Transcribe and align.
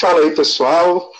Fala 0.00 0.20
aí, 0.20 0.34
pessoal. 0.34 1.12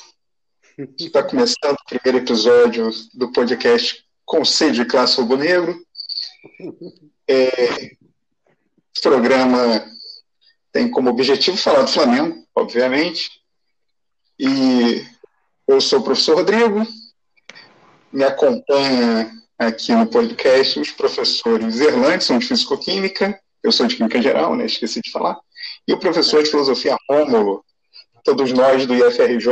Está 0.99 1.23
começando 1.23 1.75
o 1.75 1.85
primeiro 1.85 2.25
episódio 2.25 2.91
do 3.15 3.33
podcast 3.33 4.05
Conselho 4.25 4.73
de 4.73 4.85
Classe 4.85 5.21
Rubro 5.21 5.37
Negro. 5.37 5.77
É, 7.29 7.97
o 8.97 9.03
programa 9.03 9.85
tem 10.73 10.91
como 10.91 11.11
objetivo 11.11 11.57
falar 11.57 11.83
do 11.83 11.91
Flamengo, 11.91 12.45
obviamente. 12.55 13.31
E 14.39 15.05
eu 15.67 15.81
sou 15.81 16.01
o 16.01 16.05
professor 16.05 16.37
Rodrigo. 16.37 16.87
Me 18.13 18.25
acompanha 18.25 19.31
aqui 19.59 19.93
no 19.93 20.07
podcast 20.07 20.79
os 20.79 20.93
professores 20.93 21.81
Erlandson, 21.81 22.39
de 22.39 22.47
Físico-Química. 22.47 23.39
Eu 23.63 23.73
sou 23.73 23.87
de 23.87 23.97
Química 23.97 24.23
Geral, 24.23 24.55
né? 24.55 24.67
Esqueci 24.67 25.01
de 25.01 25.11
falar. 25.11 25.37
E 25.87 25.93
o 25.93 25.99
professor 25.99 26.43
de 26.43 26.51
Filosofia 26.51 26.97
Rômulo, 27.11 27.65
todos 28.23 28.53
nós 28.53 28.87
do 28.87 28.95
IFRJ, 28.95 29.51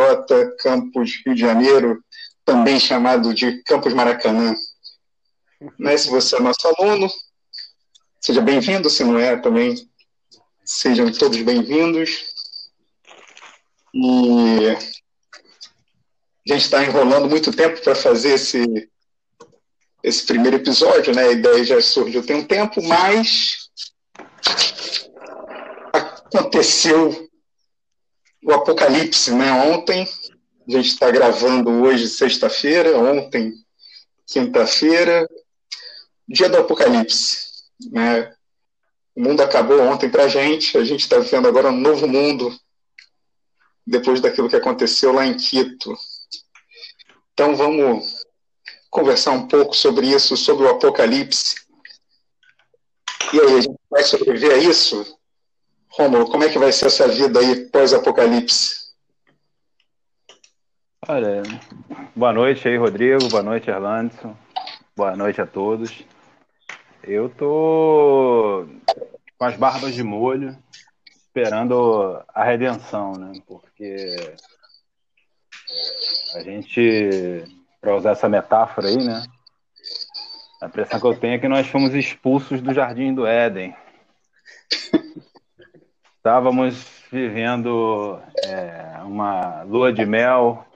Campus 0.60 1.22
Rio 1.24 1.34
de 1.34 1.40
Janeiro, 1.40 2.00
também 2.44 2.78
chamado 2.78 3.34
de 3.34 3.62
Campus 3.64 3.92
Maracanã. 3.92 4.54
Né, 5.78 5.96
se 5.96 6.08
você 6.10 6.36
é 6.36 6.40
nosso 6.40 6.68
aluno, 6.68 7.08
seja 8.20 8.42
bem-vindo, 8.42 8.90
se 8.90 9.02
não 9.02 9.18
é 9.18 9.36
também, 9.36 9.74
sejam 10.64 11.10
todos 11.10 11.40
bem-vindos. 11.42 12.26
E 13.94 14.68
a 16.48 16.52
gente 16.52 16.64
está 16.64 16.84
enrolando 16.84 17.28
muito 17.28 17.50
tempo 17.50 17.80
para 17.80 17.94
fazer 17.94 18.34
esse, 18.34 18.88
esse 20.06 20.24
primeiro 20.24 20.56
episódio, 20.56 21.12
né? 21.12 21.24
A 21.24 21.32
ideia 21.32 21.64
já 21.64 21.82
surgiu 21.82 22.24
tem 22.24 22.36
um 22.36 22.44
tempo, 22.44 22.80
mas 22.80 23.68
aconteceu 25.92 27.28
o 28.44 28.52
apocalipse, 28.52 29.34
né? 29.34 29.50
Ontem, 29.50 30.08
a 30.68 30.70
gente 30.70 30.90
está 30.90 31.10
gravando 31.10 31.70
hoje, 31.82 32.06
sexta-feira, 32.06 32.96
ontem, 32.96 33.52
quinta-feira, 34.28 35.28
dia 36.28 36.48
do 36.48 36.58
apocalipse, 36.58 37.64
né? 37.90 38.32
O 39.12 39.20
mundo 39.20 39.40
acabou 39.40 39.80
ontem 39.80 40.08
para 40.08 40.26
a 40.26 40.28
gente, 40.28 40.78
a 40.78 40.84
gente 40.84 41.00
está 41.00 41.18
vivendo 41.18 41.48
agora 41.48 41.70
um 41.70 41.76
novo 41.76 42.06
mundo 42.06 42.56
depois 43.84 44.20
daquilo 44.20 44.48
que 44.48 44.54
aconteceu 44.54 45.12
lá 45.12 45.26
em 45.26 45.36
Quito. 45.36 45.92
Então 47.32 47.56
vamos 47.56 48.24
conversar 48.96 49.32
um 49.32 49.46
pouco 49.46 49.76
sobre 49.76 50.06
isso, 50.06 50.38
sobre 50.38 50.64
o 50.64 50.70
apocalipse. 50.70 51.66
E 53.30 53.38
aí, 53.38 53.58
a 53.58 53.60
gente 53.60 53.78
vai 53.90 54.02
sobreviver 54.02 54.52
a 54.52 54.56
isso? 54.56 55.18
Romulo, 55.90 56.30
como 56.30 56.44
é 56.44 56.48
que 56.48 56.58
vai 56.58 56.72
ser 56.72 56.86
essa 56.86 57.06
vida 57.06 57.38
aí 57.38 57.68
pós-apocalipse? 57.68 58.86
Olha, 61.06 61.42
boa 62.14 62.32
noite 62.32 62.66
aí, 62.66 62.78
Rodrigo, 62.78 63.28
boa 63.28 63.42
noite, 63.42 63.68
Erlandson, 63.68 64.34
boa 64.96 65.14
noite 65.14 65.42
a 65.42 65.46
todos. 65.46 66.02
Eu 67.04 67.28
tô 67.28 68.66
com 69.38 69.44
as 69.44 69.56
barbas 69.56 69.94
de 69.94 70.02
molho, 70.02 70.56
esperando 71.06 72.24
a 72.28 72.44
redenção, 72.44 73.12
né? 73.12 73.32
Porque 73.46 74.16
a 76.34 76.40
gente, 76.40 77.44
para 77.86 77.94
usar 77.94 78.10
essa 78.10 78.28
metáfora 78.28 78.88
aí, 78.88 78.96
né? 78.96 79.22
A 80.60 80.66
impressão 80.66 80.98
que 80.98 81.06
eu 81.06 81.16
tenho 81.16 81.34
é 81.34 81.38
que 81.38 81.46
nós 81.46 81.68
fomos 81.68 81.94
expulsos 81.94 82.60
do 82.60 82.74
Jardim 82.74 83.14
do 83.14 83.24
Éden. 83.24 83.76
Estávamos 86.16 86.84
vivendo 87.12 88.18
é, 88.44 88.98
uma 89.04 89.62
lua 89.62 89.92
de 89.92 90.04
mel 90.04 90.66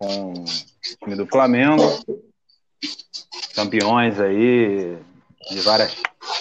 com 0.00 0.32
o 0.32 0.44
time 1.04 1.14
do 1.14 1.26
Flamengo, 1.26 1.84
campeões 3.54 4.18
aí 4.18 4.98
de 5.48 5.60
várias 5.60 5.94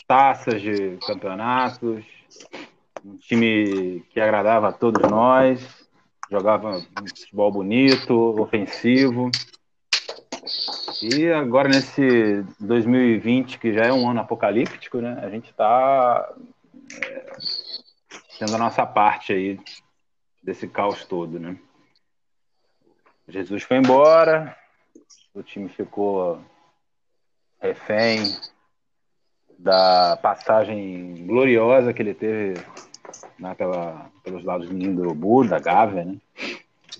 taças 0.07 0.59
de 0.59 0.97
campeonatos, 1.05 2.03
um 3.05 3.17
time 3.17 4.03
que 4.09 4.19
agradava 4.19 4.69
a 4.69 4.73
todos 4.73 5.07
nós, 5.11 5.63
jogava 6.31 6.79
um 6.79 7.07
futebol 7.07 7.51
bonito, 7.51 8.41
ofensivo. 8.41 9.29
E 11.02 11.31
agora 11.31 11.68
nesse 11.69 12.44
2020, 12.59 13.59
que 13.59 13.74
já 13.74 13.85
é 13.85 13.94
um 13.94 14.09
ano 14.09 14.22
apocalíptico, 14.22 15.00
né? 15.00 15.19
A 15.22 15.30
gente 15.30 15.50
está 15.50 16.34
é, 17.03 17.31
tendo 18.40 18.56
a 18.56 18.58
nossa 18.58 18.85
parte 18.85 19.34
aí 19.34 19.59
desse 20.41 20.68
caos 20.68 21.06
todo, 21.06 21.40
né? 21.40 21.58
Jesus 23.28 23.63
foi 23.63 23.78
embora, 23.78 24.56
o 25.34 25.44
time 25.44 25.68
ficou 25.68 26.40
refém 27.59 28.38
da 29.59 30.18
passagem 30.22 31.25
gloriosa 31.25 31.94
que 31.94 32.02
ele 32.02 32.14
teve 32.14 32.53
naquela, 33.38 34.09
pelos 34.24 34.44
lados 34.44 34.69
do 34.69 34.74
Ninho 34.74 34.96
do 34.96 35.02
Urubu, 35.02 35.47
da 35.47 35.59
Gávea, 35.59 36.06
né? 36.06 36.18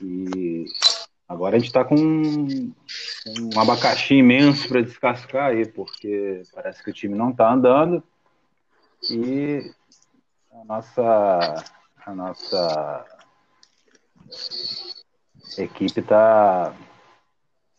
E 0.02 0.66
agora 1.28 1.56
a 1.56 1.60
gente 1.60 1.68
está 1.68 1.84
com 1.84 1.96
um, 1.96 2.74
um 3.40 3.60
abacaxi 3.60 4.16
imenso 4.16 4.68
para 4.68 4.82
descascar 4.82 5.48
aí, 5.48 5.68
porque 5.68 6.42
parece 6.54 6.84
que 6.84 6.90
o 6.90 6.94
time 6.94 7.16
não 7.16 7.32
está 7.32 7.52
andando 7.52 8.04
e 9.10 9.72
a 10.52 10.66
nossa, 10.66 11.64
a 12.06 12.16
nossa 12.16 13.06
equipe 15.58 16.00
está 16.00 16.74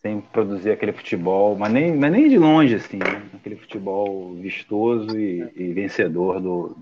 sem 0.00 0.20
produzir 0.20 0.70
aquele 0.70 0.92
futebol, 0.92 1.56
mas 1.56 1.72
nem, 1.72 1.96
mas 1.96 2.12
nem 2.12 2.28
de 2.28 2.38
longe, 2.38 2.74
assim, 2.74 2.98
né? 2.98 3.28
aquele 3.34 3.56
futebol 3.56 4.34
vistoso 4.34 5.18
e, 5.18 5.52
e, 5.56 5.72
vencedor 5.72 6.40
do, 6.40 6.76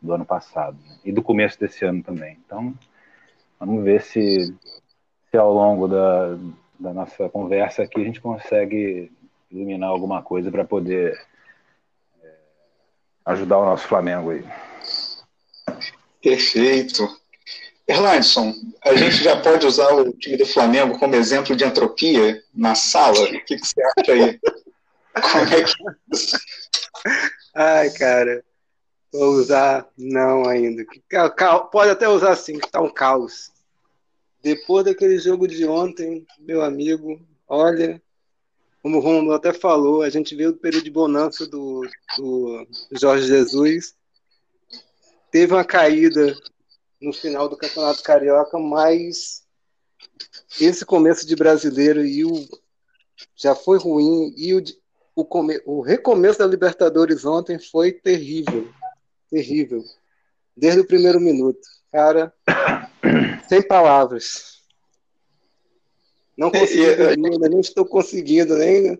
do 0.00 0.12
ano 0.12 0.24
passado 0.24 0.76
né? 0.86 0.98
e 1.04 1.12
do 1.12 1.22
começo 1.22 1.58
desse 1.58 1.84
ano 1.84 2.02
também. 2.02 2.38
Então, 2.44 2.74
vamos 3.58 3.82
ver 3.82 4.02
se, 4.02 4.54
se 5.32 5.38
ao 5.38 5.50
longo 5.50 5.88
da, 5.88 6.36
da 6.78 6.92
nossa 6.92 7.26
conversa 7.30 7.82
aqui 7.82 8.02
a 8.02 8.04
gente 8.04 8.20
consegue 8.20 9.10
iluminar 9.50 9.88
alguma 9.88 10.22
coisa 10.22 10.50
para 10.50 10.62
poder 10.62 11.18
é, 12.22 12.30
ajudar 13.24 13.58
o 13.58 13.64
nosso 13.64 13.88
Flamengo 13.88 14.30
aí. 14.30 14.44
Perfeito. 16.22 17.08
Erlandson, 17.88 18.52
a 18.84 18.94
gente 18.94 19.24
já 19.24 19.40
pode 19.40 19.66
usar 19.66 19.90
o 19.94 20.12
time 20.12 20.36
do 20.36 20.44
Flamengo 20.44 20.98
como 20.98 21.14
exemplo 21.14 21.56
de 21.56 21.64
entropia 21.64 22.42
na 22.54 22.74
sala? 22.74 23.18
O 23.18 23.44
que, 23.44 23.56
que 23.56 23.66
você 23.66 23.82
acha 23.82 24.12
aí? 24.12 24.38
Como 25.14 25.54
é 25.54 25.64
que... 25.64 25.74
Ai, 27.54 27.90
cara, 27.90 28.44
vou 29.10 29.30
usar 29.32 29.86
não 29.96 30.46
ainda. 30.46 30.84
Pode 31.70 31.90
até 31.90 32.06
usar 32.06 32.36
sim, 32.36 32.58
que 32.58 32.70
tá 32.70 32.82
um 32.82 32.92
caos. 32.92 33.51
Depois 34.42 34.84
daquele 34.84 35.18
jogo 35.18 35.46
de 35.46 35.64
ontem, 35.64 36.26
meu 36.40 36.62
amigo, 36.62 37.20
olha, 37.46 38.02
como 38.82 38.98
o 38.98 39.00
Romulo 39.00 39.32
até 39.32 39.52
falou, 39.52 40.02
a 40.02 40.10
gente 40.10 40.34
veio 40.34 40.52
do 40.52 40.58
período 40.58 40.84
de 40.84 40.90
bonança 40.90 41.46
do, 41.46 41.86
do 42.18 42.66
Jorge 42.90 43.28
Jesus. 43.28 43.94
Teve 45.30 45.54
uma 45.54 45.64
caída 45.64 46.36
no 47.00 47.12
final 47.12 47.48
do 47.48 47.56
Campeonato 47.56 48.02
Carioca, 48.02 48.58
mas 48.58 49.44
esse 50.60 50.84
começo 50.84 51.24
de 51.26 51.36
brasileiro 51.36 52.04
e 52.04 52.24
o 52.24 52.32
já 53.36 53.54
foi 53.54 53.78
ruim 53.78 54.34
e 54.36 54.54
o, 54.54 54.62
o, 55.14 55.24
come, 55.24 55.60
o 55.64 55.80
recomeço 55.80 56.40
da 56.40 56.46
Libertadores 56.46 57.24
ontem 57.24 57.58
foi 57.58 57.92
terrível, 57.92 58.68
terrível, 59.30 59.84
desde 60.56 60.80
o 60.80 60.86
primeiro 60.86 61.20
minuto, 61.20 61.60
cara, 61.92 62.32
sem 63.52 63.60
palavras. 63.60 64.62
Não 66.34 66.50
consegui 66.50 66.86
ainda, 66.86 67.50
nem 67.50 67.60
estou 67.60 67.84
conseguindo, 67.84 68.56
nem 68.56 68.98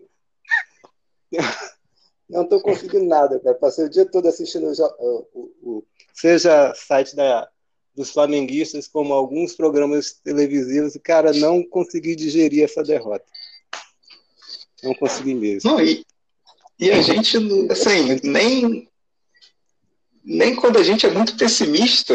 não 2.29 2.43
estou 2.43 2.61
conseguindo 2.61 3.05
nada, 3.05 3.39
cara. 3.39 3.55
Passei 3.55 3.85
o 3.85 3.89
dia 3.89 4.05
todo 4.05 4.27
assistindo 4.27 4.67
o, 4.67 5.27
o, 5.33 5.51
o 5.63 5.83
seja 6.13 6.71
site 6.75 7.15
da, 7.15 7.49
dos 7.95 8.11
flamenguistas, 8.11 8.87
como 8.87 9.11
alguns 9.11 9.55
programas 9.55 10.13
televisivos, 10.23 10.93
e, 10.93 10.99
cara, 10.99 11.33
não 11.33 11.63
consegui 11.63 12.15
digerir 12.15 12.63
essa 12.63 12.83
derrota. 12.83 13.25
Não 14.83 14.93
consegui 14.93 15.33
mesmo. 15.33 15.71
Não, 15.71 15.81
e, 15.81 16.05
e 16.77 16.91
a 16.91 17.01
gente, 17.01 17.37
assim, 17.71 18.19
nem, 18.23 18.87
nem 20.23 20.55
quando 20.55 20.77
a 20.77 20.83
gente 20.83 21.07
é 21.07 21.09
muito 21.09 21.35
pessimista, 21.35 22.13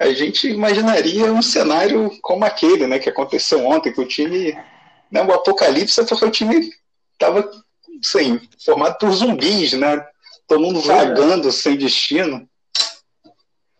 a 0.00 0.12
gente 0.12 0.48
imaginaria 0.48 1.32
um 1.32 1.42
cenário 1.42 2.10
como 2.22 2.44
aquele, 2.44 2.86
né, 2.86 2.98
que 2.98 3.08
aconteceu 3.08 3.64
ontem, 3.64 3.92
que 3.92 4.00
o 4.00 4.08
time, 4.08 4.52
né, 5.10 5.22
o 5.22 5.32
apocalipse, 5.32 6.04
porque 6.06 6.24
o 6.24 6.30
time 6.30 6.72
estava, 7.12 7.48
assim, 8.02 8.40
formado 8.64 8.98
por 8.98 9.12
zumbis, 9.12 9.74
né, 9.74 10.04
Todo 10.50 10.62
mundo 10.62 10.80
vagando 10.80 11.46
é. 11.46 11.52
sem 11.52 11.76
destino. 11.76 12.50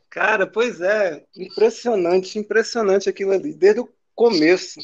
Cara, 0.08 0.46
pois 0.46 0.80
é, 0.80 1.24
impressionante, 1.36 2.38
impressionante 2.38 3.08
aquilo 3.08 3.32
ali, 3.32 3.52
desde 3.52 3.80
o 3.80 3.88
começo. 4.14 4.78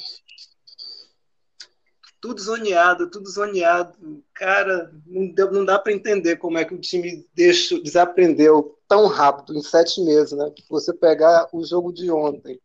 Tudo 2.20 2.42
zoneado, 2.42 3.08
tudo 3.08 3.30
zoneado. 3.30 4.20
Cara, 4.34 4.92
não, 5.06 5.28
deu, 5.28 5.52
não 5.52 5.64
dá 5.64 5.78
para 5.78 5.92
entender 5.92 6.38
como 6.38 6.58
é 6.58 6.64
que 6.64 6.74
o 6.74 6.80
time 6.80 7.24
deixou, 7.32 7.80
desaprendeu 7.80 8.75
tão 8.88 9.06
rápido, 9.06 9.56
em 9.56 9.62
sete 9.62 10.00
meses, 10.02 10.32
né? 10.32 10.52
Você 10.68 10.92
pegar 10.92 11.48
o 11.52 11.64
jogo 11.64 11.92
de 11.92 12.10
ontem 12.10 12.60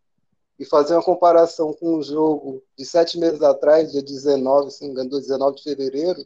e 0.60 0.66
fazer 0.66 0.94
uma 0.94 1.04
comparação 1.04 1.74
com 1.74 1.96
o 1.96 2.04
jogo 2.04 2.64
de 2.78 2.86
sete 2.86 3.18
meses 3.18 3.42
atrás, 3.42 3.92
dia 3.92 4.04
19, 4.04 4.72
se 4.72 4.84
não 4.84 4.92
engano, 4.92 5.10
19 5.10 5.58
de 5.58 5.64
fevereiro, 5.64 6.26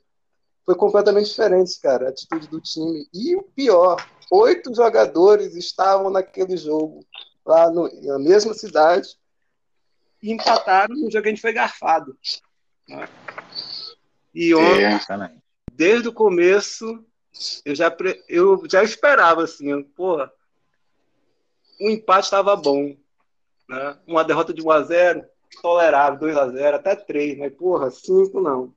foi 0.66 0.76
completamente 0.76 1.30
diferente, 1.30 1.80
cara, 1.80 2.08
a 2.08 2.10
atitude 2.10 2.48
do 2.48 2.60
time. 2.60 3.08
E 3.14 3.36
o 3.36 3.44
pior, 3.44 3.96
oito 4.32 4.74
jogadores 4.74 5.56
estavam 5.56 6.10
naquele 6.10 6.58
jogo, 6.58 7.06
lá 7.46 7.70
no, 7.70 7.90
na 8.04 8.20
mesma 8.20 8.54
cidade, 8.54 9.10
e 10.22 10.32
empataram 10.32 10.96
no 10.96 11.10
jogo 11.12 11.24
que 11.24 11.30
a 11.30 11.32
gente 11.32 11.42
foi 11.42 11.54
garfado. 11.54 12.18
Né? 12.90 13.08
E 14.34 14.54
ontem, 14.54 14.86
é. 14.86 15.32
desde 15.72 16.10
o 16.10 16.14
começo, 16.14 17.06
eu 17.66 17.76
já, 17.76 17.96
eu 18.28 18.64
já 18.70 18.84
esperava, 18.84 19.44
assim, 19.44 19.84
porra, 19.84 20.32
o 21.80 21.90
empate 21.90 22.26
estava 22.26 22.56
bom. 22.56 22.96
Né? 23.68 24.00
Uma 24.08 24.24
derrota 24.24 24.54
de 24.54 24.62
1x0, 24.62 25.26
tolerável, 25.62 26.20
2x0, 26.30 26.74
até 26.76 26.96
3, 26.96 27.38
mas, 27.38 27.54
porra, 27.54 27.92
5 27.92 28.40
não. 28.42 28.74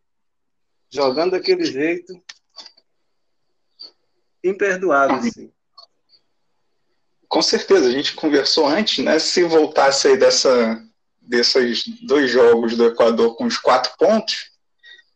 Jogando 0.91 1.33
daquele 1.33 1.65
jeito, 1.65 2.13
imperdoável, 4.43 5.17
assim. 5.17 5.53
Com 7.29 7.43
certeza, 7.43 7.87
a 7.87 7.91
gente 7.91 8.15
conversou 8.15 8.67
antes, 8.67 9.05
né? 9.05 9.19
Se 9.19 9.45
voltasse 9.45 10.09
aí 10.09 10.17
dessa, 10.17 10.83
desses 11.21 11.85
dois 12.07 12.31
jogos 12.31 12.75
do 12.75 12.87
Equador 12.87 13.37
com 13.37 13.45
os 13.45 13.59
quatro 13.59 13.93
pontos, 13.99 14.51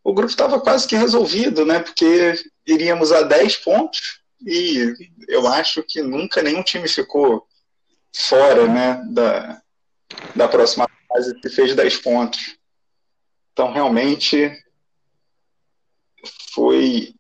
o 0.05 0.13
grupo 0.13 0.31
estava 0.31 0.61
quase 0.61 0.87
que 0.87 0.95
resolvido, 0.95 1.65
né? 1.65 1.79
Porque 1.81 2.35
iríamos 2.67 3.13
a 3.13 3.23
10 3.23 3.57
pontos 3.57 4.21
e 4.47 4.95
eu 5.29 5.47
acho 5.47 5.83
que 5.83 6.03
nunca 6.03 6.43
nenhum 6.43 6.63
time 6.63 6.89
ficou 6.89 7.47
fora, 8.15 8.67
né? 8.67 9.03
Da, 9.11 9.63
da 10.35 10.49
próxima 10.49 10.89
fase 11.09 11.35
que 11.41 11.49
fez 11.49 11.75
10 11.75 11.97
pontos. 11.99 12.57
Então, 13.53 13.73
realmente 13.73 14.51
foi 16.53 17.15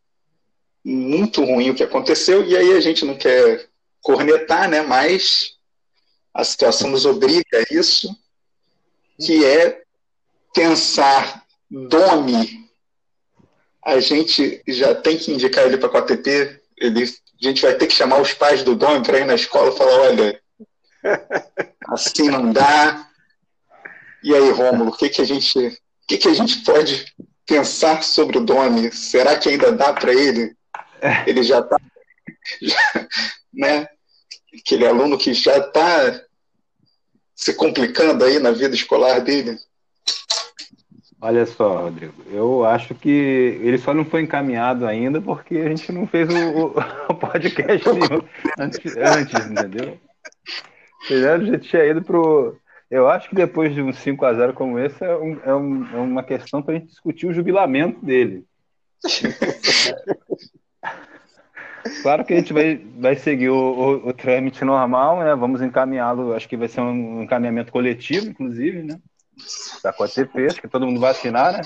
muito 0.84 1.44
ruim 1.44 1.70
o 1.70 1.74
que 1.74 1.82
aconteceu, 1.82 2.44
e 2.44 2.56
aí 2.56 2.72
a 2.72 2.80
gente 2.80 3.04
não 3.04 3.16
quer 3.16 3.68
cornetar, 4.00 4.68
né? 4.68 4.82
Mas 4.82 5.56
a 6.34 6.44
situação 6.44 6.90
nos 6.90 7.06
obriga 7.06 7.58
a 7.58 7.74
isso, 7.74 8.08
que 9.18 9.44
é 9.44 9.82
pensar 10.54 11.44
Domi. 11.70 12.61
A 13.84 13.98
gente 14.00 14.62
já 14.66 14.94
tem 14.94 15.16
que 15.16 15.32
indicar 15.32 15.64
ele 15.64 15.76
para 15.76 15.98
a 15.98 16.02
ATP. 16.02 16.60
Ele, 16.76 17.04
a 17.04 17.46
gente 17.46 17.62
vai 17.62 17.74
ter 17.74 17.86
que 17.86 17.94
chamar 17.94 18.20
os 18.20 18.32
pais 18.32 18.62
do 18.62 18.74
Domi 18.74 19.02
para 19.02 19.18
ir 19.18 19.24
na 19.24 19.34
escola 19.34 19.72
e 19.72 19.76
falar: 19.76 20.00
olha, 20.00 20.40
assim 21.88 22.28
não 22.28 22.52
dá. 22.52 23.08
E 24.22 24.34
aí, 24.34 24.50
Rômulo, 24.50 24.90
o 24.90 24.96
que, 24.96 25.08
que 25.08 25.20
a 25.20 25.24
gente, 25.24 25.58
o 25.58 25.72
que, 26.06 26.16
que 26.16 26.28
a 26.28 26.34
gente 26.34 26.58
pode 26.58 27.12
pensar 27.44 28.02
sobre 28.04 28.38
o 28.38 28.44
Domi? 28.44 28.92
Será 28.92 29.36
que 29.36 29.48
ainda 29.48 29.72
dá 29.72 29.92
para 29.92 30.12
ele? 30.12 30.54
Ele 31.26 31.42
já 31.42 31.58
está 31.58 31.76
né? 33.52 33.86
Aquele 34.54 34.86
aluno 34.86 35.18
que 35.18 35.34
já 35.34 35.58
está 35.58 36.22
se 37.34 37.54
complicando 37.54 38.24
aí 38.24 38.38
na 38.38 38.50
vida 38.50 38.74
escolar 38.74 39.20
dele. 39.20 39.58
Olha 41.24 41.46
só, 41.46 41.82
Rodrigo, 41.82 42.14
eu 42.32 42.64
acho 42.64 42.96
que 42.96 43.08
ele 43.62 43.78
só 43.78 43.94
não 43.94 44.04
foi 44.04 44.22
encaminhado 44.22 44.84
ainda 44.84 45.20
porque 45.20 45.56
a 45.56 45.68
gente 45.68 45.92
não 45.92 46.04
fez 46.04 46.28
o, 46.28 46.74
o 47.08 47.14
podcast 47.14 47.88
antes, 48.58 48.96
antes, 48.96 49.46
entendeu? 49.46 50.00
A 51.32 51.38
gente 51.38 51.68
tinha 51.68 51.84
ido 51.84 52.02
pro. 52.02 52.58
Eu 52.90 53.08
acho 53.08 53.28
que 53.28 53.36
depois 53.36 53.72
de 53.72 53.80
um 53.80 53.92
5 53.92 54.24
a 54.24 54.34
0 54.34 54.52
como 54.52 54.80
esse, 54.80 55.04
é, 55.04 55.16
um, 55.16 55.40
é, 55.44 55.54
um, 55.54 55.86
é 55.92 56.00
uma 56.00 56.24
questão 56.24 56.60
para 56.60 56.74
a 56.74 56.78
gente 56.78 56.88
discutir 56.88 57.28
o 57.28 57.32
jubilamento 57.32 58.04
dele. 58.04 58.44
Claro 62.00 62.24
que 62.24 62.32
a 62.32 62.36
gente 62.36 62.52
vai, 62.52 62.76
vai 62.96 63.16
seguir 63.16 63.48
o, 63.48 63.56
o, 63.56 64.08
o 64.08 64.12
trâmite 64.12 64.64
normal, 64.64 65.18
né? 65.18 65.34
Vamos 65.34 65.60
encaminhá-lo, 65.60 66.32
acho 66.32 66.48
que 66.48 66.56
vai 66.56 66.68
ser 66.68 66.80
um 66.80 67.22
encaminhamento 67.22 67.72
coletivo, 67.72 68.26
inclusive, 68.26 68.84
né? 68.84 69.00
Da 69.82 69.92
COTP, 69.92 70.46
acho 70.46 70.60
que 70.60 70.68
todo 70.68 70.86
mundo 70.86 71.00
vai 71.00 71.10
assinar, 71.10 71.52
né? 71.52 71.60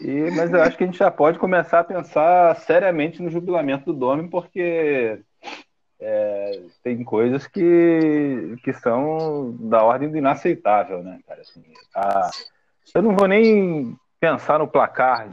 E, 0.00 0.30
mas 0.30 0.52
eu 0.52 0.62
acho 0.62 0.76
que 0.76 0.84
a 0.84 0.86
gente 0.86 0.98
já 0.98 1.10
pode 1.10 1.38
começar 1.38 1.80
a 1.80 1.84
pensar 1.84 2.56
seriamente 2.56 3.22
no 3.22 3.30
jubilamento 3.30 3.86
do 3.86 3.98
Domi, 3.98 4.28
porque 4.28 5.20
é, 6.00 6.62
tem 6.82 7.04
coisas 7.04 7.46
que, 7.46 8.56
que 8.64 8.72
são 8.72 9.54
da 9.60 9.82
ordem 9.82 10.10
do 10.10 10.16
inaceitável, 10.16 11.02
né, 11.02 11.20
cara? 11.26 11.40
Assim, 11.42 11.62
a, 11.94 12.30
eu 12.94 13.02
não 13.02 13.14
vou 13.14 13.28
nem 13.28 13.96
pensar 14.18 14.58
no 14.58 14.68
placar 14.68 15.28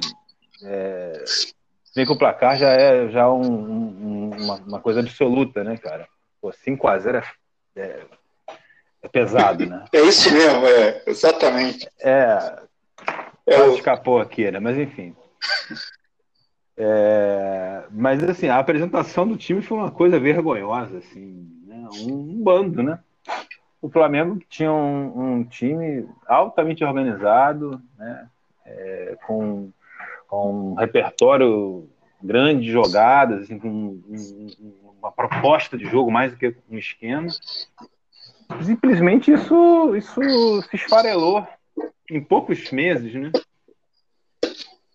é, 0.64 1.24
Vem 1.98 2.06
que 2.06 2.12
o 2.12 2.18
placar 2.18 2.56
já 2.58 2.70
é 2.70 3.10
já 3.10 3.28
um, 3.28 3.42
um, 3.42 4.30
uma, 4.30 4.56
uma, 4.58 4.80
coisa 4.80 5.00
absoluta, 5.00 5.64
né, 5.64 5.78
cara? 5.78 6.08
Pô, 6.40 6.52
5x0 6.52 7.24
é, 7.76 7.82
é, 7.82 7.84
é, 7.84 8.06
pesado, 9.08 9.66
né? 9.66 9.86
É 9.92 10.02
isso 10.02 10.32
mesmo, 10.34 10.66
é, 10.66 11.04
exatamente. 11.08 11.88
É. 12.00 12.60
é 13.46 13.62
o... 13.62 13.76
escapou 13.76 14.20
aqui, 14.20 14.50
né? 14.50 14.60
Mas 14.60 14.78
enfim. 14.78 15.16
É, 16.76 17.84
mas 17.92 18.24
assim, 18.24 18.48
a 18.50 18.60
apresentação 18.60 19.28
do 19.28 19.38
time 19.38 19.62
foi 19.62 19.78
uma 19.78 19.92
coisa 19.92 20.20
vergonhosa, 20.20 21.00
assim, 21.00 21.50
né? 21.66 21.88
um, 22.02 22.14
um 22.14 22.44
bando, 22.44 22.84
né? 22.84 23.00
O 23.82 23.90
Flamengo 23.90 24.40
tinha 24.50 24.72
um, 24.72 25.38
um 25.38 25.44
time 25.44 26.08
altamente 26.28 26.84
organizado, 26.84 27.82
né? 27.98 28.28
É, 28.66 29.18
com 29.26 29.72
com 30.28 30.72
um 30.72 30.74
repertório 30.76 31.90
grande 32.22 32.66
de 32.66 32.72
jogadas, 32.72 33.44
assim, 33.44 33.58
com 33.58 33.70
um, 33.70 34.84
uma 35.00 35.12
proposta 35.12 35.78
de 35.78 35.86
jogo 35.86 36.12
mais 36.12 36.32
do 36.32 36.38
que 36.38 36.54
um 36.70 36.78
esquema. 36.78 37.28
Simplesmente 38.64 39.32
isso, 39.32 39.96
isso 39.96 40.62
se 40.70 40.76
esfarelou 40.76 41.46
em 42.10 42.22
poucos 42.22 42.72
meses, 42.72 43.14
né? 43.14 43.32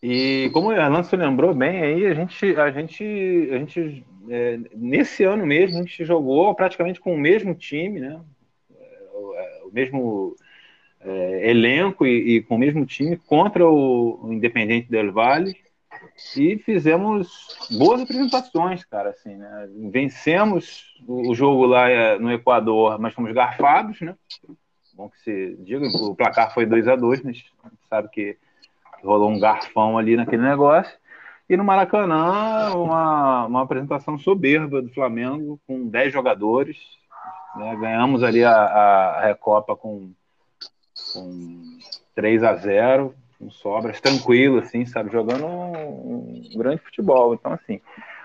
E 0.03 0.51
como 0.53 0.69
o 0.69 0.73
Erlandson 0.73 1.17
lembrou 1.17 1.55
bem, 1.55 1.83
aí 1.83 2.07
a 2.07 2.15
gente, 2.15 2.57
a 2.57 2.71
gente, 2.71 3.49
a 3.53 3.59
gente 3.59 4.05
é, 4.29 4.59
nesse 4.75 5.23
ano 5.23 5.47
mesmo, 5.47 5.79
a 5.79 5.83
gente 5.83 6.05
jogou 6.05 6.55
praticamente 6.55 7.01
com 7.01 7.15
o 7.15 7.19
mesmo 7.19 7.55
time, 7.55 8.01
né? 8.01 8.21
O, 9.15 9.35
é, 9.35 9.63
o 9.65 9.71
mesmo 9.73 10.35
é, 11.01 11.51
elenco 11.51 12.07
e, 12.07 12.37
e, 12.37 12.43
com 12.43 12.57
o 12.57 12.59
mesmo 12.59 12.85
time 12.85 13.17
contra 13.17 13.65
o, 13.69 14.27
o 14.27 14.33
Independente 14.33 14.91
del 14.91 15.13
Valle 15.13 15.62
e 16.37 16.59
fizemos 16.59 17.57
boas 17.71 18.01
apresentações, 18.01 18.85
cara, 18.85 19.11
assim, 19.11 19.35
né? 19.37 19.69
Vencemos 19.91 20.95
o 21.07 21.35
jogo 21.35 21.67
lá 21.67 21.89
é, 21.89 22.19
no 22.19 22.31
Equador, 22.33 22.99
mas 22.99 23.15
fomos 23.15 23.33
garfados, 23.33 24.01
né? 24.01 24.15
Bom 24.95 25.09
que 25.09 25.21
se 25.21 25.57
diga, 25.61 25.87
o 25.87 26.15
placar 26.15 26.53
foi 26.53 26.67
2 26.67 26.87
a 26.89 26.97
2 26.97 27.23
mas 27.23 27.43
sabe 27.89 28.09
que 28.09 28.37
rolou 29.03 29.31
um 29.31 29.41
garfão 29.41 29.97
ali 29.99 30.17
naquele 30.17 30.43
negócio. 30.43 30.93
E 31.49 31.57
no 31.57 31.65
Maracanã, 31.65 32.73
uma, 32.75 33.47
uma 33.47 33.63
apresentação 33.63 34.17
soberba 34.17 34.81
do 34.81 34.89
Flamengo, 34.91 35.61
com 35.67 35.89
10 35.89 36.13
jogadores. 36.13 36.79
Né? 37.57 37.77
Ganhamos 37.77 38.23
ali 38.23 38.45
a, 38.45 38.53
a 38.53 39.21
Recopa 39.27 39.77
com 39.77 40.13
com 41.13 41.79
3 42.15 42.43
a 42.43 42.55
0 42.55 43.15
com 43.43 43.51
sobras, 43.51 44.01
tranquilo, 44.01 44.59
assim, 44.61 44.87
sabe? 44.87 45.11
Jogando 45.11 45.45
um, 45.45 46.43
um, 46.55 46.59
grande 46.59 46.81
futebol. 46.81 47.35
Então, 47.35 47.53
assim, 47.53 47.81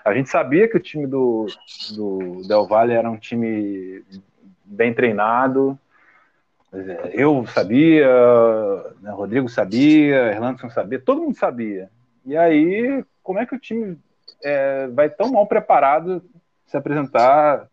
a 0.06 0.14
gente 0.14 0.30
sabia 0.30 0.68
que 0.68 0.78
o 0.78 0.80
time 0.80 1.08
do, 1.08 1.48
do 1.96 2.48
Del 2.48 2.68
Valle 2.68 2.94
era 2.94 3.10
um 3.10 3.18
time 3.18 4.04
bem 4.64 4.94
treinado. 4.94 5.78
Eu 7.14 7.46
sabia, 7.48 8.08
né, 9.02 9.10
Rodrigo 9.10 9.50
sabia, 9.50 10.32
Erlandson 10.32 10.70
sabia, 10.70 11.00
todo 11.00 11.22
mundo 11.22 11.36
sabia. 11.36 11.90
E 12.24 12.38
aí, 12.38 13.04
como 13.24 13.40
é 13.40 13.46
que 13.46 13.56
o 13.56 13.60
time 13.60 13.98
é, 14.44 14.88
vai 14.88 15.10
tão 15.10 15.32
mal 15.32 15.48
preparado 15.48 16.22
se 16.68 16.78
apresentar 16.78 17.68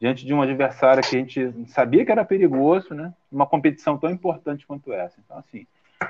diante 0.00 0.24
de 0.24 0.32
um 0.32 0.40
adversário 0.40 1.02
que 1.02 1.14
a 1.14 1.18
gente 1.18 1.68
sabia 1.68 2.04
que 2.04 2.10
era 2.10 2.24
perigoso, 2.24 2.94
né? 2.94 3.12
Uma 3.30 3.46
competição 3.46 3.98
tão 3.98 4.10
importante 4.10 4.66
quanto 4.66 4.92
essa. 4.92 5.20
Então, 5.22 5.36
assim, 5.36 5.66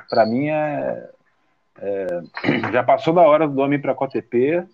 para 0.08 0.26
mim 0.26 0.48
é, 0.48 1.10
é, 1.80 2.06
já 2.72 2.82
passou 2.82 3.14
da 3.14 3.22
hora 3.22 3.48
do 3.48 3.60
homem 3.60 3.80
para 3.80 3.92
a 3.92 3.94
COTP. 3.94 4.64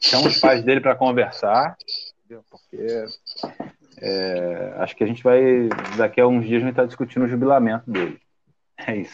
chama 0.00 0.28
os 0.28 0.38
pais 0.38 0.62
dele 0.62 0.80
para 0.80 0.94
conversar, 0.94 1.76
porque 2.50 3.04
é, 4.00 4.74
acho 4.78 4.96
que 4.96 5.04
a 5.04 5.06
gente 5.06 5.22
vai, 5.22 5.68
daqui 5.96 6.20
a 6.20 6.26
uns 6.26 6.46
dias, 6.46 6.62
a 6.62 6.66
gente 6.66 6.70
estar 6.70 6.82
tá 6.82 6.88
discutindo 6.88 7.24
o 7.24 7.28
jubilamento 7.28 7.90
dele. 7.90 8.18
É 8.86 8.96
isso. 8.96 9.12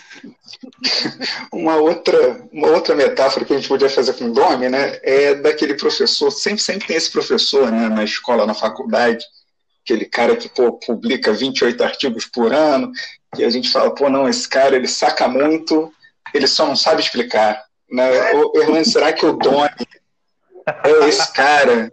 Uma 1.53 1.77
outra, 1.77 2.17
uma 2.53 2.69
outra 2.69 2.95
metáfora 2.95 3.45
que 3.45 3.53
a 3.53 3.57
gente 3.57 3.69
podia 3.69 3.91
fazer 3.91 4.13
com 4.13 4.27
o 4.27 4.33
Domi, 4.33 4.69
né, 4.69 4.99
é 5.03 5.35
daquele 5.35 5.75
professor, 5.75 6.31
sempre, 6.31 6.63
sempre 6.63 6.87
tem 6.87 6.97
esse 6.97 7.11
professor, 7.11 7.71
né, 7.71 7.89
na 7.89 8.05
escola, 8.05 8.47
na 8.47 8.55
faculdade, 8.55 9.25
aquele 9.83 10.05
cara 10.05 10.37
que, 10.37 10.49
pô, 10.49 10.73
publica 10.73 11.33
28 11.33 11.83
artigos 11.83 12.27
por 12.27 12.53
ano, 12.53 12.93
e 13.39 13.45
a 13.45 13.51
gente 13.51 13.71
fala, 13.71 13.95
pô, 13.95 14.09
não, 14.09 14.29
esse 14.29 14.49
cara, 14.49 14.77
ele 14.77 14.89
saca 14.89 15.29
muito, 15.29 15.93
ele 16.33 16.47
só 16.47 16.67
não 16.67 16.77
sabe 16.77 17.01
explicar, 17.01 17.65
né, 17.91 18.33
o, 18.35 18.61
Erlan, 18.61 18.85
será 18.85 19.13
que 19.13 19.25
o 19.25 19.33
Domi 19.33 19.69
é 20.85 21.09
esse 21.09 21.33
cara? 21.33 21.93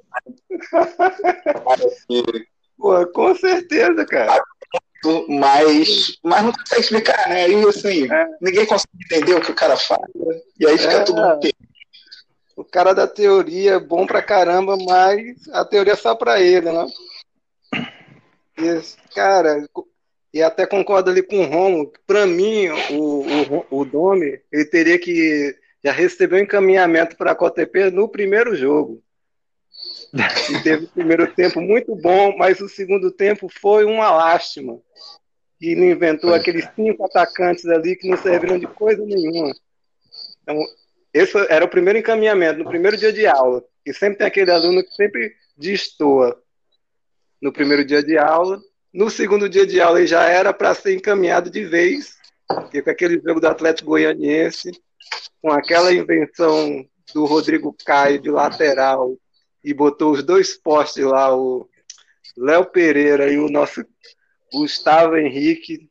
Pô, 2.77 3.05
com 3.07 3.35
certeza, 3.35 4.05
cara 4.05 4.43
mas, 5.27 6.17
mas 6.23 6.43
não 6.43 6.51
consegue 6.51 6.81
explicar, 6.81 7.29
né? 7.29 7.43
Aí 7.43 7.67
assim, 7.67 8.11
é. 8.11 8.27
ninguém 8.41 8.65
consegue 8.65 8.93
entender 9.03 9.33
o 9.33 9.41
que 9.41 9.51
o 9.51 9.55
cara 9.55 9.75
fala, 9.75 10.07
e 10.59 10.65
aí 10.65 10.77
fica 10.77 10.93
é. 10.93 11.03
tudo 11.03 11.21
O 12.55 12.63
cara 12.63 12.93
da 12.93 13.07
teoria 13.07 13.73
é 13.73 13.79
bom 13.79 14.05
pra 14.05 14.21
caramba, 14.21 14.77
mas 14.77 15.47
a 15.51 15.65
teoria 15.65 15.93
é 15.93 15.97
só 15.97 16.15
pra 16.15 16.39
ele, 16.39 16.71
né? 16.71 16.87
E, 18.57 18.81
cara, 19.13 19.67
e 20.33 20.41
até 20.41 20.65
concordo 20.65 21.11
ali 21.11 21.21
com 21.21 21.39
o 21.39 21.45
Romo, 21.45 21.91
pra 22.07 22.25
mim, 22.25 22.67
o, 22.91 23.65
o, 23.69 23.81
o 23.81 23.85
Domi, 23.85 24.41
ele 24.51 24.65
teria 24.65 24.97
que 24.97 25.55
já 25.83 25.91
receber 25.91 26.37
um 26.37 26.43
encaminhamento 26.43 27.15
para 27.15 27.31
a 27.31 27.35
COTP 27.35 27.91
no 27.91 28.09
primeiro 28.09 28.55
jogo. 28.55 29.03
E 30.13 30.63
teve 30.63 30.85
o 30.85 30.89
primeiro 30.89 31.31
tempo 31.33 31.59
muito 31.59 31.95
bom, 31.95 32.35
mas 32.37 32.59
o 32.61 32.69
segundo 32.69 33.11
tempo 33.11 33.49
foi 33.49 33.83
uma 33.83 34.11
lástima. 34.11 34.79
E 35.61 35.75
não 35.75 35.85
inventou 35.85 36.33
aqueles 36.33 36.67
cinco 36.75 37.05
atacantes 37.05 37.65
ali 37.65 37.95
que 37.95 38.09
não 38.09 38.17
serviram 38.17 38.57
de 38.57 38.67
coisa 38.67 39.05
nenhuma. 39.05 39.53
Então, 40.41 40.57
esse 41.13 41.37
era 41.49 41.65
o 41.65 41.69
primeiro 41.69 41.99
encaminhamento, 41.99 42.59
no 42.59 42.69
primeiro 42.69 42.97
dia 42.97 43.13
de 43.13 43.25
aula. 43.25 43.63
E 43.85 43.93
sempre 43.93 44.19
tem 44.19 44.27
aquele 44.27 44.51
aluno 44.51 44.83
que 44.83 44.93
sempre 44.95 45.33
destoa 45.57 46.41
no 47.41 47.51
primeiro 47.51 47.83
dia 47.83 48.03
de 48.03 48.17
aula. 48.17 48.61
No 48.93 49.09
segundo 49.09 49.49
dia 49.49 49.65
de 49.65 49.81
aula 49.81 49.99
ele 49.99 50.07
já 50.07 50.29
era 50.29 50.53
para 50.53 50.75
ser 50.75 50.93
encaminhado 50.93 51.49
de 51.49 51.65
vez, 51.65 52.15
porque 52.47 52.79
com 52.79 52.91
aquele 52.91 53.19
jogo 53.19 53.39
do 53.39 53.47
Atlético 53.47 53.89
Goianiense, 53.89 54.71
com 55.41 55.51
aquela 55.51 55.91
invenção 55.91 56.87
do 57.11 57.25
Rodrigo 57.25 57.75
Caio 57.85 58.21
de 58.21 58.29
lateral 58.29 59.17
e 59.63 59.73
botou 59.73 60.11
os 60.11 60.23
dois 60.23 60.55
postes 60.55 61.03
lá, 61.03 61.35
o 61.35 61.67
Léo 62.37 62.65
Pereira 62.65 63.31
e 63.31 63.37
o 63.39 63.49
nosso 63.49 63.83
Gustavo 64.51 65.17
Henrique. 65.17 65.89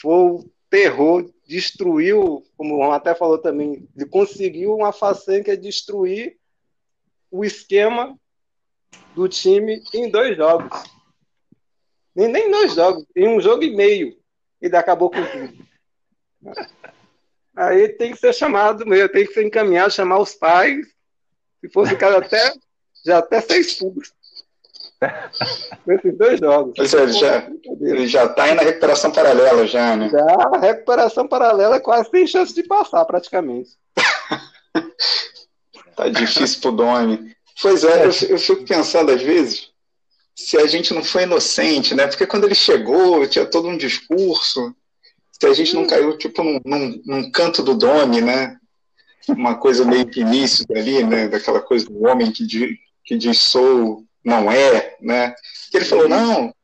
Foi 0.00 0.14
o 0.14 0.50
terror, 0.70 1.30
destruiu, 1.46 2.42
como 2.56 2.76
o 2.76 2.78
Ron 2.78 2.92
até 2.92 3.14
falou 3.14 3.36
também, 3.36 3.86
ele 3.94 4.06
conseguiu 4.06 4.74
uma 4.74 4.92
façanha 4.92 5.44
que 5.44 5.50
é 5.50 5.56
destruir 5.56 6.38
o 7.30 7.44
esquema 7.44 8.18
do 9.14 9.28
time 9.28 9.82
em 9.92 10.10
dois 10.10 10.34
jogos. 10.34 10.97
Nem, 12.18 12.26
nem 12.26 12.50
dois 12.50 12.74
jogos, 12.74 13.04
em 13.14 13.28
um 13.28 13.40
jogo 13.40 13.62
e 13.62 13.70
meio. 13.70 14.18
Ele 14.60 14.76
acabou 14.76 15.08
com 15.08 15.24
tudo. 15.24 15.54
Aí 17.54 17.90
tem 17.90 18.10
que 18.10 18.18
ser 18.18 18.34
chamado 18.34 18.84
mesmo, 18.84 19.08
tem 19.08 19.24
que 19.24 19.32
ser 19.32 19.46
encaminhado, 19.46 19.92
chamar 19.92 20.18
os 20.18 20.34
pais. 20.34 20.84
Se 21.60 21.70
fosse 21.70 21.94
o 21.94 21.98
cara 21.98 22.18
até 22.18 22.52
já 23.06 23.18
até 23.18 23.40
fez 23.40 23.68
expulso. 23.68 24.12
Nesses 25.86 26.18
dois 26.18 26.40
jogos. 26.40 26.76
Ou 26.76 26.86
seja, 26.86 27.12
já, 27.12 27.50
ele 27.82 28.08
já 28.08 28.24
está 28.24 28.44
aí 28.44 28.54
na 28.54 28.62
recuperação 28.62 29.12
paralela, 29.12 29.64
já, 29.64 29.96
né? 29.96 30.08
Já, 30.08 30.56
a 30.56 30.58
recuperação 30.58 31.28
paralela 31.28 31.78
quase 31.78 32.10
tem 32.10 32.26
chance 32.26 32.52
de 32.52 32.64
passar, 32.64 33.04
praticamente. 33.04 33.70
tá 35.94 36.08
difícil 36.08 36.60
pro 36.60 36.72
Domi. 36.72 37.32
Pois 37.62 37.84
é, 37.84 38.06
eu, 38.06 38.10
eu 38.28 38.38
fico 38.38 38.64
pensando 38.64 39.12
às 39.12 39.22
vezes 39.22 39.72
se 40.38 40.56
a 40.56 40.66
gente 40.66 40.94
não 40.94 41.02
foi 41.02 41.24
inocente, 41.24 41.96
né? 41.96 42.06
Porque 42.06 42.24
quando 42.24 42.44
ele 42.44 42.54
chegou, 42.54 43.26
tinha 43.26 43.44
todo 43.44 43.66
um 43.66 43.76
discurso. 43.76 44.72
Se 45.32 45.44
a 45.44 45.52
gente 45.52 45.74
não 45.74 45.84
caiu, 45.84 46.16
tipo, 46.16 46.44
num, 46.44 46.60
num, 46.64 47.02
num 47.04 47.30
canto 47.32 47.60
do 47.60 47.74
Domi, 47.74 48.20
né? 48.20 48.56
Uma 49.28 49.56
coisa 49.56 49.84
meio 49.84 50.08
início 50.16 50.64
ali, 50.70 51.02
né? 51.02 51.26
Daquela 51.26 51.60
coisa 51.60 51.86
do 51.86 52.06
homem 52.06 52.30
que, 52.30 52.46
que 53.04 53.18
diz 53.18 53.38
sou, 53.42 54.04
não 54.24 54.50
é, 54.50 54.96
né? 55.00 55.34
Que 55.72 55.78
ele 55.78 55.84
falou, 55.84 56.08
não, 56.08 56.54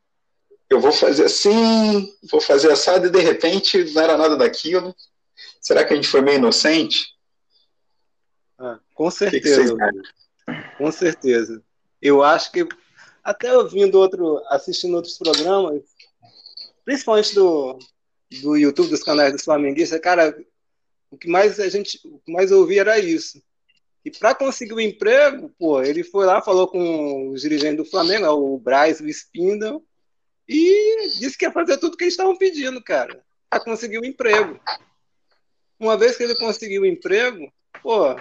eu 0.69 0.79
vou 0.79 0.93
fazer 0.93 1.25
assim, 1.25 2.09
vou 2.31 2.39
fazer 2.39 2.71
assado, 2.71 3.07
e 3.07 3.11
de 3.11 3.19
repente 3.19 3.83
não 3.93 4.01
era 4.01 4.17
nada 4.17 4.37
daquilo. 4.37 4.95
Será 5.59 5.83
que 5.83 5.91
a 5.91 5.95
gente 5.97 6.07
foi 6.07 6.21
meio 6.21 6.37
inocente? 6.37 7.07
Ah, 8.57 8.79
com 8.93 9.11
certeza. 9.11 9.75
Que 9.75 10.53
que 10.53 10.77
com 10.77 10.91
certeza. 10.93 11.61
Eu 12.01 12.23
acho 12.23 12.51
que, 12.53 12.65
até 13.25 13.51
ouvindo 13.57 13.99
outro, 13.99 14.39
assistindo 14.49 14.95
outros 14.95 15.17
programas, 15.17 15.81
principalmente 16.85 17.33
do, 17.33 17.79
do 18.43 18.55
YouTube, 18.55 18.89
dos 18.89 19.01
canais 19.01 19.33
dos 19.33 19.43
flamenguistas, 19.43 19.99
cara, 19.99 20.37
o 21.09 21.17
que 21.17 21.27
mais 21.27 21.59
a 21.59 21.67
gente, 21.67 21.99
o 22.05 22.19
que 22.19 22.31
mais 22.31 22.51
eu 22.51 22.59
ouvi 22.59 22.77
era 22.77 22.99
isso. 22.99 23.41
E 24.05 24.11
para 24.11 24.35
conseguir 24.35 24.73
o 24.73 24.79
emprego, 24.79 25.49
pô, 25.57 25.81
ele 25.81 26.03
foi 26.03 26.27
lá, 26.27 26.39
falou 26.39 26.67
com 26.67 27.29
os 27.29 27.41
dirigentes 27.41 27.77
do 27.77 27.89
Flamengo, 27.89 28.27
o 28.27 28.59
Braz, 28.59 28.99
o 28.99 29.07
Spindle, 29.07 29.83
e 30.47 31.09
disse 31.19 31.35
que 31.35 31.45
ia 31.45 31.51
fazer 31.51 31.79
tudo 31.79 31.97
que 31.97 32.03
eles 32.03 32.13
estavam 32.13 32.37
pedindo, 32.37 32.79
cara, 32.83 33.19
para 33.49 33.63
conseguir 33.63 33.97
o 33.97 34.05
emprego. 34.05 34.59
Uma 35.79 35.97
vez 35.97 36.15
que 36.15 36.21
ele 36.21 36.35
conseguiu 36.35 36.83
o 36.83 36.85
emprego, 36.85 37.51
pô, 37.81 38.15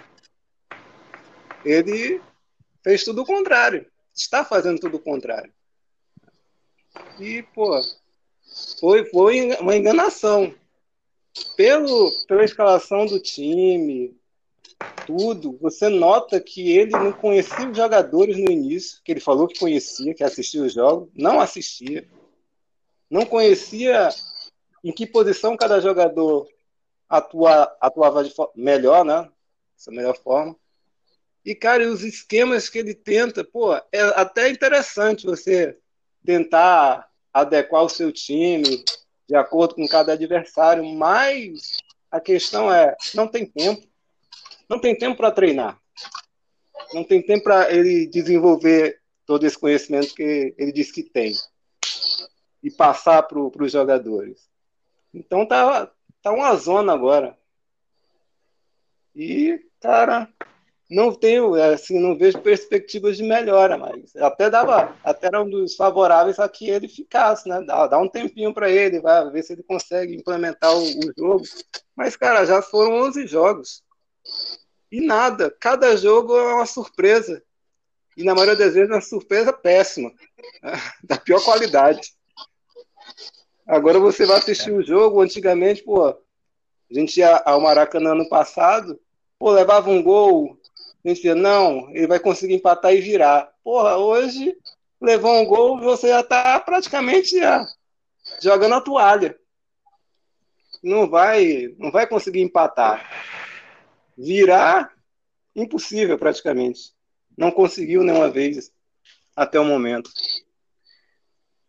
ele 1.63 2.23
fez 2.83 3.05
tudo 3.05 3.21
o 3.21 3.27
contrário. 3.27 3.87
Está 4.15 4.45
fazendo 4.45 4.79
tudo 4.79 4.97
o 4.97 5.03
contrário. 5.03 5.53
E, 7.19 7.43
pô, 7.55 7.81
foi, 8.81 9.05
foi 9.07 9.57
uma 9.57 9.77
enganação. 9.77 10.55
Pelo, 11.57 12.13
pela 12.29 12.45
escalação 12.45 13.07
do 13.07 13.19
time, 13.19 14.17
tudo, 15.05 15.59
você 15.61 15.89
nota 15.89 16.41
que 16.41 16.71
ele 16.71 16.93
não 16.93 17.13
conhecia 17.13 17.69
os 17.69 17.77
jogadores 17.77 18.37
no 18.37 18.51
início, 18.51 19.01
que 19.03 19.11
ele 19.11 19.21
falou 19.21 19.49
que 19.49 19.59
conhecia, 19.59 20.15
que 20.15 20.23
assistia 20.23 20.63
os 20.63 20.73
jogos, 20.73 21.09
não 21.13 21.41
assistia. 21.41 22.09
Não 23.11 23.27
conhecia 23.27 24.11
em 24.83 24.93
que 24.93 25.07
posição 25.07 25.57
cada 25.57 25.81
jogador 25.81 26.49
atua, 27.09 27.77
atuava 27.81 28.23
de 28.23 28.33
melhor, 28.55 29.05
né? 29.05 29.29
Essa 29.77 29.91
melhor 29.91 30.17
forma. 30.17 30.57
E, 31.45 31.55
cara, 31.55 31.87
os 31.89 32.03
esquemas 32.03 32.69
que 32.69 32.79
ele 32.79 32.95
tenta, 32.95 33.45
pô, 33.45 33.75
é 33.75 34.01
até 34.17 34.49
interessante 34.49 35.27
você 35.27 35.77
tentar 36.25 37.09
adequar 37.33 37.83
o 37.83 37.89
seu 37.89 38.11
time 38.11 38.83
de 39.29 39.35
acordo 39.35 39.75
com 39.75 39.87
cada 39.87 40.13
adversário, 40.13 40.85
mas 40.85 41.77
a 42.11 42.21
questão 42.21 42.73
é, 42.73 42.97
não 43.15 43.27
tem 43.27 43.45
tempo 43.45 43.87
não 44.69 44.81
tem 44.81 44.97
tempo 44.97 45.17
para 45.17 45.31
treinar. 45.31 45.81
Não 46.93 47.05
tem 47.05 47.23
tempo 47.23 47.45
para 47.45 47.73
ele 47.73 48.07
desenvolver 48.07 49.01
todo 49.27 49.45
esse 49.47 49.59
conhecimento 49.59 50.15
que 50.15 50.55
ele 50.59 50.73
disse 50.73 50.93
que 50.93 51.03
tem 51.03 51.33
e 52.63 52.71
passar 52.71 53.23
para 53.25 53.39
os 53.39 53.73
jogadores. 53.73 54.49
Então 55.13 55.47
tá, 55.47 55.91
tá 56.23 56.33
uma 56.33 56.55
zona 56.57 56.93
agora. 56.93 57.39
E, 59.15 59.61
cara, 59.81 60.29
não 60.91 61.15
tenho, 61.15 61.55
assim, 61.55 61.99
não 61.99 62.17
vejo 62.17 62.39
perspectivas 62.41 63.17
de 63.17 63.23
melhora, 63.23 63.79
mas 63.79 64.15
até 64.17 64.51
dava, 64.51 64.95
até 65.03 65.29
era 65.29 65.43
um 65.43 65.49
dos 65.49 65.75
favoráveis 65.75 66.39
a 66.39 66.49
que 66.49 66.69
ele 66.69 66.89
ficasse, 66.89 67.49
né? 67.49 67.63
Dá, 67.63 67.87
dá 67.87 67.99
um 67.99 68.09
tempinho 68.09 68.53
para 68.53 68.71
ele, 68.71 69.01
vai 69.01 69.31
ver 69.31 69.43
se 69.43 69.55
ele 69.55 69.63
consegue 69.63 70.15
implementar 70.15 70.77
o, 70.77 70.83
o, 70.83 71.13
jogo. 71.17 71.45
Mas, 71.97 72.17
cara, 72.17 72.45
já 72.45 72.61
foram 72.61 73.03
11 73.07 73.27
jogos. 73.27 73.83
E 74.93 75.01
nada. 75.01 75.51
Cada 75.59 75.97
jogo 75.97 76.37
é 76.37 76.55
uma 76.55 76.67
surpresa. 76.67 77.43
E 78.17 78.23
na 78.23 78.35
maioria 78.35 78.57
das 78.57 78.75
vezes 78.75 78.91
é 78.91 78.95
uma 78.95 79.01
surpresa 79.01 79.53
péssima. 79.53 80.13
Da 81.03 81.17
pior 81.19 81.43
qualidade. 81.43 82.15
Agora 83.67 83.99
você 83.99 84.27
vai 84.27 84.37
assistir 84.37 84.71
o 84.71 84.83
jogo, 84.83 85.23
antigamente, 85.23 85.83
pô, 85.83 86.07
a 86.09 86.17
gente 86.91 87.19
ia 87.19 87.37
ao 87.47 87.61
Maracanã 87.61 88.13
ano 88.13 88.29
passado, 88.29 89.01
pô, 89.39 89.51
levava 89.51 89.91
um 89.91 90.03
gol, 90.03 90.59
gente 91.09 91.17
dizia, 91.17 91.35
não, 91.35 91.91
ele 91.91 92.07
vai 92.07 92.19
conseguir 92.19 92.55
empatar 92.55 92.95
e 92.95 93.01
virar. 93.01 93.51
Porra, 93.63 93.97
hoje 93.97 94.57
levou 95.01 95.35
um 95.35 95.45
gol, 95.45 95.79
você 95.81 96.09
já 96.09 96.23
tá 96.23 96.59
praticamente 96.61 97.39
já, 97.39 97.67
jogando 98.41 98.75
a 98.75 98.81
toalha. 98.81 99.37
Não 100.83 101.09
vai, 101.09 101.75
não 101.79 101.91
vai 101.91 102.07
conseguir 102.07 102.41
empatar 102.43 103.09
virar 104.17 104.93
impossível 105.55 106.19
praticamente. 106.19 106.93
Não 107.37 107.51
conseguiu 107.51 108.03
nenhuma 108.03 108.31
vez 108.31 108.71
até 109.35 109.59
o 109.59 109.65
momento. 109.65 110.11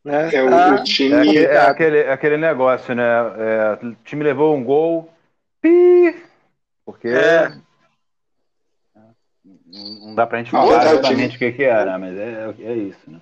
Né? 0.04 0.36
É, 0.36 0.44
o, 0.44 0.54
ah, 0.54 0.84
time... 0.84 1.36
é, 1.38 1.44
é, 1.44 1.58
aquele, 1.58 1.98
é 1.98 2.12
aquele 2.12 2.38
negócio, 2.38 2.94
né? 2.94 3.04
É, 3.04 3.86
o 3.86 3.96
time 4.04 4.24
levou 4.24 4.56
um 4.56 4.64
gol, 4.64 5.12
pi, 5.60 6.24
porque 6.86 7.08
é. 7.08 7.52
Não 9.76 10.16
dá 10.16 10.26
pra 10.26 10.38
gente 10.38 10.52
falar 10.52 10.86
exatamente 10.86 11.36
o 11.36 11.40
que, 11.40 11.52
que 11.52 11.64
era, 11.64 12.00
mas 12.00 12.18
é, 12.18 12.56
é 12.60 12.74
isso, 12.76 13.00
né? 13.08 13.20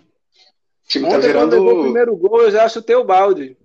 O 0.86 0.88
time 0.88 1.10
tá 1.10 1.18
virando... 1.18 1.40
quando 1.40 1.52
levou 1.52 1.80
o 1.80 1.84
primeiro 1.84 2.16
gol, 2.16 2.42
eu 2.44 2.52
já 2.52 2.68
chutei 2.70 2.96
o 2.96 3.04
balde. 3.04 3.58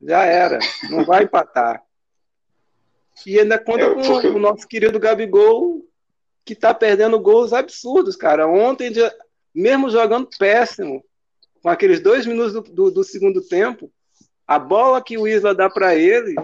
Já 0.00 0.24
era. 0.24 0.58
Não 0.90 1.04
vai 1.04 1.24
empatar. 1.24 1.82
E 3.26 3.40
ainda 3.40 3.58
conta 3.58 3.84
é, 3.84 3.94
porque... 3.94 4.30
com 4.30 4.36
o 4.36 4.40
nosso 4.40 4.68
querido 4.68 5.00
Gabigol, 5.00 5.82
que 6.44 6.54
tá 6.54 6.72
perdendo 6.72 7.18
gols 7.18 7.52
absurdos, 7.52 8.14
cara. 8.14 8.46
Ontem, 8.46 8.92
mesmo 9.54 9.90
jogando 9.90 10.28
péssimo, 10.38 11.02
com 11.62 11.68
aqueles 11.68 11.98
dois 11.98 12.26
minutos 12.26 12.52
do, 12.52 12.62
do, 12.62 12.90
do 12.90 13.04
segundo 13.04 13.40
tempo, 13.40 13.90
a 14.46 14.58
bola 14.58 15.02
que 15.02 15.18
o 15.18 15.26
Isla 15.26 15.54
dá 15.54 15.68
para 15.68 15.96
ele 15.96 16.34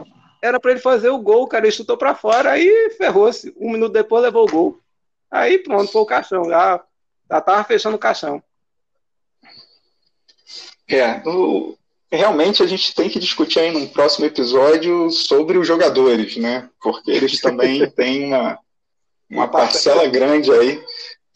era 0.43 0.59
para 0.59 0.73
ele 0.73 0.81
fazer 0.81 1.11
o 1.11 1.19
gol, 1.19 1.47
cara. 1.47 1.67
Ele 1.67 1.73
chutou 1.73 1.97
para 1.97 2.15
fora, 2.15 2.51
aí 2.51 2.91
ferrou-se. 2.97 3.55
Um 3.57 3.71
minuto 3.71 3.93
depois 3.93 4.25
levou 4.25 4.49
o 4.49 4.51
gol. 4.51 4.82
Aí 5.33 5.59
pronto, 5.59 5.91
foi 5.91 6.03
o 6.03 6.07
caixão. 6.07 6.45
Já, 6.45 6.85
já 7.31 7.41
tava 7.41 7.65
fechando 7.65 7.97
o 7.97 7.99
caixão. 7.99 8.43
É, 10.87 11.23
o, 11.27 11.75
realmente 12.11 12.63
a 12.63 12.67
gente 12.67 12.95
tem 12.95 13.09
que 13.09 13.19
discutir 13.19 13.61
aí 13.61 13.73
num 13.73 13.89
próximo 13.89 14.27
episódio 14.27 15.11
sobre 15.11 15.57
os 15.57 15.67
jogadores, 15.67 16.37
né? 16.37 16.69
Porque 16.79 17.11
eles 17.11 17.41
também 17.41 17.89
têm 17.97 18.27
uma, 18.27 18.59
uma 19.31 19.49
parcela 19.49 20.07
grande 20.07 20.53
aí. 20.53 20.85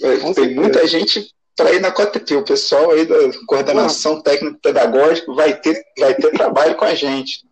É, 0.03 0.19
Com 0.19 0.35
tem 0.35 0.45
certeza. 0.45 0.61
muita 0.61 0.87
gente 0.87 1.35
para 1.57 1.73
ir 1.73 1.81
na 1.81 1.91
COTP. 1.91 2.37
O 2.37 2.45
pessoal 2.45 2.91
aí 2.91 3.07
da 3.07 3.17
coordenação 3.47 4.21
técnico 4.21 4.61
pedagógico 4.61 5.35
vai 5.35 5.59
ter, 5.59 5.83
vai 5.99 6.15
ter 6.15 6.33
trabalho 6.33 6.75
com 6.75 6.85
a 6.85 6.95
gente 6.95 7.47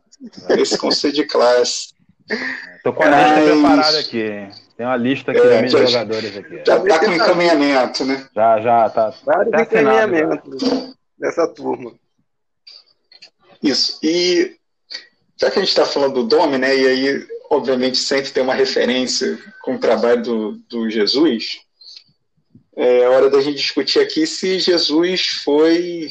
nesse 0.50 0.76
conselho 0.76 1.14
de 1.14 1.24
classe. 1.24 1.94
Estou 2.76 2.92
com 2.92 3.02
a 3.02 3.08
lista 3.08 3.50
preparada 3.50 3.98
aqui. 3.98 4.63
Tem 4.76 4.84
uma 4.84 4.96
lista 4.96 5.30
aqui 5.30 5.40
é, 5.40 5.62
de 5.62 5.68
já, 5.68 5.84
jogadores 5.84 6.36
aqui. 6.36 6.62
Já 6.66 6.78
está 6.78 6.98
com 6.98 7.12
encaminhamento, 7.12 8.04
né? 8.04 8.28
Já, 8.34 8.60
já, 8.60 8.90
tá. 8.90 9.14
Vários 9.24 9.52
tá 9.52 9.62
encaminhamentos 9.62 10.94
dessa 11.16 11.46
turma. 11.46 11.92
Isso. 13.62 13.98
E 14.02 14.56
já 15.40 15.50
que 15.50 15.58
a 15.58 15.62
gente 15.62 15.70
está 15.70 15.86
falando 15.86 16.14
do 16.14 16.24
Dome, 16.24 16.58
né? 16.58 16.76
E 16.76 16.86
aí, 16.86 17.26
obviamente, 17.50 17.98
sempre 17.98 18.32
tem 18.32 18.42
uma 18.42 18.54
referência 18.54 19.38
com 19.62 19.76
o 19.76 19.80
trabalho 19.80 20.22
do, 20.22 20.52
do 20.68 20.90
Jesus. 20.90 21.60
É 22.76 23.08
hora 23.08 23.30
da 23.30 23.40
gente 23.40 23.58
discutir 23.58 24.00
aqui 24.00 24.26
se 24.26 24.58
Jesus 24.58 25.28
foi 25.44 26.08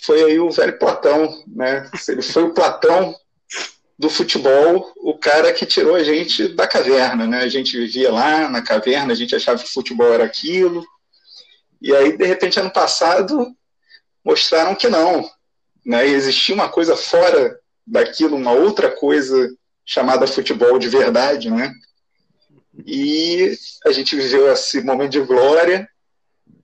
foi 0.00 0.22
aí 0.24 0.38
o 0.38 0.50
velho 0.50 0.78
Platão, 0.78 1.42
né? 1.46 1.88
Se 1.96 2.12
ele 2.12 2.22
foi 2.22 2.44
o 2.44 2.54
Platão 2.54 3.14
do 4.02 4.10
futebol, 4.10 4.92
o 4.96 5.16
cara 5.16 5.52
que 5.52 5.64
tirou 5.64 5.94
a 5.94 6.02
gente 6.02 6.48
da 6.48 6.66
caverna, 6.66 7.24
né? 7.24 7.42
A 7.42 7.48
gente 7.48 7.78
vivia 7.78 8.10
lá 8.10 8.48
na 8.48 8.60
caverna, 8.60 9.12
a 9.12 9.14
gente 9.14 9.32
achava 9.32 9.62
que 9.62 9.72
futebol 9.72 10.12
era 10.12 10.24
aquilo. 10.24 10.84
E 11.80 11.94
aí, 11.94 12.16
de 12.16 12.26
repente, 12.26 12.58
ano 12.58 12.72
passado, 12.72 13.54
mostraram 14.24 14.74
que 14.74 14.88
não, 14.88 15.30
né? 15.86 16.08
E 16.08 16.14
existia 16.14 16.52
uma 16.52 16.68
coisa 16.68 16.96
fora 16.96 17.56
daquilo, 17.86 18.34
uma 18.34 18.50
outra 18.50 18.90
coisa 18.90 19.48
chamada 19.86 20.26
futebol 20.26 20.80
de 20.80 20.88
verdade, 20.88 21.48
né? 21.48 21.72
E 22.84 23.56
a 23.86 23.92
gente 23.92 24.16
viveu 24.16 24.52
esse 24.52 24.80
momento 24.80 25.12
de 25.12 25.20
glória 25.20 25.88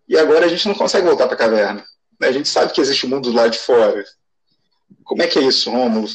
e 0.08 0.18
agora 0.18 0.44
a 0.44 0.48
gente 0.48 0.66
não 0.66 0.74
consegue 0.74 1.06
voltar 1.06 1.26
para 1.26 1.36
a 1.36 1.38
caverna. 1.38 1.84
Né? 2.18 2.26
A 2.26 2.32
gente 2.32 2.48
sabe 2.48 2.72
que 2.72 2.80
existe 2.80 3.06
o 3.06 3.08
mundo 3.08 3.30
lá 3.30 3.46
de 3.46 3.60
fora. 3.60 4.04
Como 5.04 5.22
é 5.22 5.26
que 5.26 5.38
é 5.38 5.42
isso, 5.42 5.70
Rômulo? 5.70 6.06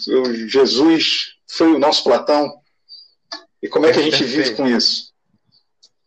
Jesus 0.48 1.36
foi 1.50 1.74
o 1.74 1.80
nosso 1.80 2.04
Platão? 2.04 2.52
E 3.62 3.68
como 3.68 3.86
é 3.86 3.94
que 3.94 4.00
a 4.00 4.04
gente 4.04 4.20
perfeito. 4.20 4.44
vive 4.44 4.56
com 4.56 4.68
isso? 4.68 5.14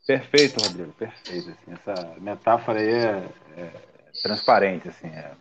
Perfeito, 0.07 0.63
Rodrigo, 0.63 0.93
perfeito. 0.93 1.51
Assim, 1.51 1.73
essa 1.73 2.15
metáfora 2.21 2.81
aí 2.81 2.89
é, 2.89 3.29
é 3.57 3.73
transparente, 4.23 4.89
assim, 4.89 5.09
é 5.09 5.33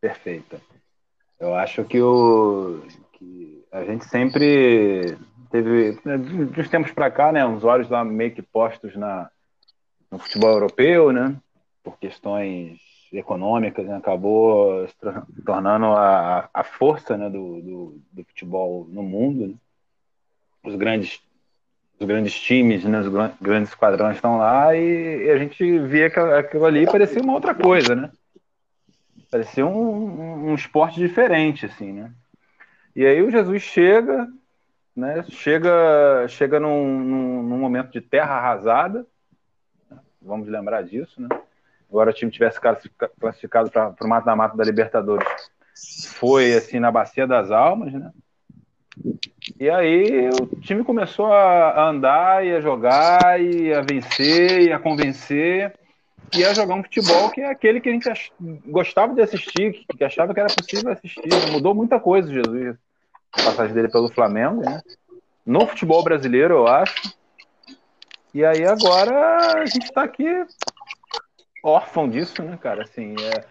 perfeita. 0.00 0.60
Eu 1.38 1.54
acho 1.54 1.84
que, 1.84 2.00
o, 2.00 2.82
que 3.12 3.64
a 3.70 3.84
gente 3.84 4.06
sempre 4.06 5.18
teve, 5.50 5.92
de 5.92 6.60
uns 6.60 6.68
tempos 6.68 6.92
para 6.92 7.10
cá, 7.10 7.30
né, 7.30 7.44
uns 7.44 7.62
olhos 7.62 7.90
lá 7.90 8.04
meio 8.04 8.34
que 8.34 8.42
postos 8.42 8.96
na, 8.96 9.30
no 10.10 10.18
futebol 10.18 10.50
europeu, 10.50 11.12
né, 11.12 11.36
por 11.82 11.98
questões 11.98 12.80
econômicas, 13.18 13.86
né, 13.86 13.96
acabou 13.96 14.86
se 14.88 14.94
tornando 15.44 15.86
a, 15.86 16.48
a 16.52 16.64
força 16.64 17.16
né, 17.16 17.28
do, 17.28 17.60
do, 17.60 18.00
do 18.12 18.24
futebol 18.24 18.86
no 18.90 19.02
mundo. 19.02 19.48
Né. 19.48 19.54
Os 20.64 20.74
grandes 20.76 21.20
os 21.98 22.06
grandes 22.06 22.38
times, 22.38 22.84
né, 22.84 23.00
os 23.00 23.08
grandes 23.40 23.70
esquadrões 23.70 24.16
estão 24.16 24.36
lá 24.36 24.76
e, 24.76 25.24
e 25.24 25.30
a 25.30 25.38
gente 25.38 25.78
via 25.78 26.10
que 26.10 26.20
aquilo 26.20 26.66
ali 26.66 26.84
parecia 26.84 27.22
uma 27.22 27.32
outra 27.32 27.54
coisa, 27.54 27.94
né? 27.94 28.10
Parecia 29.30 29.66
um, 29.66 30.50
um, 30.50 30.54
esporte 30.54 31.00
diferente, 31.00 31.66
assim, 31.66 31.92
né? 31.92 32.12
E 32.94 33.04
aí 33.04 33.22
o 33.22 33.30
Jesus 33.30 33.62
chega, 33.62 34.28
né? 34.94 35.24
Chega, 35.30 36.26
chega 36.28 36.60
num, 36.60 37.00
num, 37.00 37.42
num 37.42 37.58
momento 37.58 37.90
de 37.90 38.00
terra 38.00 38.34
arrasada, 38.34 39.06
vamos 40.20 40.48
lembrar 40.48 40.82
disso, 40.82 41.20
né? 41.20 41.28
Agora 41.96 42.10
o 42.10 42.12
time 42.12 42.30
tivesse 42.30 42.60
classificado 43.18 43.70
para 43.70 43.94
o 44.02 44.06
mata-mata 44.06 44.54
da 44.54 44.62
Libertadores, 44.62 45.26
foi 46.08 46.52
assim 46.52 46.78
na 46.78 46.92
bacia 46.92 47.26
das 47.26 47.50
almas, 47.50 47.90
né? 47.90 48.10
E 49.58 49.70
aí 49.70 50.28
o 50.28 50.60
time 50.60 50.84
começou 50.84 51.32
a 51.32 51.88
andar 51.88 52.44
e 52.44 52.54
a 52.54 52.60
jogar 52.60 53.40
e 53.40 53.72
a 53.72 53.80
vencer 53.80 54.60
e 54.60 54.72
a 54.74 54.78
convencer 54.78 55.74
e 56.36 56.44
a 56.44 56.52
jogar 56.52 56.74
um 56.74 56.82
futebol 56.82 57.30
que 57.30 57.40
é 57.40 57.48
aquele 57.48 57.80
que 57.80 57.88
a 57.88 57.92
gente 57.92 58.10
ach... 58.10 58.30
gostava 58.66 59.14
de 59.14 59.22
assistir, 59.22 59.86
que 59.96 60.04
achava 60.04 60.34
que 60.34 60.40
era 60.40 60.52
possível 60.54 60.92
assistir. 60.92 61.50
Mudou 61.50 61.74
muita 61.74 61.98
coisa, 61.98 62.30
Jesus, 62.30 62.76
a 63.32 63.42
passagem 63.42 63.74
dele 63.74 63.88
pelo 63.88 64.12
Flamengo, 64.12 64.60
né? 64.60 64.82
No 65.46 65.66
futebol 65.66 66.04
brasileiro, 66.04 66.56
eu 66.56 66.66
acho. 66.66 67.16
E 68.34 68.44
aí 68.44 68.66
agora 68.66 69.62
a 69.62 69.64
gente 69.64 69.84
está 69.84 70.02
aqui 70.02 70.26
órfão 71.62 72.08
disso, 72.08 72.42
né, 72.42 72.58
cara? 72.60 72.82
Assim, 72.82 73.14
é, 73.20 73.44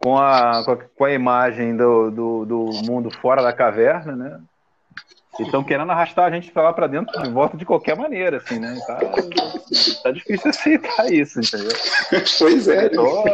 com, 0.00 0.16
a, 0.16 0.62
com 0.96 1.04
a 1.04 1.12
imagem 1.12 1.76
do, 1.76 2.10
do, 2.10 2.44
do 2.46 2.70
mundo 2.84 3.10
fora 3.10 3.42
da 3.42 3.52
caverna, 3.52 4.16
né? 4.16 4.40
E 5.38 5.44
estão 5.44 5.62
querendo 5.62 5.92
arrastar 5.92 6.26
a 6.26 6.30
gente 6.30 6.50
para 6.50 6.64
lá 6.64 6.72
para 6.72 6.86
dentro 6.86 7.22
de 7.22 7.30
volta 7.30 7.56
de 7.56 7.64
qualquer 7.64 7.96
maneira, 7.96 8.38
assim, 8.38 8.58
né? 8.58 8.78
Tá, 8.86 8.98
tá 10.02 10.10
difícil 10.10 10.50
aceitar 10.50 11.10
isso, 11.12 11.40
entendeu? 11.40 11.72
Pois 12.38 12.68
é. 12.68 12.88
Tô... 12.88 13.24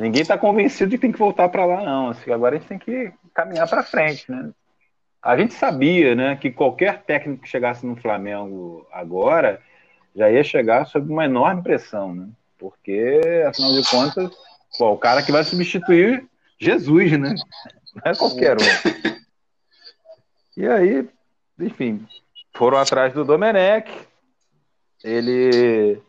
Ninguém 0.00 0.22
está 0.22 0.36
convencido 0.36 0.90
de 0.90 0.96
que 0.96 1.02
tem 1.02 1.12
que 1.12 1.18
voltar 1.18 1.48
para 1.48 1.64
lá, 1.64 1.82
não. 1.82 2.10
Assim, 2.10 2.32
agora 2.32 2.56
a 2.56 2.58
gente 2.58 2.68
tem 2.68 2.78
que 2.78 3.12
caminhar 3.34 3.68
para 3.68 3.82
frente, 3.82 4.30
né? 4.30 4.50
A 5.22 5.36
gente 5.36 5.54
sabia, 5.54 6.14
né, 6.14 6.36
que 6.36 6.50
qualquer 6.50 7.02
técnico 7.02 7.42
que 7.42 7.48
chegasse 7.48 7.84
no 7.84 7.96
Flamengo 7.96 8.86
agora 8.92 9.60
já 10.14 10.30
ia 10.30 10.44
chegar 10.44 10.86
sob 10.86 11.10
uma 11.10 11.24
enorme 11.24 11.62
pressão, 11.62 12.14
né? 12.14 12.28
Porque, 12.58 13.20
afinal 13.46 13.72
de 13.72 13.88
contas, 13.88 14.30
pô, 14.76 14.92
o 14.92 14.98
cara 14.98 15.22
que 15.22 15.32
vai 15.32 15.44
substituir 15.44 16.28
Jesus, 16.58 17.12
né? 17.12 17.34
Não 17.94 18.12
é 18.12 18.16
qualquer 18.16 18.56
um. 18.56 19.18
E 20.56 20.66
aí, 20.66 21.08
enfim, 21.60 22.06
foram 22.52 22.78
atrás 22.78 23.14
do 23.14 23.24
Domenech. 23.24 23.90
Ele 25.04 26.00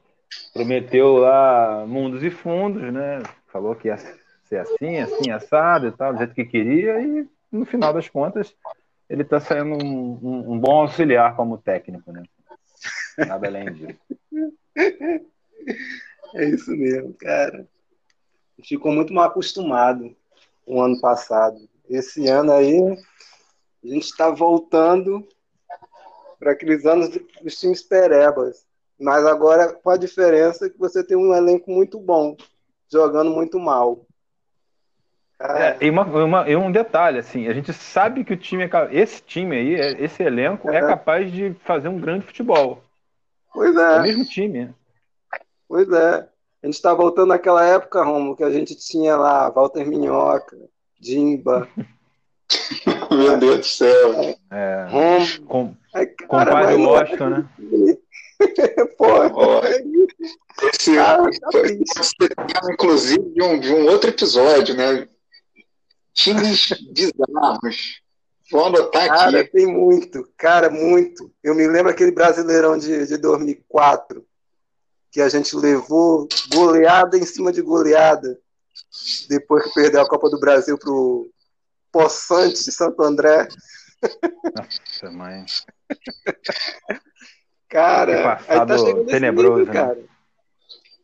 prometeu 0.53 1.17
lá 1.17 1.85
mundos 1.87 2.23
e 2.23 2.31
fundos, 2.31 2.91
né? 2.91 3.21
Falou 3.47 3.75
que 3.75 3.87
ia 3.87 3.97
ser 3.97 4.57
assim, 4.57 4.97
assim, 4.97 5.29
assado 5.29 5.87
e 5.87 5.91
tal, 5.91 6.13
do 6.13 6.17
jeito 6.17 6.33
que 6.33 6.45
queria, 6.45 6.99
e 6.99 7.27
no 7.51 7.65
final 7.65 7.93
das 7.93 8.09
contas 8.09 8.55
ele 9.07 9.21
está 9.21 9.39
saindo 9.39 9.83
um, 9.83 10.19
um, 10.21 10.53
um, 10.53 10.59
bom 10.59 10.81
auxiliar 10.81 11.35
como 11.35 11.57
técnico, 11.57 12.11
né? 12.11 12.23
Nada 13.17 13.47
além 13.47 13.71
disso. 13.73 13.99
É 16.35 16.45
isso 16.45 16.71
mesmo, 16.71 17.13
cara. 17.13 17.67
Ficou 18.63 18.91
muito 18.91 19.13
mal 19.13 19.25
acostumado 19.25 20.15
o 20.65 20.81
ano 20.81 20.99
passado. 20.99 21.57
Esse 21.89 22.27
ano 22.27 22.51
aí 22.51 22.79
a 23.83 23.87
gente 23.87 24.05
está 24.05 24.29
voltando 24.29 25.27
para 26.37 26.51
aqueles 26.51 26.85
anos 26.85 27.09
dos 27.41 27.59
times 27.59 27.81
perebas. 27.81 28.65
Mas 28.99 29.25
agora 29.25 29.73
com 29.73 29.89
a 29.89 29.97
diferença 29.97 30.69
que 30.69 30.77
você 30.77 31.03
tem 31.03 31.17
um 31.17 31.33
elenco 31.33 31.71
muito 31.71 31.99
bom, 31.99 32.35
jogando 32.91 33.31
muito 33.31 33.57
mal. 33.59 34.05
É, 35.41 35.85
e, 35.85 35.89
uma, 35.89 36.03
uma, 36.03 36.49
e, 36.49 36.55
um 36.57 36.69
detalhe, 36.69 37.17
assim, 37.17 37.47
a 37.47 37.53
gente 37.53 37.71
sabe 37.71 38.25
que 38.25 38.33
o 38.33 38.37
time, 38.37 38.65
é, 38.65 38.69
esse 38.91 39.21
time 39.21 39.55
aí, 39.55 39.75
é, 39.75 40.03
esse 40.03 40.21
elenco 40.21 40.69
é. 40.69 40.77
é 40.77 40.81
capaz 40.81 41.31
de 41.31 41.53
fazer 41.63 41.87
um 41.87 41.97
grande 41.97 42.25
futebol. 42.25 42.83
Pois 43.53 43.73
é. 43.73 43.95
É 43.95 43.99
o 43.99 44.01
mesmo 44.01 44.25
time. 44.25 44.75
Pois 45.69 45.87
é. 45.89 46.27
A 46.61 46.65
gente 46.65 46.75
está 46.75 46.93
voltando 46.93 47.27
naquela 47.29 47.63
época, 47.65 48.03
Romo, 48.03 48.35
que 48.35 48.43
a 48.43 48.49
gente 48.49 48.75
tinha 48.75 49.15
lá 49.15 49.49
Walter 49.49 49.85
Minhoca, 49.87 50.57
Dimba. 50.99 51.69
Meu 53.11 53.37
Deus 53.37 53.59
do 53.59 53.65
céu. 53.65 54.35
É, 54.51 54.87
Romo. 54.89 55.45
com, 55.47 55.75
Ai, 55.93 56.07
com 56.07 56.27
cara, 56.27 56.51
pai 56.51 56.73
do 56.75 56.79
mas- 56.79 56.89
Washington, 56.89 57.29
né? 57.29 57.49
Pô, 58.97 59.05
Ó, 59.33 59.61
Esse 60.73 60.95
cara, 60.95 61.29
tá 61.29 62.03
ser 62.03 62.29
tema, 62.35 62.73
inclusive, 62.73 63.29
de 63.33 63.41
um, 63.43 63.59
de 63.59 63.71
um 63.73 63.85
outro 63.87 64.09
episódio, 64.09 64.75
né? 64.75 65.07
Times 66.13 66.69
bizarros. 66.91 68.01
Vou 68.51 68.65
anotar 68.65 69.07
Cara, 69.07 69.41
aqui. 69.41 69.51
tem 69.51 69.67
muito, 69.67 70.27
cara, 70.35 70.69
muito. 70.69 71.31
Eu 71.43 71.53
me 71.55 71.67
lembro 71.67 71.91
aquele 71.91 72.11
Brasileirão 72.11 72.77
de, 72.77 73.05
de 73.05 73.17
2004, 73.17 74.25
que 75.11 75.21
a 75.21 75.29
gente 75.29 75.55
levou 75.55 76.27
goleada 76.53 77.17
em 77.17 77.25
cima 77.25 77.51
de 77.51 77.61
goleada, 77.61 78.39
depois 79.27 79.63
que 79.65 79.73
perdeu 79.73 80.01
a 80.01 80.07
Copa 80.07 80.29
do 80.29 80.39
Brasil 80.39 80.77
pro 80.77 81.29
Poçante 81.91 82.63
de 82.63 82.71
Santo 82.71 83.01
André. 83.01 83.47
Nossa, 84.55 85.11
mãe. 85.11 85.45
Cara, 87.67 88.15
Que 88.15 88.23
passado 88.23 88.73
aí 88.73 88.95
tá 89.05 89.11
tenebroso, 89.11 89.59
nível, 89.59 89.73
né? 89.73 89.73
cara. 89.73 89.99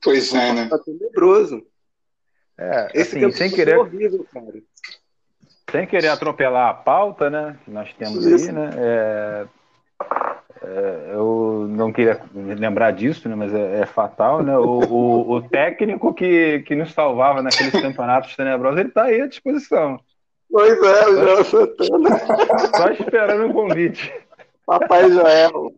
Pois 0.02 0.34
é, 0.34 0.54
né? 0.54 0.68
Tá 0.70 0.78
tenebroso. 0.80 1.66
É, 2.58 2.88
Esse 2.94 3.18
assim, 3.18 3.32
sem 3.32 3.50
foi 3.50 3.58
querer, 3.58 3.78
horrível, 3.78 4.26
cara. 4.32 4.62
sem 5.72 5.88
querer 5.88 6.08
atropelar 6.08 6.70
a 6.70 6.74
pauta, 6.74 7.30
né? 7.30 7.60
Que 7.66 7.72
nós 7.72 7.94
temos 7.96 8.24
Isso. 8.26 8.48
aí, 8.48 8.52
né? 8.54 8.70
É, 8.78 9.48
eu 11.14 11.68
não 11.70 11.92
queria 11.92 12.22
lembrar 12.34 12.92
disso, 12.92 13.28
né? 13.30 13.36
Mas 13.36 13.54
é, 13.54 13.82
é 13.82 13.86
fatal, 13.86 14.42
né? 14.44 14.58
O, 14.58 14.80
o, 14.80 15.32
o 15.36 15.42
técnico 15.50 16.14
que, 16.14 16.60
que 16.62 16.76
nos 16.76 16.94
salvava 16.94 17.42
naqueles 17.42 17.72
campeonatos 17.82 18.36
tenebrosos, 18.36 18.80
ele 18.80 18.90
está 18.90 19.04
aí 19.04 19.22
à 19.22 19.28
disposição. 19.28 20.00
Pois 20.50 20.78
é, 20.82 21.10
o 21.10 21.16
João 21.22 21.44
Santana, 21.44 22.20
Só 22.76 22.90
esperando 22.90 23.46
um 23.48 23.54
convite. 23.54 24.14
Papai 24.66 25.12
Joel. 25.12 25.74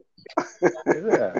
Pois 0.83 1.05
é. 1.05 1.33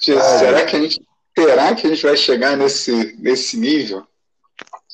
Gente, 0.00 0.22
Será 0.22 0.64
que 0.66 0.76
a 0.76 0.80
gente 0.80 1.02
será 1.36 1.74
que 1.74 1.86
a 1.86 1.90
gente 1.90 2.06
vai 2.06 2.16
chegar 2.16 2.56
nesse, 2.56 3.16
nesse 3.20 3.58
nível? 3.58 4.06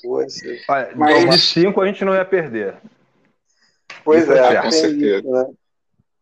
Poxa. 0.03 0.47
Olha, 0.69 0.91
Mas- 0.97 1.31
de 1.31 1.39
cinco 1.39 1.81
a 1.81 1.87
gente 1.87 2.05
não 2.05 2.15
ia 2.15 2.25
perder. 2.25 2.77
Pois 4.05 4.23
Isso 4.23 4.33
é, 4.33 4.55
é 4.55 4.63
com 4.63 4.71
certeza. 4.71 5.19
isso, 5.19 5.31
né? 5.31 5.47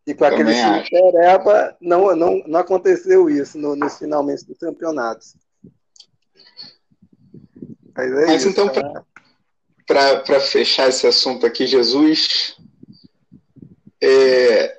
E 0.09 0.15
com 0.15 0.25
aquele 0.25 0.55
time 0.55 0.89
pereba, 0.89 1.77
não, 1.79 2.17
não, 2.17 2.43
não 2.47 2.61
aconteceu 2.61 3.29
isso 3.29 3.59
no, 3.59 3.77
nos 3.77 3.99
finalmente 3.99 4.43
dos 4.47 4.57
campeonatos. 4.57 5.35
Mas 7.95 8.11
é 8.13 8.27
Mas 8.27 8.41
isso, 8.43 8.49
então, 8.49 8.73
né? 8.73 9.03
Para 9.87 10.41
fechar 10.41 10.89
esse 10.89 11.07
assunto 11.07 11.45
aqui, 11.45 11.67
Jesus, 11.67 12.57
é, 14.03 14.79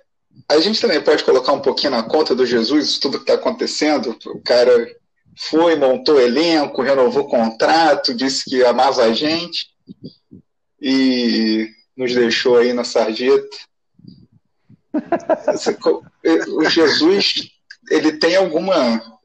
a 0.50 0.60
gente 0.60 0.82
também 0.82 1.00
pode 1.00 1.24
colocar 1.24 1.52
um 1.52 1.62
pouquinho 1.62 1.92
na 1.92 2.02
conta 2.02 2.34
do 2.34 2.44
Jesus 2.44 2.98
tudo 2.98 3.20
que 3.20 3.32
está 3.32 3.36
acontecendo. 3.36 4.18
O 4.26 4.42
cara 4.42 4.74
foi, 5.38 5.76
montou 5.76 6.20
elenco, 6.20 6.82
renovou 6.82 7.28
contrato, 7.28 8.16
disse 8.16 8.50
que 8.50 8.66
amava 8.66 9.04
a 9.04 9.14
gente 9.14 9.68
e 10.82 11.70
nos 11.96 12.16
deixou 12.16 12.58
aí 12.58 12.74
na 12.74 12.84
sarjeta. 12.84 13.69
Co- 15.82 16.04
O 16.58 16.70
Jesus, 16.70 17.34
ele 17.90 18.14
tem 18.14 18.36
alguma. 18.36 19.20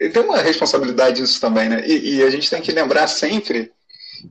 Ele 0.00 0.10
tem 0.12 0.22
uma 0.22 0.38
responsabilidade 0.38 1.20
nisso 1.20 1.40
também, 1.40 1.68
né? 1.68 1.86
E, 1.86 2.16
e 2.16 2.22
a 2.22 2.30
gente 2.30 2.50
tem 2.50 2.60
que 2.60 2.72
lembrar 2.72 3.06
sempre 3.06 3.72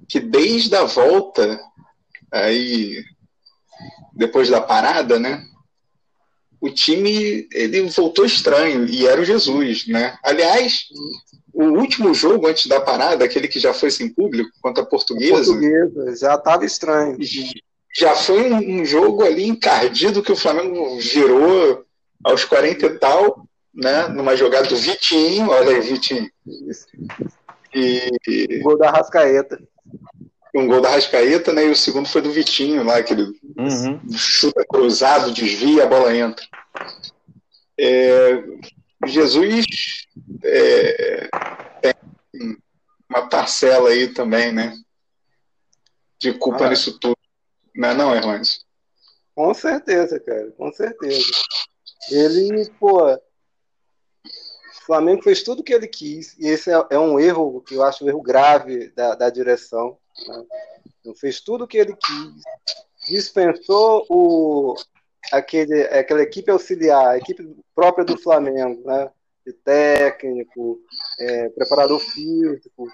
que 0.08 0.20
desde 0.20 0.76
a 0.76 0.84
volta, 0.84 1.60
aí 2.32 3.04
depois 4.14 4.50
da 4.50 4.62
parada, 4.62 5.20
né? 5.20 5.44
O 6.62 6.70
time 6.70 7.48
ele 7.52 7.82
voltou 7.90 8.26
estranho 8.26 8.88
e 8.88 9.06
era 9.06 9.22
o 9.22 9.26
Jesus, 9.26 9.88
né? 9.88 10.18
Aliás, 10.24 10.86
o 11.54 11.64
último 11.66 12.14
jogo 12.14 12.48
antes 12.48 12.66
da 12.68 12.82
parada, 12.82 13.24
aquele 13.24 13.48
que 13.48 13.60
já 13.60 13.74
foi 13.74 13.92
sem 13.92 14.10
público 14.10 14.50
contra 14.62 14.84
a 14.84 14.86
Portuguesa, 14.86 15.32
Portuguesa, 15.54 16.16
já 16.18 16.36
estava 16.36 16.66
estranho. 16.66 17.18
Já 17.98 18.16
foi 18.16 18.52
um, 18.52 18.82
um 18.82 18.86
jogo 18.86 19.24
ali 19.24 19.48
encardido 19.48 20.22
que 20.22 20.32
o 20.32 20.36
Flamengo 20.36 21.00
virou 21.00 21.86
aos 22.24 22.44
40 22.44 22.86
e 22.86 23.00
tal, 23.00 23.48
né? 23.74 24.08
Numa 24.10 24.36
jogada 24.36 24.68
do 24.68 24.76
Vitinho, 24.76 25.50
olha 25.50 25.76
aí, 25.76 25.82
Vitinho. 25.82 26.30
E, 27.74 28.60
gol 28.64 28.78
da 28.78 28.90
Rascaeta. 28.92 29.62
um 30.56 30.68
gol 30.68 30.82
da 30.82 30.90
Rascaeta, 30.90 31.52
né? 31.54 31.66
E 31.68 31.72
o 31.72 31.76
segundo 31.76 32.08
foi 32.08 32.22
do 32.22 32.32
Vitinho 32.32 32.84
lá, 32.84 32.98
aquele 32.98 33.24
Uhum. 33.58 34.00
chuta 34.12 34.66
cruzado, 34.68 35.32
desvia, 35.32 35.84
a 35.84 35.88
bola 35.88 36.16
entra. 36.16 36.46
É, 37.78 38.42
Jesus 39.06 39.66
é, 40.44 41.30
tem 41.82 41.94
uma 43.10 43.28
parcela 43.28 43.90
aí 43.90 44.08
também, 44.08 44.52
né? 44.54 44.74
De 46.20 46.34
culpa 46.34 46.66
Ah. 46.66 46.70
nisso 46.70 46.98
tudo. 47.00 47.16
Não 47.76 47.90
é 47.90 47.94
não, 47.94 48.16
Erlânio? 48.16 48.46
Com 49.36 49.54
certeza, 49.54 50.20
cara, 50.20 50.50
com 50.52 50.72
certeza. 50.72 51.26
Ele, 52.10 52.70
pô, 52.80 53.14
o 53.14 53.20
Flamengo 54.86 55.22
fez 55.22 55.44
tudo 55.44 55.60
o 55.60 55.64
que 55.64 55.74
ele 55.74 55.88
quis, 55.88 56.38
e 56.40 56.48
esse 56.48 56.72
é, 56.72 56.86
é 56.92 57.00
um 57.00 57.20
erro 57.20 57.62
que 57.62 57.76
eu 57.76 57.84
acho 57.84 58.06
um 58.06 58.08
erro 58.08 58.22
grave 58.22 58.90
da, 58.92 59.16
da 59.16 59.30
direção. 59.30 59.98
Né? 60.28 60.46
Ele 61.04 61.16
fez 61.16 61.42
tudo 61.42 61.66
o 61.66 61.68
que 61.68 61.78
ele 61.78 61.96
quis, 61.96 63.10
dispensou 63.10 64.06
o, 64.10 64.76
aquele, 65.34 65.82
aquela 65.84 66.22
equipe 66.22 66.50
auxiliar, 66.50 67.10
a 67.10 67.18
equipe 67.18 67.58
própria 67.74 68.06
do 68.06 68.18
Flamengo, 68.18 68.88
né? 68.88 69.12
de 69.46 69.52
técnico, 69.52 70.80
é, 71.20 71.50
preparador 71.50 72.00
físico, 72.00 72.88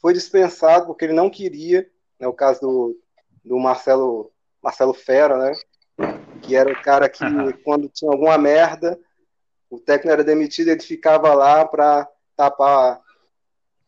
foi 0.00 0.12
dispensado 0.12 0.86
porque 0.86 1.04
ele 1.04 1.14
não 1.14 1.30
queria, 1.30 1.88
né? 2.18 2.26
o 2.26 2.32
caso 2.32 2.60
do, 2.60 3.00
do 3.44 3.58
Marcelo 3.58 4.30
Marcelo 4.62 4.92
Fera, 4.92 5.36
né? 5.38 5.52
Que 6.42 6.54
era 6.54 6.70
o 6.70 6.82
cara 6.82 7.08
que, 7.08 7.24
quando 7.64 7.88
tinha 7.88 8.10
alguma 8.10 8.36
merda, 8.36 8.98
o 9.70 9.78
técnico 9.78 10.12
era 10.12 10.24
demitido, 10.24 10.68
ele 10.68 10.80
ficava 10.80 11.32
lá 11.34 11.64
para 11.64 12.08
tapar 12.36 13.00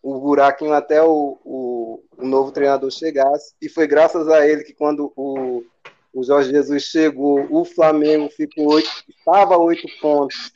o 0.03 0.19
buraquinho 0.19 0.73
até 0.73 1.03
o, 1.03 1.39
o, 1.45 2.05
o, 2.17 2.27
novo 2.27 2.51
treinador 2.51 2.91
chegasse. 2.91 3.55
E 3.61 3.69
foi 3.69 3.87
graças 3.87 4.29
a 4.29 4.47
ele 4.47 4.65
que, 4.65 4.73
quando 4.73 5.13
o, 5.17 5.65
o 6.13 6.25
Jorge 6.25 6.51
Jesus 6.51 6.83
chegou, 6.85 7.47
o 7.51 7.65
Flamengo 7.65 8.29
ficou 8.29 8.75
oito, 8.75 8.91
estava 9.09 9.57
oito 9.57 9.87
pontos 10.01 10.53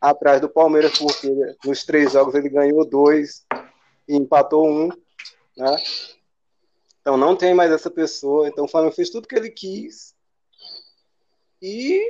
atrás 0.00 0.40
do 0.40 0.48
Palmeiras, 0.48 0.98
porque 0.98 1.28
nos 1.64 1.84
três 1.84 2.12
jogos 2.12 2.34
ele 2.34 2.48
ganhou 2.48 2.84
dois 2.84 3.46
e 4.08 4.16
empatou 4.16 4.68
um, 4.68 4.88
né? 5.56 5.76
Então 7.02 7.16
não 7.16 7.36
tem 7.36 7.52
mais 7.52 7.70
essa 7.70 7.90
pessoa. 7.90 8.48
Então 8.48 8.64
o 8.64 8.68
Flamengo 8.68 8.94
fez 8.94 9.10
tudo 9.10 9.28
que 9.28 9.34
ele 9.34 9.50
quis. 9.50 10.14
E 11.60 12.08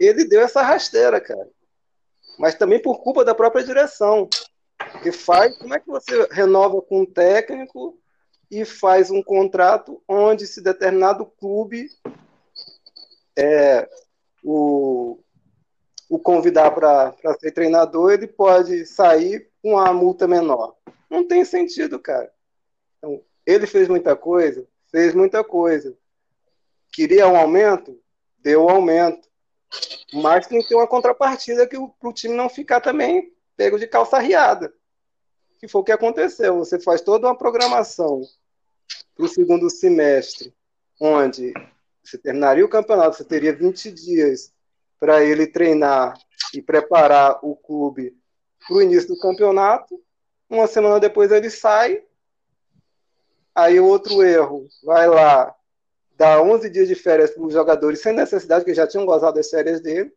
ele 0.00 0.24
deu 0.24 0.40
essa 0.40 0.62
rasteira, 0.62 1.20
cara. 1.20 1.48
Mas 2.38 2.54
também 2.54 2.80
por 2.80 3.02
culpa 3.02 3.24
da 3.24 3.34
própria 3.34 3.64
direção. 3.64 4.28
Que 5.02 5.12
faz, 5.12 5.56
como 5.58 5.74
é 5.74 5.80
que 5.80 5.86
você 5.86 6.26
renova 6.30 6.80
com 6.80 7.02
um 7.02 7.06
técnico 7.06 7.98
e 8.50 8.64
faz 8.64 9.10
um 9.10 9.22
contrato 9.22 10.02
onde 10.08 10.46
se 10.46 10.60
determinado 10.62 11.24
clube 11.24 11.88
é, 13.36 13.88
o, 14.42 15.18
o 16.08 16.18
convidar 16.18 16.70
para 16.72 17.14
ser 17.40 17.52
treinador, 17.52 18.12
ele 18.12 18.26
pode 18.26 18.84
sair 18.86 19.48
com 19.62 19.70
uma 19.70 19.92
multa 19.92 20.28
menor. 20.28 20.76
Não 21.08 21.26
tem 21.26 21.44
sentido, 21.44 21.98
cara. 21.98 22.30
Ele 23.46 23.66
fez 23.66 23.88
muita 23.88 24.14
coisa, 24.16 24.66
fez 24.90 25.14
muita 25.14 25.42
coisa. 25.42 25.96
Queria 26.92 27.26
um 27.26 27.36
aumento? 27.36 27.98
Deu 28.38 28.64
um 28.64 28.70
aumento. 28.70 29.28
Mas 30.12 30.46
tem 30.46 30.60
que 30.60 30.68
ter 30.68 30.74
uma 30.74 30.86
contrapartida 30.86 31.66
que 31.66 31.76
para 31.98 32.08
o 32.08 32.12
time 32.12 32.34
não 32.34 32.48
ficar 32.48 32.80
também 32.80 33.32
pego 33.56 33.78
de 33.78 33.86
calça 33.86 34.18
riada. 34.18 34.72
Que 35.58 35.68
foi 35.68 35.80
o 35.80 35.84
que 35.84 35.92
aconteceu. 35.92 36.58
Você 36.58 36.78
faz 36.78 37.00
toda 37.00 37.26
uma 37.26 37.36
programação 37.36 38.22
para 39.14 39.24
o 39.24 39.28
segundo 39.28 39.70
semestre, 39.70 40.54
onde 41.00 41.52
você 42.02 42.18
terminaria 42.18 42.64
o 42.64 42.68
campeonato, 42.68 43.16
você 43.16 43.24
teria 43.24 43.54
20 43.54 43.90
dias 43.92 44.52
para 44.98 45.24
ele 45.24 45.46
treinar 45.46 46.14
e 46.54 46.60
preparar 46.60 47.38
o 47.42 47.56
clube 47.56 48.16
para 48.66 48.76
o 48.76 48.82
início 48.82 49.08
do 49.08 49.18
campeonato. 49.18 50.00
Uma 50.48 50.66
semana 50.66 51.00
depois 51.00 51.30
ele 51.30 51.50
sai, 51.50 52.04
Aí 53.54 53.78
outro 53.78 54.22
erro, 54.22 54.66
vai 54.82 55.06
lá, 55.06 55.54
dá 56.16 56.42
11 56.42 56.70
dias 56.70 56.88
de 56.88 56.94
férias 56.94 57.30
para 57.30 57.42
os 57.42 57.52
jogadores 57.52 58.00
sem 58.00 58.12
necessidade, 58.14 58.64
que 58.64 58.74
já 58.74 58.86
tinham 58.86 59.04
gozado 59.04 59.36
das 59.36 59.50
férias 59.50 59.80
dele. 59.80 60.12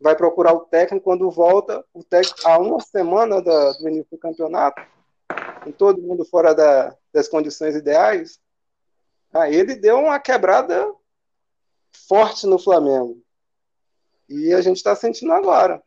vai 0.00 0.16
procurar 0.16 0.52
o 0.54 0.60
técnico 0.60 1.04
quando 1.04 1.30
volta, 1.30 1.84
o 1.92 2.02
técnico, 2.02 2.40
há 2.44 2.58
uma 2.58 2.80
semana 2.80 3.40
da, 3.40 3.72
do 3.72 3.88
início 3.88 4.10
do 4.10 4.18
campeonato, 4.18 4.80
com 5.62 5.72
todo 5.72 6.02
mundo 6.02 6.24
fora 6.24 6.54
da, 6.54 6.96
das 7.12 7.28
condições 7.28 7.74
ideais, 7.74 8.38
aí 9.32 9.54
ele 9.54 9.74
deu 9.74 9.98
uma 9.98 10.18
quebrada 10.18 10.86
forte 12.08 12.46
no 12.46 12.58
Flamengo. 12.58 13.22
E 14.28 14.52
a 14.52 14.60
gente 14.60 14.76
está 14.76 14.94
sentindo 14.94 15.32
agora. 15.32 15.82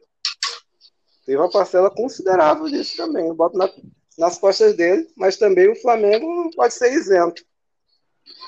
Teve 1.25 1.37
uma 1.37 1.49
parcela 1.49 1.89
considerável 1.89 2.65
disso 2.65 2.97
também. 2.97 3.27
Eu 3.27 3.33
boto 3.33 3.57
na, 3.57 3.69
nas 4.17 4.37
costas 4.37 4.75
dele, 4.75 5.07
mas 5.15 5.37
também 5.37 5.69
o 5.69 5.81
Flamengo 5.81 6.25
não 6.25 6.51
pode 6.51 6.73
ser 6.73 6.93
isento. 6.93 7.43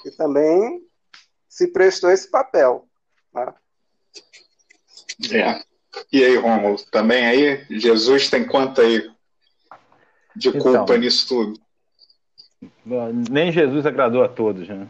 E 0.06 0.12
também 0.12 0.82
se 1.50 1.68
prestou 1.68 2.12
esse 2.12 2.30
papel. 2.30 2.88
Tá? 3.34 3.56
É. 5.32 5.64
E 6.12 6.24
aí, 6.24 6.36
Rômulo, 6.36 6.78
também 6.92 7.26
aí? 7.26 7.66
Jesus 7.70 8.30
tem 8.30 8.46
quanto 8.46 8.82
aí 8.82 9.10
de 10.36 10.50
então, 10.50 10.62
culpa 10.62 10.84
então, 10.84 10.98
nisso 10.98 11.28
tudo? 11.28 11.60
Nem 13.30 13.52
Jesus 13.52 13.86
agradou 13.86 14.24
a 14.24 14.28
todos, 14.28 14.68
né? 14.68 14.88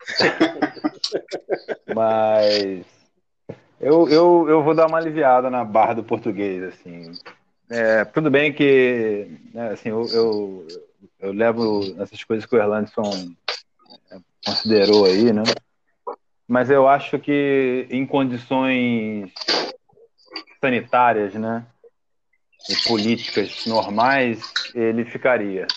Mas 1.94 2.84
eu, 3.80 4.08
eu, 4.08 4.46
eu 4.48 4.62
vou 4.62 4.74
dar 4.74 4.86
uma 4.86 4.98
aliviada 4.98 5.48
na 5.48 5.64
barra 5.64 5.94
do 5.94 6.04
português, 6.04 6.62
assim. 6.62 7.12
É, 7.70 8.04
tudo 8.04 8.28
bem 8.28 8.52
que 8.52 9.28
né, 9.54 9.70
assim, 9.70 9.90
eu, 9.90 10.04
eu, 10.12 10.66
eu, 11.20 11.32
levo 11.32 11.82
essas 12.02 12.24
coisas 12.24 12.44
que 12.44 12.56
o 12.56 12.58
Erlandson 12.58 13.32
é, 14.10 14.18
considerou 14.44 15.04
aí, 15.04 15.32
né? 15.32 15.44
Mas 16.48 16.68
eu 16.68 16.88
acho 16.88 17.16
que 17.20 17.86
em 17.88 18.04
condições 18.04 19.32
sanitárias, 20.60 21.34
né? 21.34 21.64
E 22.68 22.88
políticas 22.88 23.64
normais, 23.66 24.40
ele 24.74 25.04
ficaria. 25.04 25.68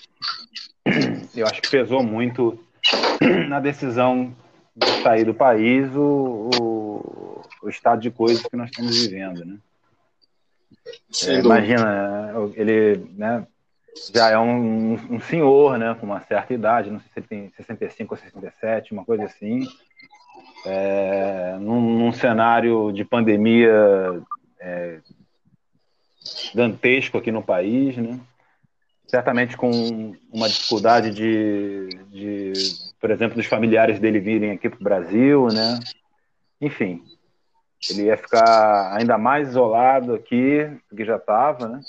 Eu 1.34 1.46
acho 1.46 1.62
que 1.62 1.70
pesou 1.70 2.02
muito 2.02 2.58
na 3.48 3.60
decisão 3.60 4.34
de 4.74 5.02
sair 5.02 5.24
do 5.24 5.32
país 5.32 5.94
o, 5.94 6.50
o, 6.60 7.42
o 7.62 7.68
estado 7.68 8.00
de 8.00 8.10
coisas 8.10 8.42
que 8.42 8.56
nós 8.56 8.68
estamos 8.68 9.00
vivendo, 9.00 9.44
né? 9.44 9.58
É, 11.26 11.38
imagina, 11.38 12.32
ele 12.54 13.06
né, 13.16 13.46
já 14.12 14.30
é 14.30 14.38
um, 14.38 14.94
um, 14.94 15.20
senhor, 15.20 15.78
né, 15.78 15.94
com 15.98 16.06
uma 16.06 16.20
certa 16.20 16.52
idade, 16.52 16.90
não 16.90 17.00
sei 17.00 17.08
se 17.12 17.20
ele 17.20 17.26
tem 17.26 17.52
65 17.56 18.14
ou 18.14 18.18
67, 18.20 18.92
uma 18.92 19.04
coisa 19.04 19.24
assim, 19.24 19.66
é, 20.66 21.56
num, 21.60 21.98
num, 21.98 22.12
cenário 22.12 22.92
de 22.92 23.04
pandemia 23.04 24.22
é, 24.60 24.98
gigantesco 26.50 27.18
aqui 27.18 27.30
no 27.30 27.42
país, 27.42 27.96
né? 27.96 28.18
certamente 29.06 29.56
com 29.56 29.70
uma 30.32 30.48
dificuldade 30.48 31.10
de, 31.10 31.88
de, 32.10 32.52
por 33.00 33.10
exemplo, 33.12 33.36
dos 33.36 33.46
familiares 33.46 34.00
dele 34.00 34.18
virem 34.18 34.50
aqui 34.50 34.68
para 34.68 34.80
o 34.80 34.82
Brasil, 34.82 35.46
né? 35.48 35.78
Enfim, 36.60 37.00
ele 37.90 38.04
ia 38.04 38.16
ficar 38.16 38.96
ainda 38.96 39.18
mais 39.18 39.48
isolado 39.48 40.14
aqui 40.14 40.70
do 40.90 40.96
que 40.96 41.04
já 41.04 41.16
estava, 41.16 41.68
né? 41.68 41.80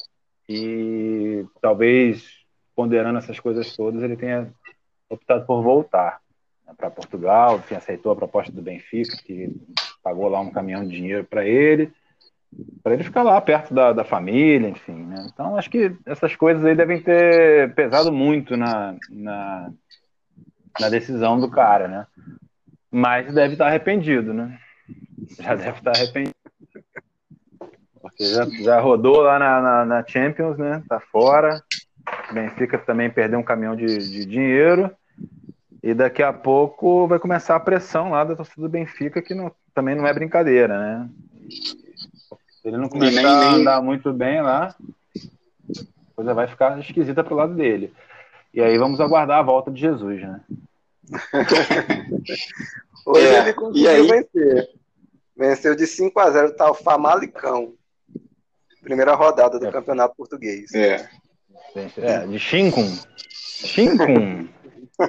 E 0.48 1.46
talvez, 1.62 2.24
ponderando 2.76 3.18
essas 3.18 3.40
coisas 3.40 3.76
todas, 3.76 4.04
ele 4.04 4.16
tenha 4.16 4.52
optado 5.10 5.46
por 5.46 5.64
voltar 5.64 6.20
né, 6.66 6.74
para 6.78 6.92
Portugal, 6.92 7.58
enfim, 7.58 7.76
aceitou 7.76 8.12
a 8.12 8.16
proposta 8.16 8.52
do 8.52 8.62
Benfica, 8.62 9.18
que 9.18 9.56
pagou 10.04 10.28
lá 10.28 10.40
um 10.40 10.52
caminhão 10.52 10.84
de 10.84 10.96
dinheiro 10.96 11.24
para 11.24 11.46
ele, 11.46 11.92
para 12.84 12.94
ele 12.94 13.04
ficar 13.04 13.24
lá 13.24 13.40
perto 13.42 13.74
da, 13.74 13.92
da 13.92 14.04
família, 14.04 14.70
enfim. 14.70 15.06
Né? 15.06 15.28
Então, 15.34 15.58
acho 15.58 15.70
que 15.70 15.96
essas 16.06 16.36
coisas 16.36 16.64
aí 16.64 16.76
devem 16.76 17.02
ter 17.02 17.74
pesado 17.74 18.12
muito 18.12 18.56
na, 18.56 18.96
na, 19.10 19.72
na 20.80 20.90
decisão 20.90 21.40
do 21.40 21.50
cara, 21.50 21.88
né? 21.88 22.08
Mas 22.92 23.34
deve 23.34 23.54
estar 23.54 23.68
arrependido, 23.68 24.34
né? 24.34 24.58
Já 25.40 25.56
deve 25.56 25.78
estar 25.78 25.92
arrependido. 25.92 26.36
Porque 28.02 28.26
já, 28.26 28.46
já 28.46 28.80
rodou 28.80 29.22
lá 29.22 29.40
na, 29.40 29.62
na, 29.62 29.86
na 29.86 30.08
Champions, 30.08 30.58
né? 30.58 30.84
Tá 30.88 31.00
fora. 31.00 31.62
Benfica 32.32 32.78
também 32.78 33.10
perdeu 33.10 33.40
um 33.40 33.44
caminhão 33.44 33.76
de, 33.76 33.86
de 33.86 34.26
dinheiro. 34.26 34.92
E 35.82 35.94
daqui 35.94 36.24
a 36.24 36.34
pouco 36.34 37.08
vai 37.08 37.20
começar 37.20 37.56
a 37.56 37.60
pressão 37.60 38.12
lá 38.12 38.24
da 38.24 38.36
torcida 38.36 38.62
do 38.62 38.70
Benfica, 38.70 39.22
que 39.22 39.36
não, 39.36 39.52
também 39.74 39.96
não 39.96 40.08
é 40.08 40.14
brincadeira, 40.14 40.80
né? 40.80 41.10
Se 41.50 42.68
ele 42.68 42.78
não 42.78 42.90
começar 42.90 43.22
nem, 43.22 43.26
a 43.26 43.52
andar 43.52 43.82
muito 43.84 44.12
bem 44.12 44.42
lá, 44.42 44.76
a 45.20 46.16
coisa 46.16 46.34
vai 46.34 46.48
ficar 46.48 46.80
esquisita 46.80 47.24
pro 47.24 47.36
lado 47.36 47.54
dele. 47.54 47.94
E 48.54 48.62
aí 48.62 48.78
vamos 48.78 49.00
aguardar 49.00 49.40
a 49.40 49.44
volta 49.44 49.70
de 49.70 49.80
Jesus, 49.80 50.22
né? 50.22 50.42
Hoje 53.06 53.28
é, 53.28 53.40
ele 53.42 53.54
conseguiu 53.54 54.08
vencer. 54.08 54.70
Venceu 55.36 55.76
de 55.76 55.86
5 55.86 56.18
a 56.20 56.32
0 56.32 56.56
tá 56.56 56.72
o 56.72 56.76
Famalicão. 56.76 57.74
Primeira 58.82 59.16
rodada 59.16 59.60
do 59.60 59.68
é. 59.68 59.72
Campeonato 59.72 60.16
Português. 60.16 60.74
É. 60.74 61.10
é 61.98 62.28
de 62.28 62.40
5. 62.40 62.82
5. 63.20 64.04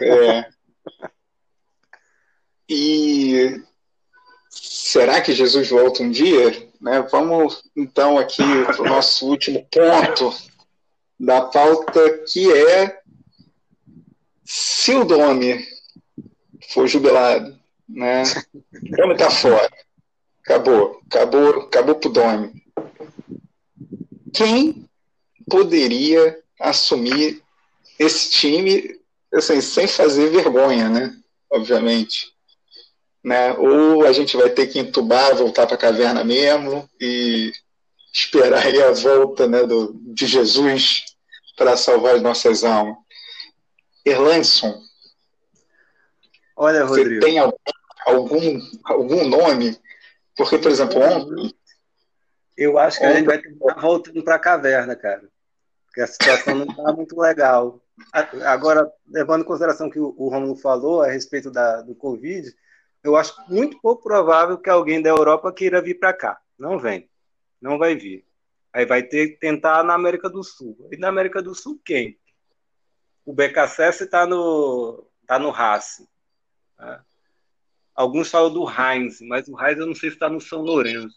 É. 0.03 0.49
E 2.69 3.63
será 4.51 5.21
que 5.21 5.33
Jesus 5.33 5.69
volta 5.71 6.03
um 6.03 6.11
dia? 6.11 6.51
Né? 6.81 7.03
Vamos 7.11 7.63
então 7.77 8.19
aqui 8.19 8.43
para 8.65 8.83
o 8.83 8.89
nosso 8.89 9.29
último 9.29 9.65
ponto 9.71 10.35
da 11.19 11.43
pauta, 11.43 12.25
que 12.27 12.53
é 12.53 13.01
se 14.45 14.95
o 14.95 15.05
Domi 15.05 15.65
for 16.71 16.87
jubilado, 16.87 17.59
né? 17.89 18.23
O 18.23 18.97
Domi 18.97 19.13
está 19.13 19.31
fora. 19.31 19.71
Acabou, 20.47 21.03
acabou, 21.11 21.61
acabou 21.63 21.95
pro 21.97 22.09
Domi. 22.09 22.63
Quem 24.33 24.89
poderia 25.51 26.39
assumir 26.61 27.43
esse 27.99 28.31
time 28.31 28.97
assim, 29.35 29.61
sem 29.61 29.89
fazer 29.89 30.31
vergonha, 30.31 30.89
né? 30.89 31.17
Obviamente. 31.51 32.33
Né? 33.25 33.53
Ou 33.55 34.07
a 34.07 34.13
gente 34.13 34.37
vai 34.37 34.49
ter 34.49 34.69
que 34.69 34.79
entubar, 34.79 35.35
voltar 35.35 35.67
para 35.67 35.75
a 35.75 35.79
caverna 35.79 36.23
mesmo 36.23 36.89
e 37.01 37.53
esperar 38.13 38.65
aí 38.65 38.81
a 38.83 38.93
volta 38.93 39.49
né, 39.49 39.65
do, 39.65 39.95
de 40.15 40.27
Jesus 40.27 41.05
para 41.57 41.77
salvar 41.77 42.15
as 42.15 42.23
nossas 42.23 42.63
almas. 42.63 42.97
Erlandson, 44.05 44.81
Olha, 46.57 46.85
Rodrigo. 46.85 47.21
Você 47.21 47.21
tem 47.21 47.39
algum, 47.39 47.57
algum, 48.07 48.61
algum 48.85 49.29
nome 49.29 49.79
porque, 50.37 50.59
por 50.59 50.71
exemplo, 50.71 51.01
ontem. 51.01 51.55
Eu 52.57 52.79
acho 52.79 52.99
que 52.99 53.05
ontem... 53.05 53.13
a 53.13 53.19
gente 53.19 53.27
vai 53.27 53.39
estar 53.39 53.81
voltando 53.81 54.25
para 54.25 54.35
a 54.37 54.41
caverna, 54.41 54.97
cara. 54.97 55.29
Porque 55.87 56.01
a 56.01 56.07
situação 56.07 56.55
não 56.55 56.67
está 56.67 56.93
muito 56.93 57.19
legal. 57.19 57.83
Agora, 58.45 58.91
levando 59.07 59.43
em 59.43 59.47
consideração 59.47 59.91
que 59.91 59.99
o 59.99 60.29
Romulo 60.29 60.57
falou 60.57 61.03
a 61.03 61.11
respeito 61.11 61.51
da, 61.51 61.81
do 61.81 61.95
Covid, 61.95 62.55
eu 63.03 63.17
acho 63.17 63.35
muito 63.49 63.81
pouco 63.81 64.03
provável 64.03 64.59
que 64.59 64.69
alguém 64.69 65.01
da 65.01 65.11
Europa 65.11 65.53
queira 65.53 65.81
vir 65.81 65.99
para 65.99 66.13
cá. 66.13 66.39
Não 66.59 66.79
vem. 66.79 67.09
Não 67.61 67.79
vai 67.79 67.95
vir. 67.95 68.27
Aí 68.73 68.85
vai 68.85 69.03
ter 69.03 69.29
que 69.29 69.37
tentar 69.39 69.83
na 69.83 69.95
América 69.95 70.29
do 70.29 70.43
Sul. 70.43 70.77
E 70.93 70.99
na 70.99 71.09
América 71.09 71.41
do 71.41 71.55
Sul, 71.55 71.81
quem? 71.85 72.19
O 73.25 73.33
BKSS 73.33 74.05
está 74.05 74.27
no, 74.27 75.09
tá 75.27 75.39
no. 75.39 75.51
Né? 75.51 77.01
Alguns 77.97 78.31
falam 78.31 78.53
do 78.53 78.67
Heinz, 78.69 79.21
mas 79.23 79.49
o 79.49 79.59
Heinz 79.59 79.79
eu 79.79 79.87
não 79.87 79.95
sei 79.95 80.11
se 80.11 80.17
está 80.17 80.29
no 80.29 80.41
São 80.41 80.61
Lourenço 80.61 81.17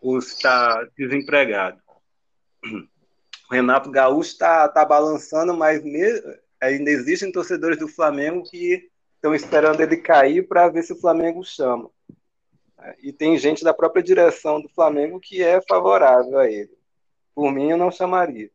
ou 0.00 0.18
está 0.18 0.86
desempregado. 0.96 1.80
O 3.50 3.54
Renato 3.54 3.90
Gaúcho 3.90 4.30
está 4.30 4.68
tá 4.68 4.84
balançando, 4.84 5.52
mas 5.52 5.82
ainda 6.60 6.90
existem 6.90 7.32
torcedores 7.32 7.78
do 7.78 7.88
Flamengo 7.88 8.48
que 8.48 8.88
estão 9.16 9.34
esperando 9.34 9.80
ele 9.80 9.96
cair 9.96 10.46
para 10.46 10.68
ver 10.68 10.84
se 10.84 10.92
o 10.92 11.00
Flamengo 11.00 11.44
chama. 11.44 11.90
E 13.02 13.12
tem 13.12 13.36
gente 13.36 13.62
da 13.64 13.74
própria 13.74 14.02
direção 14.02 14.60
do 14.60 14.68
Flamengo 14.68 15.20
que 15.20 15.42
é 15.42 15.60
favorável 15.68 16.38
a 16.38 16.50
ele. 16.50 16.70
Por 17.34 17.52
mim, 17.52 17.70
eu 17.70 17.76
não 17.76 17.90
chamaria. 17.90 18.50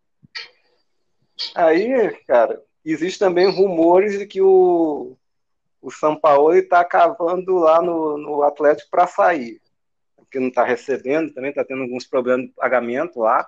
Aí, 1.54 2.12
cara, 2.26 2.62
existem 2.84 3.28
também 3.28 3.50
rumores 3.50 4.18
de 4.18 4.26
que 4.26 4.42
o, 4.42 5.18
o 5.86 5.92
São 5.92 6.20
Paulo 6.20 6.56
está 6.56 6.84
cavando 6.84 7.60
lá 7.60 7.80
no, 7.80 8.18
no 8.18 8.42
Atlético 8.42 8.90
para 8.90 9.06
sair, 9.06 9.62
porque 10.18 10.40
não 10.40 10.48
está 10.48 10.64
recebendo, 10.64 11.32
também 11.32 11.52
está 11.52 11.64
tendo 11.64 11.84
alguns 11.84 12.08
problemas 12.08 12.48
de 12.48 12.54
pagamento 12.54 13.20
lá. 13.20 13.48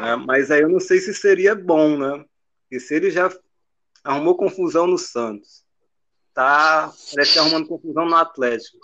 Né? 0.00 0.14
Mas 0.24 0.52
aí 0.52 0.60
eu 0.60 0.68
não 0.68 0.78
sei 0.78 1.00
se 1.00 1.12
seria 1.12 1.56
bom, 1.56 1.98
né? 1.98 2.24
E 2.70 2.78
se 2.78 2.94
ele 2.94 3.10
já 3.10 3.28
arrumou 4.04 4.36
confusão 4.36 4.86
no 4.86 4.96
Santos, 4.96 5.64
tá 6.32 6.92
parece 7.12 7.32
que 7.32 7.38
tá 7.38 7.42
arrumando 7.42 7.66
confusão 7.66 8.06
no 8.06 8.14
Atlético. 8.14 8.78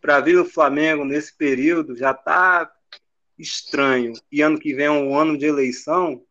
para 0.00 0.20
ver 0.20 0.38
o 0.38 0.46
Flamengo 0.46 1.04
nesse 1.04 1.36
período 1.36 1.98
já 1.98 2.14
tá 2.14 2.72
estranho. 3.38 4.14
E 4.32 4.40
ano 4.40 4.58
que 4.58 4.72
vem 4.72 4.86
é 4.86 4.90
um 4.90 5.18
ano 5.18 5.36
de 5.36 5.44
eleição. 5.44 6.24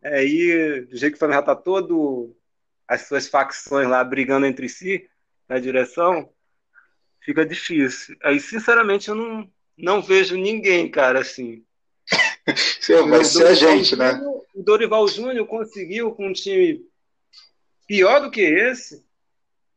Aí, 0.00 0.82
do 0.82 0.96
jeito 0.96 1.14
que 1.14 1.16
o 1.16 1.18
Flamengo 1.18 1.40
já 1.40 1.46
tá 1.46 1.56
todo 1.56 2.37
as 2.88 3.02
suas 3.02 3.28
facções 3.28 3.86
lá 3.86 4.02
brigando 4.02 4.46
entre 4.46 4.68
si 4.68 5.08
na 5.48 5.58
direção, 5.58 6.30
fica 7.20 7.44
difícil. 7.44 8.16
Aí, 8.22 8.40
sinceramente, 8.40 9.08
eu 9.08 9.14
não, 9.14 9.50
não 9.76 10.02
vejo 10.02 10.36
ninguém, 10.36 10.90
cara, 10.90 11.20
assim. 11.20 11.64
vai 13.08 13.24
ser 13.24 13.46
a 13.46 13.54
gente, 13.54 13.94
né? 13.94 14.18
O 14.54 14.62
Dorival 14.62 15.06
Júnior 15.06 15.46
conseguiu 15.46 16.12
com 16.12 16.28
um 16.28 16.32
time 16.32 16.82
pior 17.86 18.20
do 18.20 18.30
que 18.30 18.40
esse, 18.40 19.04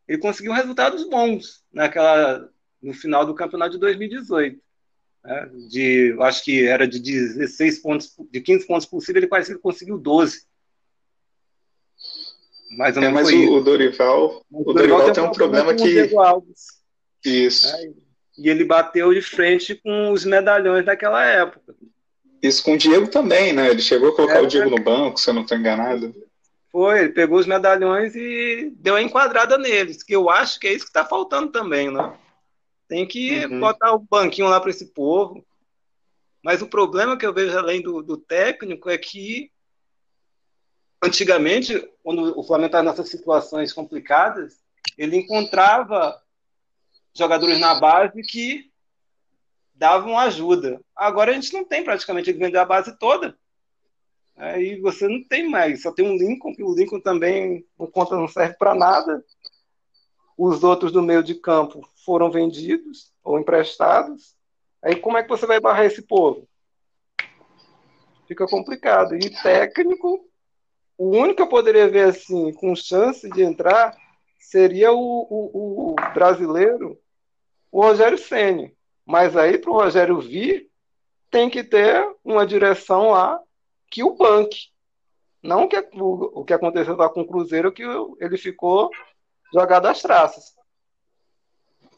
ele 0.07 0.17
conseguiu 0.17 0.53
resultados 0.53 1.07
bons 1.09 1.63
naquela 1.71 2.49
no 2.81 2.93
final 2.93 3.25
do 3.25 3.35
campeonato 3.35 3.73
de 3.73 3.79
2018. 3.79 4.59
Né? 5.23 5.51
De, 5.69 6.15
acho 6.21 6.43
que 6.43 6.65
era 6.65 6.87
de 6.87 6.99
16 6.99 7.79
pontos, 7.79 8.15
de 8.31 8.41
15 8.41 8.65
pontos 8.65 8.85
possíveis, 8.87 9.23
ele 9.23 9.29
quase 9.29 9.57
conseguiu 9.59 9.97
12. 9.97 10.45
Mais 12.77 12.95
ou 12.95 13.03
é, 13.03 13.09
mas 13.09 13.29
o, 13.29 13.53
o, 13.55 13.61
Dorival, 13.61 14.43
o, 14.49 14.71
o 14.71 14.73
Dorival, 14.73 14.99
Dorival 14.99 15.13
tem 15.13 15.23
um 15.23 15.31
problema, 15.31 15.73
problema 15.73 16.41
que 17.21 17.29
isso. 17.29 17.67
E 18.37 18.49
ele 18.49 18.63
bateu 18.63 19.13
de 19.13 19.21
frente 19.21 19.75
com 19.75 20.11
os 20.11 20.25
medalhões 20.25 20.85
daquela 20.85 21.23
época. 21.23 21.75
Isso 22.41 22.63
com 22.63 22.73
o 22.73 22.77
Diego 22.77 23.07
também, 23.07 23.53
né? 23.53 23.69
Ele 23.69 23.81
chegou 23.81 24.09
a 24.09 24.15
colocar 24.15 24.39
é, 24.39 24.41
o 24.41 24.47
Diego 24.47 24.69
no 24.69 24.81
banco, 24.81 25.19
se 25.19 25.29
eu 25.29 25.33
não 25.33 25.43
estou 25.43 25.57
enganado. 25.57 26.15
Foi, 26.71 26.99
ele 26.99 27.09
pegou 27.09 27.37
os 27.37 27.45
medalhões 27.45 28.15
e 28.15 28.73
deu 28.77 28.95
a 28.95 29.01
enquadrada 29.01 29.57
neles, 29.57 30.01
que 30.01 30.15
eu 30.15 30.29
acho 30.29 30.59
que 30.59 30.67
é 30.67 30.73
isso 30.73 30.85
que 30.85 30.89
está 30.89 31.05
faltando 31.05 31.51
também, 31.51 31.91
né? 31.91 32.13
Tem 32.87 33.05
que 33.05 33.45
uhum. 33.45 33.59
botar 33.59 33.93
o 33.93 33.99
banquinho 33.99 34.47
lá 34.47 34.59
para 34.59 34.69
esse 34.69 34.87
povo. 34.87 35.45
Mas 36.43 36.61
o 36.61 36.67
problema 36.67 37.17
que 37.17 37.25
eu 37.25 37.33
vejo 37.33 37.55
além 37.55 37.81
do, 37.81 38.01
do 38.01 38.17
técnico 38.17 38.89
é 38.89 38.97
que 38.97 39.51
antigamente, 41.01 41.89
quando 42.03 42.37
o 42.37 42.43
Flamengo 42.43 42.67
estava 42.67 42.83
nessas 42.83 43.09
situações 43.09 43.73
complicadas, 43.73 44.61
ele 44.97 45.17
encontrava 45.17 46.21
jogadores 47.13 47.59
na 47.59 47.75
base 47.75 48.21
que 48.21 48.71
davam 49.73 50.17
ajuda. 50.17 50.79
Agora 50.95 51.31
a 51.31 51.33
gente 51.33 51.51
não 51.53 51.65
tem 51.65 51.83
praticamente, 51.83 52.29
ele 52.29 52.39
vendeu 52.39 52.61
a 52.61 52.65
base 52.65 52.97
toda. 52.99 53.35
Aí 54.37 54.79
você 54.79 55.07
não 55.07 55.23
tem 55.23 55.49
mais, 55.49 55.81
só 55.81 55.91
tem 55.91 56.07
um 56.07 56.15
Lincoln, 56.15 56.55
que 56.55 56.63
o 56.63 56.73
Lincoln 56.73 56.99
também 56.99 57.65
não 57.77 57.87
conta, 57.87 58.15
não 58.15 58.27
serve 58.27 58.55
para 58.57 58.75
nada. 58.75 59.23
Os 60.37 60.63
outros 60.63 60.91
do 60.91 61.01
meio 61.01 61.23
de 61.23 61.35
campo 61.35 61.87
foram 62.05 62.31
vendidos 62.31 63.11
ou 63.23 63.39
emprestados. 63.39 64.35
Aí 64.81 64.95
como 64.95 65.17
é 65.17 65.23
que 65.23 65.29
você 65.29 65.45
vai 65.45 65.59
barrar 65.59 65.85
esse 65.85 66.01
povo? 66.01 66.47
Fica 68.27 68.47
complicado. 68.47 69.15
E 69.15 69.29
técnico, 69.43 70.30
o 71.01 71.17
único 71.17 71.37
que 71.37 71.41
eu 71.41 71.47
poderia 71.47 71.89
ver 71.89 72.09
assim, 72.09 72.53
com 72.53 72.75
chance 72.75 73.27
de 73.27 73.41
entrar, 73.41 73.97
seria 74.37 74.91
o, 74.91 74.99
o, 74.99 75.93
o 75.93 75.95
brasileiro, 76.13 76.95
o 77.71 77.81
Rogério 77.81 78.19
Ceni. 78.19 78.77
Mas 79.03 79.35
aí, 79.35 79.57
para 79.57 79.71
o 79.71 79.73
Rogério 79.73 80.21
vir, 80.21 80.69
tem 81.31 81.49
que 81.49 81.63
ter 81.63 82.07
uma 82.23 82.45
direção 82.45 83.09
lá 83.09 83.41
que 83.89 84.03
o 84.03 84.13
banque. 84.15 84.69
Não 85.41 85.67
que, 85.67 85.75
o, 85.93 86.41
o 86.41 86.45
que 86.45 86.53
aconteceu 86.53 86.95
lá 86.95 87.09
com 87.09 87.21
o 87.21 87.27
Cruzeiro, 87.27 87.71
que 87.71 87.81
ele 88.19 88.37
ficou 88.37 88.91
jogado 89.51 89.87
às 89.87 90.03
traças. 90.03 90.53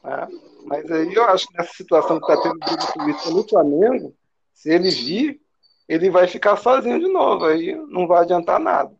É, 0.05 0.27
mas 0.63 0.89
aí 0.89 1.13
eu 1.13 1.25
acho 1.25 1.45
que 1.47 1.57
nessa 1.57 1.73
situação 1.73 2.21
que 2.21 2.31
está 2.31 2.41
tendo 2.41 3.35
no 3.35 3.43
Flamengo, 3.49 4.15
se 4.53 4.71
ele 4.71 4.89
vir, 4.89 5.41
ele 5.87 6.09
vai 6.09 6.27
ficar 6.27 6.57
sozinho 6.57 6.99
de 6.99 7.07
novo. 7.07 7.45
Aí 7.45 7.75
não 7.87 8.07
vai 8.07 8.23
adiantar 8.23 8.59
nada. 8.59 8.91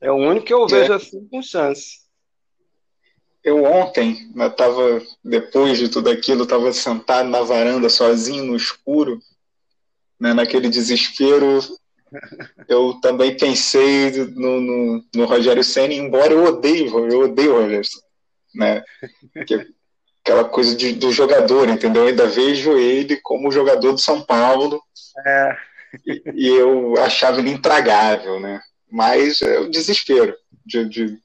É 0.00 0.10
o 0.10 0.16
único 0.16 0.46
que 0.46 0.54
eu 0.54 0.64
é. 0.64 0.68
vejo 0.68 0.92
assim 0.92 1.26
com 1.28 1.42
chance 1.42 2.02
eu 3.44 3.64
ontem, 3.64 4.30
eu 4.36 4.50
tava, 4.50 5.02
depois 5.24 5.78
de 5.78 5.88
tudo 5.88 6.08
aquilo, 6.08 6.44
estava 6.44 6.72
sentado 6.72 7.28
na 7.28 7.42
varanda 7.42 7.88
sozinho 7.88 8.44
no 8.44 8.56
escuro, 8.56 9.20
né, 10.18 10.32
naquele 10.32 10.68
desespero. 10.68 11.58
Eu 12.68 13.00
também 13.00 13.34
pensei 13.38 14.10
no, 14.34 14.60
no, 14.60 15.04
no 15.14 15.24
Rogério 15.24 15.64
Senna, 15.64 15.94
embora 15.94 16.30
eu 16.30 16.44
odeie, 16.44 16.86
eu 16.86 17.20
odeio 17.20 17.54
o 17.54 17.62
Rogério 17.62 17.88
né? 18.54 18.84
Que, 19.46 19.66
aquela 20.24 20.44
coisa 20.44 20.74
de, 20.74 20.92
do 20.92 21.12
jogador, 21.12 21.68
entendeu? 21.68 22.02
Eu 22.02 22.08
ainda 22.08 22.26
vejo 22.26 22.76
ele 22.78 23.16
como 23.16 23.50
jogador 23.52 23.92
do 23.92 24.00
São 24.00 24.22
Paulo. 24.22 24.82
É. 25.26 25.56
E, 26.06 26.22
e, 26.34 26.48
eu 26.48 26.94
achava 26.98 27.40
ele 27.40 27.50
intragável, 27.50 28.40
né? 28.40 28.60
Mas 28.90 29.42
é 29.42 29.58
o 29.58 29.70
desespero 29.70 30.34
de, 30.64 30.88
de 30.88 31.18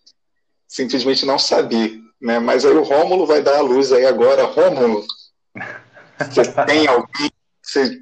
simplesmente 0.67 1.25
não 1.25 1.39
saber 1.39 2.01
né? 2.21 2.39
Mas 2.39 2.65
aí 2.65 2.73
o 2.73 2.83
Rômulo 2.83 3.25
vai 3.25 3.41
dar 3.41 3.57
a 3.57 3.61
luz 3.61 3.91
aí 3.91 4.05
agora. 4.05 4.45
Rômulo, 4.45 5.05
você 6.19 6.43
tem 6.65 6.87
alguém, 6.87 7.31
você 7.61 8.01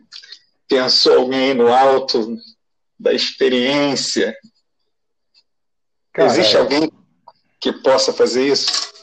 pensou 0.68 1.20
alguém 1.20 1.54
no 1.54 1.72
alto 1.72 2.38
da 3.00 3.14
experiência? 3.14 4.36
Cara, 6.14 6.30
Existe 6.30 6.56
alguém 6.58 6.90
que 7.60 7.74
possa 7.74 8.14
fazer 8.14 8.48
isso? 8.48 8.95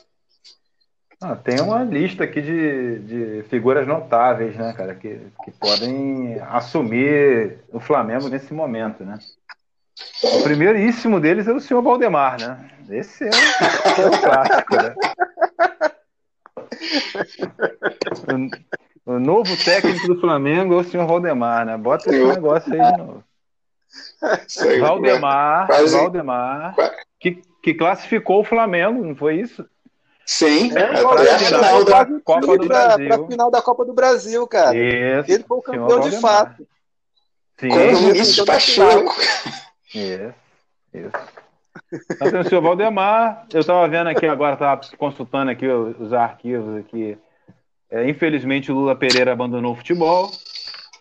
Ah, 1.25 1.37
tem 1.37 1.61
uma 1.61 1.85
lista 1.85 2.25
aqui 2.25 2.43
de, 2.43 2.99
de 2.99 3.43
figuras 3.45 3.87
notáveis, 3.87 4.57
né, 4.57 4.73
cara, 4.73 4.93
que, 4.93 5.21
que 5.45 5.53
podem 5.53 6.37
assumir 6.51 7.59
o 7.73 7.79
Flamengo 7.79 8.29
nesse 8.29 8.53
momento, 8.53 9.05
né? 9.05 9.17
O 10.25 10.43
primeiríssimo 10.43 11.21
deles 11.21 11.47
é 11.47 11.53
o 11.53 11.61
senhor 11.61 11.81
Valdemar, 11.81 12.41
né? 12.41 12.71
Esse 12.91 13.25
é 13.25 13.31
o, 13.31 14.03
é 14.03 14.07
o 14.07 14.21
clássico, 14.21 14.77
né? 14.77 14.95
O, 19.07 19.13
o, 19.15 19.21
novo 19.21 19.57
técnico 19.65 20.09
do 20.09 20.21
Flamengo 20.21 20.75
é 20.75 20.77
o 20.79 20.85
senhor 20.85 21.07
Valdemar, 21.07 21.65
né? 21.65 21.77
Bota 21.77 22.11
esse 22.11 22.25
negócio 22.25 22.73
aí 22.73 22.93
de 22.93 22.99
novo. 22.99 23.25
Aí, 24.61 24.81
Valdemar, 24.81 25.69
Valdemar. 25.89 26.75
Que, 27.21 27.43
que 27.63 27.75
classificou 27.75 28.41
o 28.41 28.45
Flamengo, 28.45 29.05
não 29.05 29.15
foi 29.15 29.37
isso? 29.37 29.65
Sim, 30.25 30.71
é, 30.77 31.03
para 31.03 31.35
a 31.35 31.39
final 31.39 31.85
da 31.85 32.07
Copa 32.21 32.59
do 32.59 32.67
Brasil. 32.67 33.09
Para 33.09 33.17
a 33.17 33.27
final 33.27 33.51
da 33.51 33.63
Copa 33.63 33.85
do 33.85 33.93
Brasil, 33.93 34.47
cara. 34.47 34.77
Isso, 34.77 35.33
Ele 35.33 35.45
foi 35.45 35.59
o 35.59 35.63
campeão 35.63 36.01
de 36.01 36.21
fato. 36.21 36.67
Sim. 37.59 37.69
Com 37.69 37.77
o 37.77 37.97
Vinícius 37.97 38.47
Pacheco. 38.47 39.15
Isso, 39.95 40.35
isso. 40.95 41.11
Então 42.11 42.31
tem 42.31 42.41
o 42.41 42.49
senhor 42.49 42.63
Valdemar, 42.63 43.47
eu 43.53 43.61
estava 43.61 43.87
vendo 43.89 44.09
aqui 44.09 44.27
agora, 44.27 44.55
estava 44.55 44.81
consultando 44.97 45.51
aqui 45.51 45.67
os 45.67 46.13
arquivos 46.13 46.79
aqui. 46.79 47.19
É, 47.91 48.09
infelizmente 48.09 48.73
o 48.73 48.75
Lula 48.75 48.97
Pereira 48.97 49.33
abandonou 49.33 49.73
o 49.73 49.77
futebol. 49.77 50.31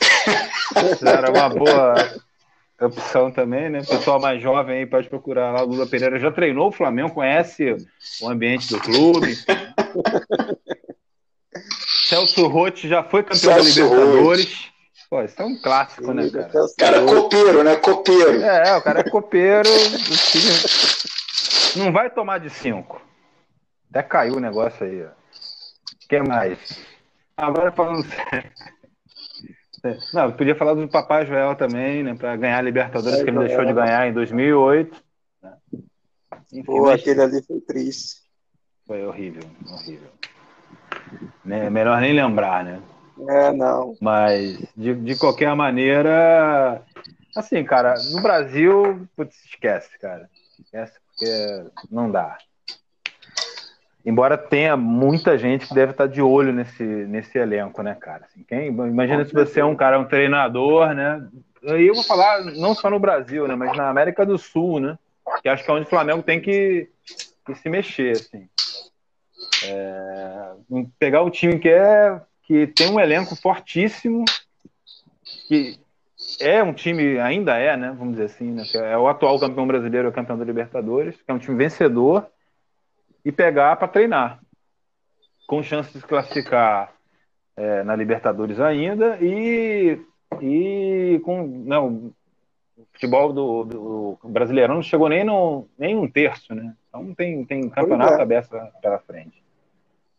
Era 1.06 1.32
uma 1.32 1.50
boa 1.50 1.96
opção 2.88 3.32
também, 3.32 3.70
né? 3.70 3.80
O 3.82 3.88
pessoal 3.88 4.20
mais 4.20 4.42
jovem 4.42 4.80
aí 4.80 4.86
pode 4.86 5.10
procurar 5.10 5.52
lá. 5.52 5.64
O 5.64 5.68
Lula 5.68 5.88
Pereira 5.88 6.20
já 6.20 6.32
treinou 6.32 6.70
o 6.70 6.72
Flamengo, 6.72 7.14
conhece 7.14 7.76
o 8.22 8.30
ambiente 8.30 8.70
do 8.70 8.80
clube. 8.80 9.38
Celso 12.08 12.48
Rotti 12.48 12.88
já 12.88 13.04
foi 13.04 13.24
campeão 13.24 13.40
Celso 13.40 13.80
da 13.80 13.86
Libertadores. 13.86 14.72
Pô, 15.10 15.22
isso 15.22 15.42
é 15.42 15.46
um 15.46 15.62
clássico, 15.62 16.14
né, 16.14 16.30
cara? 16.30 16.52
Cara, 16.78 16.98
é 16.98 17.06
copeiro, 17.06 17.64
né? 17.64 17.76
Copeiro. 17.76 18.42
É, 18.42 18.78
o 18.78 18.82
cara 18.82 19.00
é 19.02 19.10
copeiro. 19.10 19.70
Não 21.76 21.92
vai 21.92 22.10
tomar 22.10 22.40
de 22.40 22.50
cinco. 22.50 23.02
Até 23.90 24.04
caiu 24.04 24.36
o 24.36 24.40
negócio 24.40 24.86
aí, 24.86 25.04
ó. 25.04 25.08
O 25.08 26.08
que 26.08 26.22
mais? 26.22 26.58
Agora 27.36 27.72
falando 27.72 28.06
sério. 28.06 28.52
Não, 30.14 30.32
podia 30.32 30.56
falar 30.56 30.76
do 30.76 30.88
Papai 30.88 31.26
Joel 31.26 31.56
também, 31.56 32.04
né? 32.04 32.14
Para 32.16 32.36
ganhar 32.36 32.60
a 32.60 32.62
Libertadores, 32.62 33.20
é, 33.20 33.24
que 33.24 33.30
ele 33.30 33.38
é, 33.38 33.48
deixou 33.48 33.66
de 33.66 33.74
ganhar 33.74 34.08
em 34.08 34.14
2008. 34.14 35.04
Né? 35.42 35.54
Enfim, 36.54 36.64
Pô, 36.64 36.84
mas... 36.84 37.02
aquele 37.02 37.22
ali 37.22 37.42
foi 37.42 37.60
triste. 37.62 38.22
Foi 38.86 39.06
horrível, 39.06 39.44
horrível. 39.72 40.10
Né? 41.44 41.70
Melhor 41.70 42.00
nem 42.00 42.14
lembrar, 42.14 42.64
né? 42.64 42.82
É, 43.28 43.52
não. 43.52 43.96
Mas, 44.00 44.60
de, 44.76 44.94
de 44.96 45.18
qualquer 45.18 45.56
maneira, 45.56 46.82
assim, 47.36 47.64
cara, 47.64 47.96
no 48.12 48.22
Brasil, 48.22 49.08
putz, 49.16 49.36
esquece, 49.46 49.98
cara. 50.00 50.30
Esquece 50.60 51.00
porque 51.06 51.72
não 51.90 52.12
dá. 52.12 52.38
Embora 54.04 54.38
tenha 54.38 54.76
muita 54.76 55.38
gente 55.38 55.68
que 55.68 55.76
deve 55.76 55.92
estar 55.92 56.08
de 56.08 56.22
olho 56.22 56.52
nesse, 56.52 56.84
nesse 56.84 57.38
elenco, 57.38 57.84
né, 57.84 57.96
cara? 58.00 58.26
Assim, 58.26 58.44
quem, 58.44 58.68
imagina 58.68 59.24
se 59.24 59.34
você 59.34 59.60
é 59.60 59.66
um 59.66 59.76
cara, 59.76 60.00
um 60.00 60.06
treinador, 60.06 60.94
né? 60.94 61.28
Aí 61.68 61.88
eu 61.88 61.94
vou 61.94 62.04
falar 62.04 62.44
não 62.44 62.74
só 62.74 62.90
no 62.90 63.00
Brasil, 63.00 63.48
né, 63.48 63.56
mas 63.56 63.78
na 63.78 63.90
América 63.90 64.26
do 64.26 64.38
Sul, 64.38 64.80
né? 64.80 64.98
Que 65.42 65.50
acho 65.50 65.64
que 65.64 65.70
é 65.70 65.74
onde 65.74 65.86
o 65.86 65.90
Flamengo 65.90 66.24
tem 66.24 66.42
que, 66.42 66.90
que 67.46 67.56
se 67.56 67.70
mexer, 67.70 68.14
assim. 68.14 68.50
É, 69.66 70.52
pegar 70.98 71.22
um 71.22 71.30
time 71.30 71.60
que 71.60 71.70
é 71.70 72.20
que 72.44 72.68
tem 72.68 72.92
um 72.92 73.00
elenco 73.00 73.36
fortíssimo, 73.36 74.26
que 75.48 75.80
é 76.40 76.62
um 76.64 76.74
time, 76.74 77.20
ainda 77.20 77.56
é, 77.58 77.78
né? 77.78 77.96
Vamos 77.98 78.14
dizer 78.14 78.26
assim, 78.26 78.52
né, 78.52 78.64
é 78.74 78.98
o 78.98 79.08
atual 79.08 79.40
campeão 79.40 79.68
brasileiro, 79.68 80.08
é 80.08 80.10
o 80.10 80.14
campeão 80.14 80.38
da 80.38 80.44
Libertadores, 80.44 81.16
que 81.16 81.30
é 81.30 81.34
um 81.34 81.40
time 81.40 81.56
vencedor, 81.56 82.28
e 83.24 83.32
pegar 83.32 83.76
para 83.76 83.88
treinar, 83.88 84.40
com 85.48 85.62
chance 85.62 85.92
de 85.92 86.00
se 86.00 86.08
classificar 86.08 86.94
é, 87.56 87.84
na 87.84 87.96
Libertadores 87.96 88.60
ainda 88.60 89.18
e, 89.22 90.00
e 90.42 91.22
com 91.24 91.46
não, 91.46 92.14
o 92.78 92.86
futebol 92.94 93.32
do, 93.32 93.64
do 93.64 94.20
brasileirão 94.24 94.76
não 94.76 94.82
chegou 94.82 95.10
nem, 95.10 95.24
no, 95.24 95.68
nem 95.78 95.96
um 95.96 96.10
terço, 96.10 96.56
né? 96.56 96.74
Então 96.90 97.14
tem, 97.14 97.46
tem 97.46 97.70
campeonato 97.70 98.14
é. 98.14 98.22
aberto 98.22 98.50
pela 98.82 99.00
frente. 99.00 99.42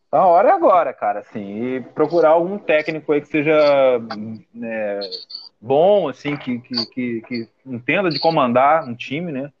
Então 0.07 0.21
a 0.21 0.27
hora 0.27 0.49
é 0.49 0.51
agora, 0.51 0.93
cara, 0.93 1.19
assim, 1.19 1.75
e 1.75 1.81
procurar 1.81 2.29
algum 2.29 2.57
técnico 2.57 3.11
aí 3.11 3.21
que 3.21 3.27
seja 3.27 3.99
né, 4.53 4.99
bom, 5.59 6.07
assim, 6.07 6.37
que, 6.37 6.59
que, 6.59 6.85
que, 6.85 7.21
que, 7.21 7.49
entenda 7.65 8.09
de 8.09 8.19
comandar 8.19 8.87
um 8.87 8.95
time, 8.95 9.31
né? 9.31 9.51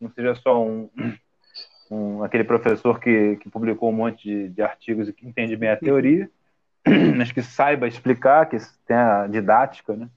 Não 0.00 0.10
seja 0.10 0.34
só 0.34 0.60
um, 0.60 0.90
um 1.90 2.22
aquele 2.22 2.44
professor 2.44 2.98
que, 2.98 3.36
que 3.36 3.48
publicou 3.48 3.90
um 3.90 3.94
monte 3.94 4.28
de, 4.28 4.48
de 4.48 4.62
artigos 4.62 5.08
e 5.08 5.12
que 5.12 5.26
entende 5.26 5.56
bem 5.56 5.70
a 5.70 5.76
teoria, 5.76 6.30
mas 7.16 7.32
que 7.32 7.42
saiba 7.42 7.86
explicar, 7.86 8.48
que 8.48 8.56
tenha 8.86 9.26
didática, 9.26 9.94
né? 9.94 10.08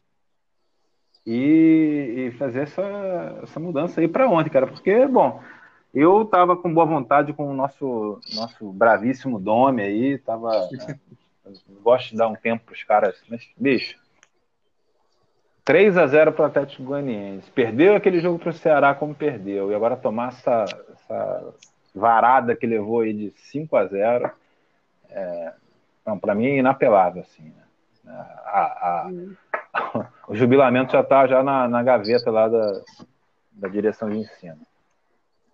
E, 1.25 2.29
e 2.29 2.31
fazer 2.37 2.61
essa, 2.61 3.39
essa 3.43 3.59
mudança 3.59 3.99
aí 3.99 4.07
para 4.07 4.29
ontem, 4.29 4.49
cara, 4.49 4.65
porque, 4.65 5.05
bom, 5.07 5.41
eu 5.93 6.23
tava 6.23 6.55
com 6.55 6.73
boa 6.73 6.85
vontade 6.85 7.33
com 7.33 7.49
o 7.49 7.53
nosso, 7.53 8.19
nosso 8.33 8.71
bravíssimo 8.71 9.39
Dome 9.39 9.81
aí, 9.81 10.17
tava. 10.19 10.51
Né, 10.71 10.99
gosto 11.81 12.11
de 12.11 12.17
dar 12.17 12.27
um 12.27 12.35
tempo 12.35 12.65
pros 12.65 12.83
caras, 12.83 13.15
mas, 13.29 13.49
bicho, 13.57 13.97
3 15.67 15.97
a 15.97 16.07
0 16.07 16.31
para 16.31 16.43
o 16.43 16.45
Atlético 16.45 16.83
Goianiense. 16.83 17.51
Perdeu 17.51 17.93
aquele 17.93 18.21
jogo 18.21 18.39
para 18.39 18.51
o 18.51 18.53
Ceará 18.53 18.95
como 18.95 19.13
perdeu. 19.13 19.69
E 19.69 19.75
agora 19.75 19.97
tomar 19.97 20.29
essa, 20.29 20.63
essa 21.07 21.53
varada 21.95 22.55
que 22.55 22.67
levou 22.67 23.01
aí 23.01 23.13
de 23.13 23.33
5 23.35 23.75
a 23.75 23.85
0 23.85 24.31
é, 25.09 25.53
para 26.21 26.35
mim 26.35 26.45
é 26.45 26.57
inapelável. 26.57 27.23
Assim, 27.23 27.43
né? 27.43 27.63
a, 28.45 29.09
a, 29.73 30.09
o 30.27 30.35
jubilamento 30.35 30.91
já 30.91 31.01
está 31.01 31.25
já 31.27 31.41
na, 31.41 31.67
na, 31.67 31.81
gaveta 31.81 32.29
lá 32.29 32.47
da, 32.47 32.81
da 33.51 33.67
direção 33.67 34.09
de 34.09 34.17
ensino. 34.17 34.59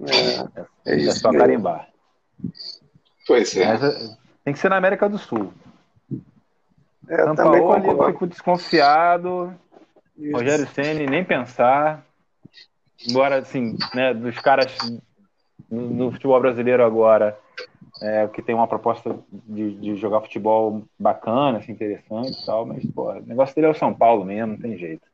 É, 0.01 0.91
é, 0.91 1.05
é 1.05 1.11
só 1.11 1.31
carimbar. 1.31 1.87
Pois 3.27 3.55
é. 3.55 3.65
Mas, 3.65 3.83
é, 3.83 4.17
tem 4.43 4.53
que 4.53 4.59
ser 4.59 4.69
na 4.69 4.77
América 4.77 5.07
do 5.07 5.17
Sul. 5.17 5.53
É, 7.07 7.23
São 7.23 7.35
Paulo 7.35 7.75
eu 7.75 8.05
fico 8.07 8.27
desconfiado. 8.27 9.53
Isso. 10.17 10.35
Rogério 10.35 10.67
Ceni 10.67 11.05
nem 11.05 11.23
pensar. 11.23 12.05
Embora, 13.07 13.37
assim, 13.37 13.77
né, 13.93 14.13
dos 14.13 14.39
caras 14.39 14.73
no, 15.73 15.89
no 15.89 16.11
futebol 16.11 16.39
brasileiro 16.39 16.83
agora, 16.83 17.37
é, 18.01 18.27
que 18.27 18.41
tem 18.41 18.53
uma 18.53 18.67
proposta 18.67 19.17
de, 19.31 19.75
de, 19.75 19.95
jogar 19.95 20.21
futebol 20.21 20.83
bacana, 20.99 21.57
assim, 21.57 21.71
interessante 21.71 22.41
e 22.41 22.45
tal, 22.45 22.65
mas, 22.65 22.85
pô, 22.91 23.11
o 23.11 23.21
negócio 23.21 23.55
dele 23.55 23.67
é 23.67 23.71
o 23.71 23.75
São 23.75 23.93
Paulo 23.93 24.23
mesmo, 24.23 24.53
não 24.53 24.59
tem 24.59 24.77
jeito. 24.77 25.05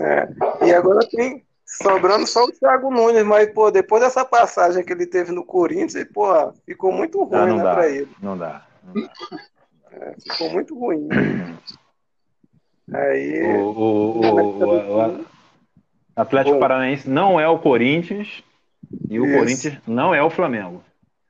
É, 0.00 0.28
e 0.66 0.72
agora 0.72 1.00
tem 1.08 1.44
sobrando 1.64 2.26
só 2.26 2.44
o 2.44 2.52
Thiago 2.52 2.90
Nunes, 2.90 3.24
mas, 3.24 3.52
pô, 3.52 3.70
depois 3.70 4.02
dessa 4.02 4.24
passagem 4.24 4.84
que 4.84 4.92
ele 4.92 5.06
teve 5.06 5.32
no 5.32 5.44
Corinthians, 5.44 6.06
pô, 6.12 6.52
ficou 6.66 6.92
muito 6.92 7.22
ruim, 7.22 7.38
não, 7.38 7.46
não 7.46 7.56
né, 7.58 7.62
dá, 7.62 7.74
pra 7.74 7.88
ele. 7.88 8.08
Não 8.20 8.36
dá. 8.36 8.66
Não 8.82 8.94
dá. 8.94 9.10
É, 9.92 10.14
ficou 10.20 10.50
muito 10.50 10.78
ruim. 10.78 11.08
Aí. 12.92 13.56
O, 13.56 13.70
o, 13.70 14.20
o, 14.20 15.20
o 15.20 15.26
Atlético 16.16 16.58
Paranaense 16.58 17.08
não 17.08 17.38
é 17.38 17.46
o 17.48 17.58
Corinthians 17.58 18.42
e 19.08 19.20
o 19.20 19.26
Isso. 19.26 19.38
Corinthians 19.38 19.78
não 19.86 20.14
é 20.14 20.22
o 20.22 20.30
Flamengo. 20.30 20.82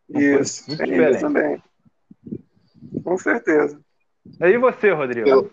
Isso, 0.08 0.76
tem 0.76 1.10
isso 1.10 1.20
também. 1.20 1.62
Com 3.04 3.18
certeza. 3.18 3.78
E 4.40 4.58
você, 4.58 4.92
Rodrigo? 4.92 5.28
Eu... 5.28 5.50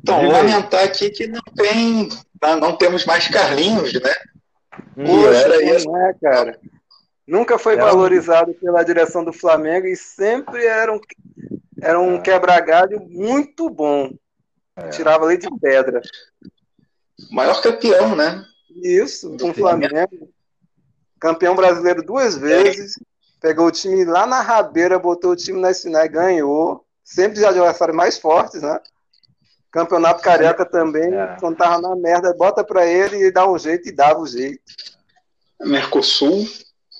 Então, 0.00 0.28
lamentar 0.28 0.84
aqui 0.84 1.10
que 1.10 1.26
não 1.26 1.42
tem. 1.56 2.08
Não 2.60 2.76
temos 2.76 3.04
mais 3.04 3.28
Carlinhos, 3.28 3.92
né? 3.92 4.14
Hum, 4.96 5.26
era 5.26 5.62
isso. 5.62 5.86
Não 5.86 6.08
é, 6.08 6.14
cara. 6.20 6.58
Nunca 7.26 7.58
foi 7.58 7.74
era 7.74 7.84
valorizado 7.84 8.52
pela 8.54 8.82
direção 8.82 9.24
do 9.24 9.32
Flamengo 9.32 9.86
e 9.86 9.96
sempre 9.96 10.66
era 10.66 10.92
um, 10.92 11.00
era 11.80 12.00
um 12.00 12.16
é. 12.16 12.20
quebra-galho 12.20 13.00
muito 13.08 13.70
bom. 13.70 14.12
É. 14.76 14.88
Tirava 14.88 15.26
leite 15.26 15.48
de 15.48 15.60
pedra. 15.60 16.00
Maior 17.30 17.62
campeão, 17.62 18.16
né? 18.16 18.44
Isso, 18.82 19.36
com 19.38 19.50
o 19.50 19.54
Flamengo. 19.54 20.28
Campeão 21.22 21.54
brasileiro 21.54 22.02
duas 22.02 22.36
vezes. 22.36 22.98
Pegou 23.40 23.66
o 23.66 23.70
time 23.70 24.04
lá 24.04 24.26
na 24.26 24.40
rabeira, 24.40 24.98
botou 24.98 25.30
o 25.30 25.36
time 25.36 25.60
na 25.60 25.72
final 25.72 26.04
e 26.04 26.08
ganhou. 26.08 26.84
Sempre 27.04 27.38
de 27.38 27.44
adversários 27.44 27.96
mais 27.96 28.18
fortes, 28.18 28.60
né? 28.60 28.80
Campeonato 29.70 30.20
Carioca 30.20 30.66
também, 30.66 31.14
é. 31.14 31.36
quando 31.38 31.56
tava 31.56 31.80
na 31.80 31.94
merda, 31.94 32.34
bota 32.34 32.64
pra 32.64 32.84
ele 32.86 33.24
e 33.24 33.30
dá 33.30 33.48
um 33.48 33.56
jeito 33.56 33.88
e 33.88 33.92
dava 33.92 34.18
o 34.18 34.24
um 34.24 34.26
jeito. 34.26 34.60
Mercosul. 35.60 36.44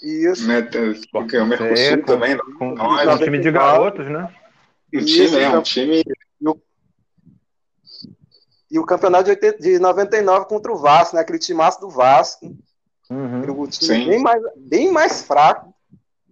Isso. 0.00 0.46
Né? 0.46 0.68
Porque 1.10 1.36
o 1.36 1.44
Mercosul 1.44 1.76
é, 1.76 1.96
também. 1.96 2.38
Com, 2.58 2.76
com, 2.76 2.98
é 3.00 3.12
um 3.12 3.18
time 3.18 3.40
de 3.40 3.50
garotos, 3.50 4.06
né? 4.06 4.32
Um 4.94 5.04
time, 5.04 5.36
é, 5.36 5.48
um 5.50 5.62
time 5.62 6.04
e 8.70 8.78
o 8.78 8.86
campeonato 8.86 9.24
de, 9.24 9.30
80, 9.30 9.58
de 9.58 9.78
99 9.78 10.46
contra 10.46 10.72
o 10.72 10.78
Vasco, 10.78 11.16
né? 11.16 11.22
Aquele 11.22 11.40
timaço 11.40 11.80
do 11.80 11.90
Vasco. 11.90 12.56
Uhum. 13.12 13.60
O 13.60 13.68
time 13.68 14.06
bem 14.06 14.22
mais, 14.22 14.42
bem 14.56 14.90
mais 14.90 15.22
fraco 15.22 15.74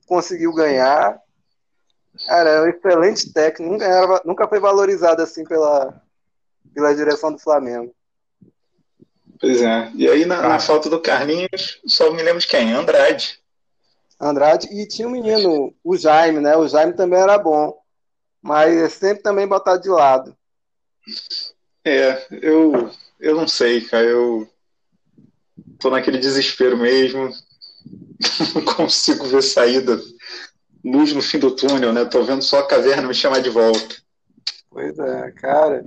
conseguiu 0.07 0.53
ganhar. 0.55 1.20
Cara, 2.26 2.51
é 2.51 2.62
um 2.62 2.66
excelente 2.68 3.33
técnico. 3.33 3.70
Nunca, 3.70 3.85
era, 3.85 4.22
nunca 4.24 4.49
foi 4.49 4.59
valorizado 4.59 5.22
assim 5.22 5.45
pela, 5.45 6.03
pela 6.74 6.95
direção 6.95 7.31
do 7.33 7.39
Flamengo. 7.39 7.95
Pois 9.39 9.61
é. 9.61 9.91
E 9.95 10.09
aí, 10.09 10.24
na, 10.24 10.41
na 10.41 10.59
falta 10.59 10.89
do 10.89 11.01
Carlinhos, 11.01 11.81
só 11.87 12.11
me 12.11 12.22
lembro 12.22 12.41
de 12.41 12.47
quem? 12.47 12.72
Andrade. 12.72 13.39
Andrade. 14.18 14.66
E 14.72 14.87
tinha 14.87 15.07
um 15.07 15.12
menino, 15.12 15.74
o 15.85 15.97
Jaime, 15.97 16.41
né? 16.41 16.57
O 16.57 16.66
Jaime 16.66 16.95
também 16.95 17.20
era 17.20 17.39
bom. 17.39 17.78
Mas 18.43 18.74
é 18.74 18.89
sempre 18.89 19.22
também 19.22 19.47
botado 19.47 19.83
de 19.83 19.91
lado. 19.91 20.35
É, 21.85 22.26
eu, 22.31 22.91
eu 23.18 23.37
não 23.37 23.47
sei, 23.47 23.83
cara. 23.83 24.05
Eu 24.05 24.49
tô 25.81 25.91
naquele 25.91 26.18
desespero 26.18 26.76
mesmo. 26.76 27.31
Não 28.55 28.64
consigo 28.76 29.24
ver 29.26 29.43
saída, 29.43 29.99
luz 30.85 31.12
no 31.12 31.22
fim 31.22 31.39
do 31.39 31.57
túnel, 31.57 31.93
né? 31.93 32.05
Tô 32.05 32.22
vendo 32.22 32.43
só 32.43 32.61
a 32.61 32.66
caverna 32.66 33.09
me 33.09 33.14
chamar 33.14 33.41
de 33.41 33.49
volta. 33.49 33.97
Pois 34.70 34.99
é, 34.99 35.31
cara. 35.33 35.85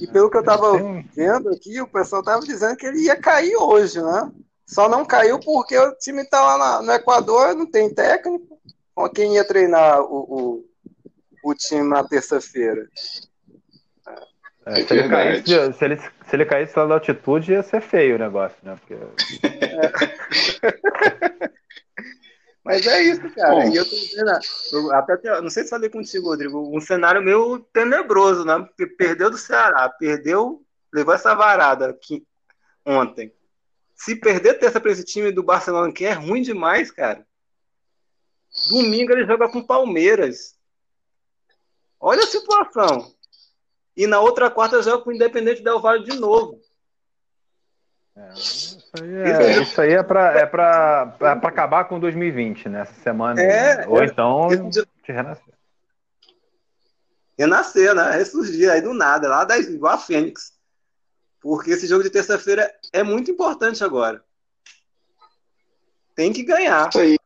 E 0.00 0.06
pelo 0.06 0.28
que 0.28 0.36
eu 0.36 0.44
tava 0.44 0.72
vendo 1.14 1.50
aqui, 1.50 1.80
o 1.80 1.86
pessoal 1.86 2.22
tava 2.22 2.44
dizendo 2.44 2.76
que 2.76 2.86
ele 2.86 3.04
ia 3.04 3.16
cair 3.16 3.56
hoje, 3.56 4.02
né? 4.02 4.30
Só 4.66 4.88
não 4.88 5.04
caiu 5.04 5.38
porque 5.38 5.78
o 5.78 5.94
time 5.94 6.24
tá 6.24 6.42
lá 6.42 6.58
na, 6.58 6.82
no 6.82 6.92
Equador, 6.92 7.54
não 7.54 7.66
tem 7.66 7.92
técnico. 7.92 8.58
Quem 9.14 9.34
ia 9.34 9.46
treinar 9.46 10.00
o, 10.00 10.64
o, 10.64 10.64
o 11.44 11.54
time 11.54 11.88
na 11.88 12.02
terça-feira? 12.02 12.88
É, 14.66 14.82
se, 14.82 14.92
ele 14.92 15.08
caísse, 15.08 15.72
se, 15.74 15.84
ele, 15.84 15.96
se 15.96 16.10
ele 16.34 16.44
caísse 16.44 16.76
lá 16.76 16.86
da 16.86 16.94
altitude, 16.94 17.52
ia 17.52 17.62
ser 17.62 17.80
feio 17.80 18.16
o 18.16 18.18
negócio, 18.18 18.58
né? 18.64 18.76
Porque... 18.76 18.94
É. 18.94 19.92
Mas 22.66 22.84
é 22.84 23.00
isso, 23.00 23.30
cara. 23.30 23.54
Bom. 23.54 23.70
E 23.70 23.76
eu 23.76 23.84
tô 23.84 23.94
dizendo, 23.94 24.92
até 24.92 25.40
não 25.40 25.48
sei 25.48 25.62
se 25.62 25.70
falei 25.70 25.88
contigo, 25.88 26.26
Rodrigo, 26.26 26.76
um 26.76 26.80
cenário 26.80 27.22
meio 27.22 27.60
tenebroso, 27.72 28.44
né? 28.44 28.58
Porque 28.58 28.88
perdeu 28.88 29.30
do 29.30 29.38
Ceará, 29.38 29.88
perdeu, 29.88 30.60
levou 30.92 31.14
essa 31.14 31.32
varada 31.32 31.90
aqui 31.90 32.26
ontem. 32.84 33.32
Se 33.94 34.16
perder 34.16 34.58
terça 34.58 34.80
para 34.80 34.90
esse 34.90 35.04
time 35.04 35.30
do 35.30 35.44
Barcelona, 35.44 35.92
que 35.92 36.04
é 36.04 36.12
ruim 36.12 36.42
demais, 36.42 36.90
cara. 36.90 37.24
Domingo 38.68 39.12
ele 39.12 39.26
joga 39.26 39.48
com 39.48 39.62
Palmeiras. 39.62 40.56
Olha 42.00 42.24
a 42.24 42.26
situação. 42.26 43.14
E 43.96 44.06
na 44.06 44.20
outra 44.20 44.50
quarta 44.50 44.82
joga 44.82 45.02
com 45.02 45.10
o 45.10 45.12
Independente 45.12 45.62
Del 45.62 45.80
Valle 45.80 46.04
de 46.04 46.18
novo. 46.18 46.60
É, 48.14 48.32
isso 48.34 48.90
aí 49.00 49.14
é, 49.14 49.62
isso 49.62 49.80
aí 49.80 49.92
é 49.92 50.02
para 50.02 50.38
é 50.38 50.46
pra, 50.46 51.16
é 51.20 51.34
pra 51.34 51.48
acabar 51.48 51.84
com 51.84 52.00
2020, 52.00 52.68
né? 52.68 52.80
Essa 52.80 52.94
semana. 53.00 53.40
É, 53.40 53.86
Ou 53.88 54.02
é, 54.02 54.06
então 54.06 54.48
te 55.02 55.12
renascer. 55.12 55.54
Renascer, 57.38 57.94
né? 57.94 58.10
Ressurgir 58.12 58.70
aí 58.70 58.80
do 58.80 58.94
nada, 58.94 59.28
lá 59.28 59.44
da, 59.44 59.58
igual 59.58 59.94
a 59.94 59.98
Fênix. 59.98 60.54
Porque 61.40 61.70
esse 61.70 61.86
jogo 61.86 62.02
de 62.02 62.10
terça-feira 62.10 62.74
é 62.92 63.02
muito 63.02 63.30
importante 63.30 63.84
agora. 63.84 64.24
Tem 66.14 66.32
que 66.32 66.42
ganhar. 66.42 66.88
Isso 66.88 66.98
aí. 66.98 67.18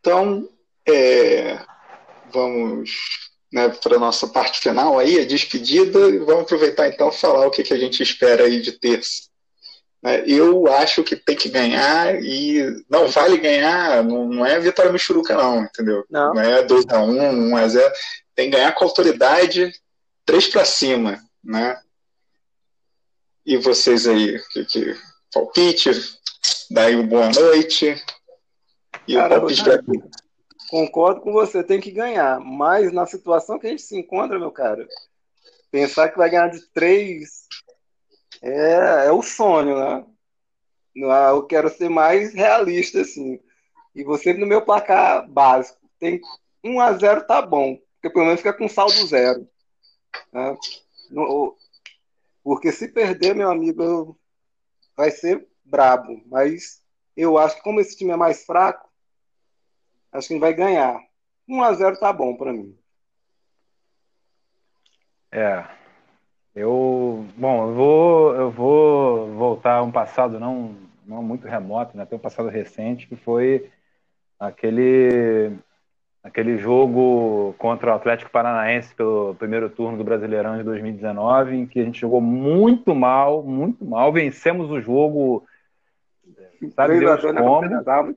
Então, 0.00 0.48
é, 0.86 1.58
vamos 2.32 3.25
né, 3.52 3.68
para 3.68 3.96
a 3.96 4.00
nossa 4.00 4.26
parte 4.26 4.60
final 4.60 4.98
aí, 4.98 5.20
a 5.20 5.24
despedida, 5.24 5.98
e 6.08 6.18
vamos 6.18 6.42
aproveitar 6.42 6.88
então 6.88 7.10
falar 7.12 7.46
o 7.46 7.50
que, 7.50 7.62
que 7.62 7.72
a 7.72 7.78
gente 7.78 8.02
espera 8.02 8.44
aí 8.44 8.60
de 8.60 8.72
terça. 8.72 9.28
Né, 10.02 10.24
eu 10.26 10.66
acho 10.72 11.02
que 11.02 11.16
tem 11.16 11.36
que 11.36 11.48
ganhar 11.48 12.22
e 12.22 12.84
não 12.88 13.08
vale 13.08 13.38
ganhar, 13.38 14.04
não, 14.04 14.26
não 14.28 14.44
é 14.46 14.58
vitória 14.58 14.92
michuruca 14.92 15.34
não, 15.34 15.62
entendeu? 15.62 16.04
Não, 16.10 16.34
não 16.34 16.42
é 16.42 16.64
2x1, 16.64 17.50
1x0, 17.50 17.92
tem 18.34 18.50
que 18.50 18.56
ganhar 18.56 18.72
com 18.72 18.84
autoridade, 18.84 19.72
3 20.24 20.48
para 20.48 20.64
cima, 20.64 21.22
né? 21.42 21.78
E 23.44 23.56
vocês 23.56 24.08
aí, 24.08 24.40
que, 24.52 24.64
que 24.64 24.96
palpite, 25.32 25.90
daí 26.70 26.96
um 26.96 27.06
boa 27.06 27.30
noite. 27.30 27.96
E 29.06 29.14
Cara, 29.14 29.36
o 29.36 29.40
palpite 29.40 29.62
pra... 29.62 29.80
Concordo 30.68 31.20
com 31.20 31.32
você, 31.32 31.62
tem 31.62 31.80
que 31.80 31.90
ganhar. 31.90 32.40
Mas 32.40 32.92
na 32.92 33.06
situação 33.06 33.58
que 33.58 33.66
a 33.66 33.70
gente 33.70 33.82
se 33.82 33.96
encontra, 33.96 34.38
meu 34.38 34.50
cara, 34.50 34.86
pensar 35.70 36.08
que 36.08 36.18
vai 36.18 36.30
ganhar 36.30 36.48
de 36.48 36.60
três 36.68 37.46
é, 38.42 39.06
é 39.06 39.12
o 39.12 39.22
sonho, 39.22 39.78
né? 39.78 40.04
Eu 40.94 41.42
quero 41.46 41.68
ser 41.68 41.88
mais 41.88 42.32
realista, 42.32 43.00
assim. 43.00 43.40
E 43.94 44.02
você 44.02 44.32
no 44.32 44.46
meu 44.46 44.62
placar 44.62 45.28
básico. 45.28 45.78
Tem 45.98 46.20
1 46.64 46.80
a 46.80 46.92
0 46.92 47.26
tá 47.26 47.42
bom. 47.42 47.78
Porque 47.94 48.10
pelo 48.10 48.26
menos 48.26 48.40
fica 48.40 48.52
com 48.52 48.68
saldo 48.68 49.06
zero. 49.06 49.48
Né? 50.32 50.56
Porque 52.42 52.72
se 52.72 52.88
perder, 52.88 53.34
meu 53.34 53.50
amigo, 53.50 54.18
vai 54.96 55.10
ser 55.10 55.46
brabo. 55.64 56.22
Mas 56.26 56.82
eu 57.16 57.36
acho 57.36 57.56
que 57.56 57.62
como 57.62 57.80
esse 57.80 57.96
time 57.96 58.12
é 58.12 58.16
mais 58.16 58.44
fraco, 58.44 58.85
acho 60.16 60.28
que 60.28 60.38
vai 60.38 60.54
ganhar. 60.54 60.98
1 61.48 61.62
a 61.62 61.72
0 61.72 61.98
tá 61.98 62.12
bom 62.12 62.36
para 62.36 62.52
mim. 62.52 62.76
É. 65.30 65.64
Eu, 66.54 67.26
bom, 67.36 67.68
eu 67.68 67.74
vou, 67.74 68.34
eu 68.34 68.50
vou 68.50 69.34
voltar 69.34 69.76
a 69.76 69.82
um 69.82 69.92
passado 69.92 70.40
não, 70.40 70.74
não 71.04 71.22
muito 71.22 71.46
remoto, 71.46 71.96
né? 71.96 72.02
Até 72.02 72.16
um 72.16 72.20
passado 72.20 72.48
recente, 72.48 73.06
que 73.06 73.14
foi 73.14 73.70
aquele 74.40 75.52
aquele 76.22 76.58
jogo 76.58 77.54
contra 77.56 77.92
o 77.92 77.94
Atlético 77.94 78.32
Paranaense 78.32 78.92
pelo 78.94 79.36
primeiro 79.36 79.70
turno 79.70 79.96
do 79.96 80.02
Brasileirão 80.02 80.56
de 80.56 80.64
2019, 80.64 81.54
em 81.54 81.66
que 81.66 81.78
a 81.78 81.84
gente 81.84 82.00
jogou 82.00 82.20
muito 82.20 82.96
mal, 82.96 83.44
muito 83.44 83.84
mal, 83.84 84.12
vencemos 84.12 84.68
o 84.68 84.80
jogo, 84.80 85.46
sabe 86.74 86.98
Deus 86.98 87.20
como. 87.20 88.16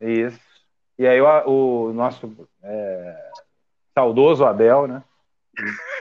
Isso. 0.00 0.53
E 0.98 1.06
aí 1.06 1.20
o, 1.20 1.88
o 1.88 1.92
nosso 1.92 2.32
é, 2.62 3.30
saudoso 3.94 4.44
Abel, 4.44 4.86
né, 4.86 5.02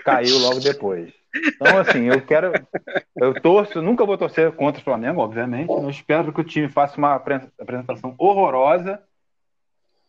caiu 0.03 0.37
logo 0.39 0.59
depois. 0.59 1.13
Então, 1.35 1.79
assim, 1.79 2.05
eu 2.05 2.21
quero. 2.21 2.51
Eu 3.15 3.33
torço, 3.41 3.81
nunca 3.81 4.05
vou 4.05 4.17
torcer 4.17 4.51
contra 4.51 4.79
o 4.79 4.83
Flamengo, 4.83 5.21
obviamente. 5.21 5.69
Eu 5.69 5.89
espero 5.89 6.31
que 6.31 6.41
o 6.41 6.43
time 6.43 6.69
faça 6.69 6.97
uma 6.97 7.15
apresentação 7.15 8.13
horrorosa 8.17 9.01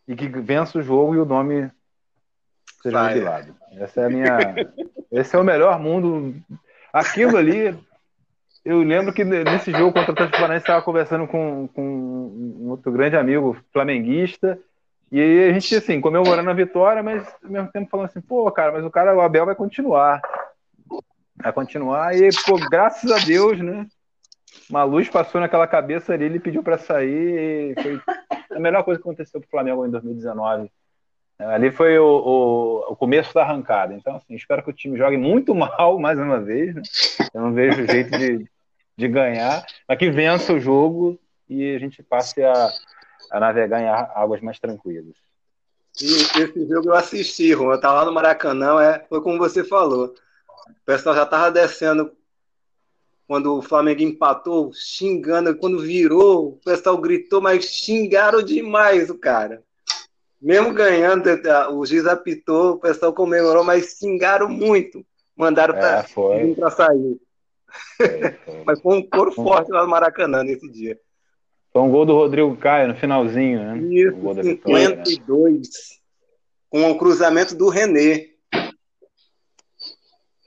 e 0.07 0.15
que 0.15 0.27
vença 0.27 0.77
o 0.77 0.83
jogo 0.83 1.15
e 1.15 1.19
o 1.19 1.25
nome 1.25 1.71
seja 2.81 3.07
revelado. 3.07 3.55
Essa 3.77 4.01
é 4.01 4.05
a 4.05 4.09
minha. 4.09 4.37
Esse 5.11 5.35
é 5.35 5.39
o 5.39 5.43
melhor 5.43 5.79
mundo. 5.79 6.35
Aquilo 6.93 7.37
ali. 7.37 7.75
Eu 8.63 8.79
lembro 8.79 9.13
que 9.13 9.23
nesse 9.23 9.71
jogo 9.71 9.93
contra 9.93 10.11
o 10.11 10.13
Atlético 10.13 10.37
Paranaense 10.37 10.63
estava 10.63 10.81
conversando 10.81 11.27
com, 11.27 11.67
com 11.67 11.83
um 11.83 12.69
outro 12.69 12.91
grande 12.91 13.15
amigo 13.15 13.55
flamenguista 13.71 14.59
e 15.11 15.21
aí 15.21 15.49
a 15.49 15.53
gente, 15.53 15.75
assim, 15.75 16.01
comemorando 16.01 16.49
a 16.49 16.53
vitória, 16.53 17.03
mas 17.03 17.25
ao 17.43 17.49
mesmo 17.49 17.71
tempo 17.71 17.89
falando 17.89 18.07
assim, 18.07 18.21
pô, 18.21 18.49
cara, 18.51 18.71
mas 18.71 18.83
o 18.83 18.89
cara, 18.89 19.15
o 19.15 19.21
Abel 19.21 19.45
vai 19.45 19.55
continuar. 19.55 20.21
Vai 21.37 21.53
continuar 21.53 22.15
e, 22.15 22.29
pô, 22.45 22.57
graças 22.69 23.11
a 23.11 23.23
Deus, 23.23 23.59
né? 23.59 23.85
Uma 24.69 24.83
luz 24.83 25.09
passou 25.09 25.39
naquela 25.39 25.67
cabeça 25.67 26.13
ali, 26.13 26.25
ele 26.25 26.39
pediu 26.39 26.63
para 26.63 26.77
sair 26.77 27.75
e 27.77 27.81
foi 27.81 28.01
a 28.51 28.59
melhor 28.59 28.83
coisa 28.83 28.99
que 28.99 29.07
aconteceu 29.07 29.39
pro 29.39 29.49
Flamengo 29.49 29.85
em 29.85 29.91
2019. 29.91 30.71
Ali 31.37 31.69
foi 31.69 31.99
o, 31.99 32.05
o, 32.05 32.93
o, 32.93 32.95
começo 32.95 33.33
da 33.33 33.43
arrancada. 33.43 33.93
Então, 33.93 34.15
assim, 34.15 34.35
espero 34.35 34.63
que 34.63 34.69
o 34.69 34.73
time 34.73 34.97
jogue 34.97 35.17
muito 35.17 35.53
mal 35.53 35.99
mais 35.99 36.17
uma 36.17 36.39
vez. 36.39 36.73
Né? 36.73 36.81
Eu 37.33 37.41
não 37.41 37.53
vejo 37.53 37.85
jeito 37.85 38.17
de, 38.17 38.45
de 38.97 39.07
ganhar, 39.09 39.65
mas 39.87 39.97
que 39.97 40.09
vença 40.09 40.53
o 40.53 40.59
jogo 40.59 41.19
e 41.49 41.75
a 41.75 41.79
gente 41.79 42.01
passe 42.01 42.41
a, 42.41 42.69
a 43.35 43.39
navegar 43.39 43.81
em 43.81 43.89
águas 43.89 44.39
mais 44.39 44.57
tranquilas. 44.59 45.13
E 46.01 46.05
esse 46.41 46.67
jogo 46.67 46.87
eu 46.87 46.93
assisti, 46.93 47.53
Ron. 47.53 47.71
Eu 47.71 47.75
estava 47.75 47.99
lá 47.99 48.05
no 48.05 48.13
Maracanã, 48.13 48.81
é, 48.81 49.05
foi 49.09 49.21
como 49.21 49.37
você 49.37 49.61
falou. 49.61 50.15
O 50.69 50.85
pessoal 50.85 51.13
já 51.13 51.23
estava 51.23 51.51
descendo 51.51 52.13
quando 53.27 53.57
o 53.57 53.61
Flamengo 53.61 54.01
empatou, 54.01 54.71
xingando. 54.73 55.53
Quando 55.57 55.79
virou, 55.79 56.53
o 56.53 56.59
pessoal 56.63 56.97
gritou, 56.97 57.41
mas 57.41 57.65
xingaram 57.65 58.41
demais 58.41 59.09
o 59.09 59.17
cara. 59.17 59.61
Mesmo 60.41 60.73
ganhando, 60.73 61.29
o 61.73 61.85
juiz 61.85 62.07
apitou, 62.07 62.75
o 62.75 62.79
pessoal 62.79 63.11
comemorou, 63.11 63.65
mas 63.65 63.97
xingaram 63.97 64.47
muito. 64.47 65.05
Mandaram 65.35 65.73
para 65.73 65.99
é, 65.99 66.03
sair. 66.03 66.13
Foi, 66.13 66.55
foi. 68.45 68.63
mas 68.65 68.79
foi 68.79 68.97
um 68.97 69.09
coro 69.09 69.33
forte 69.33 69.71
lá 69.73 69.83
no 69.83 69.89
Maracanã 69.89 70.41
nesse 70.41 70.69
dia. 70.71 70.97
Foi 71.75 71.81
um 71.81 71.91
gol 71.91 72.05
do 72.05 72.13
Rodrigo 72.13 72.55
Caio 72.55 72.87
no 72.87 72.95
finalzinho, 72.95 73.59
né? 73.59 73.77
Isso, 73.93 74.15
52. 74.41 75.59
Né? 75.59 75.67
Com 76.69 76.89
o 76.89 76.97
cruzamento 76.97 77.53
do 77.53 77.67
René. 77.67 78.29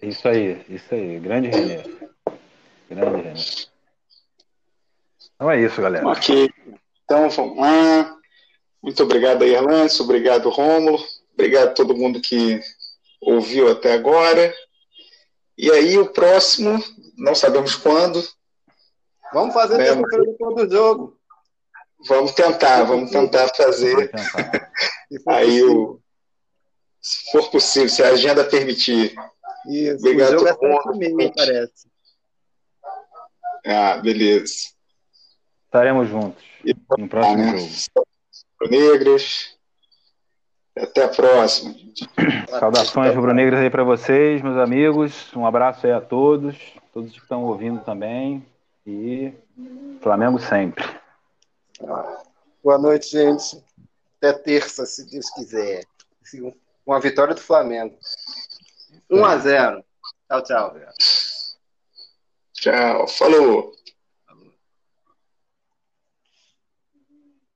Isso 0.01 0.27
aí, 0.27 0.65
isso 0.71 0.95
aí. 0.95 1.21
Grande 1.21 1.49
René. 1.49 1.85
Grande 2.89 3.17
René. 3.17 3.35
Então 5.35 5.51
é 5.51 5.61
isso, 5.61 5.83
galera. 5.83 6.09
Ok. 6.09 6.49
Então 7.05 7.29
vamos 7.29 7.59
lá. 7.59 8.17
Muito 8.83 9.03
obrigado 9.03 9.43
aí, 9.43 9.53
Erlance. 9.53 10.01
Obrigado, 10.01 10.49
Rômulo. 10.49 10.99
Obrigado 11.35 11.69
a 11.69 11.75
todo 11.75 11.95
mundo 11.95 12.23
que 12.23 12.59
ouviu 13.21 13.71
até 13.71 13.93
agora. 13.93 14.55
E 15.59 15.71
aí, 15.71 15.99
o 15.99 16.11
próximo, 16.11 16.83
não 17.19 17.35
sabemos 17.35 17.75
quando. 17.77 18.27
Vamos 19.31 19.53
fazer 19.53 19.77
né? 19.77 19.95
depois 19.95 20.67
do 20.67 20.75
jogo. 20.75 21.18
Vamos 22.07 22.33
tentar, 22.33 22.85
vamos 22.85 23.11
tentar 23.11 23.49
fazer. 23.49 24.11
Tentar. 24.11 24.71
Aí 25.29 25.63
o. 25.63 26.01
Se 27.01 27.31
for 27.31 27.51
possível, 27.51 27.89
se 27.89 28.03
a 28.03 28.09
agenda 28.09 28.45
permitir. 28.45 29.15
Isso, 29.67 29.99
Obrigado 29.99 30.37
o 30.37 30.39
jogo 30.39 30.49
é 30.49 31.31
parece. 31.31 31.89
Ah, 33.67 33.97
beleza. 33.99 34.55
Estaremos 35.67 36.09
juntos 36.09 36.43
e, 36.65 36.75
no 36.97 37.09
próximo 37.09 37.37
né? 37.37 37.59
jogo. 37.59 38.07
Rubro-Negras. 38.61 39.57
Até 40.77 41.05
a 41.05 41.09
próxima. 41.09 41.75
Saudações 42.49 43.15
rubro-negras 43.15 43.61
aí 43.61 43.71
para 43.71 43.83
vocês, 43.83 44.41
meus 44.43 44.57
amigos. 44.57 45.35
Um 45.35 45.45
abraço 45.45 45.87
aí 45.87 45.93
a 45.93 46.01
todos, 46.01 46.57
todos 46.93 47.13
que 47.13 47.19
estão 47.19 47.45
ouvindo 47.45 47.81
também. 47.81 48.45
E 48.87 49.33
Flamengo 50.01 50.39
sempre. 50.39 50.85
Boa 51.81 52.79
noite, 52.79 53.11
gente. 53.11 53.63
Até 54.17 54.33
terça, 54.33 54.85
se 54.85 55.09
Deus 55.09 55.31
quiser. 55.31 55.85
Uma 56.85 57.01
vitória 57.01 57.35
do 57.35 57.41
Flamengo. 57.41 57.97
1 59.11 59.25
a 59.25 59.39
0. 59.39 59.85
Tchau, 60.29 60.43
tchau. 60.43 60.77
Tchau. 62.53 63.09
Falou. 63.09 63.78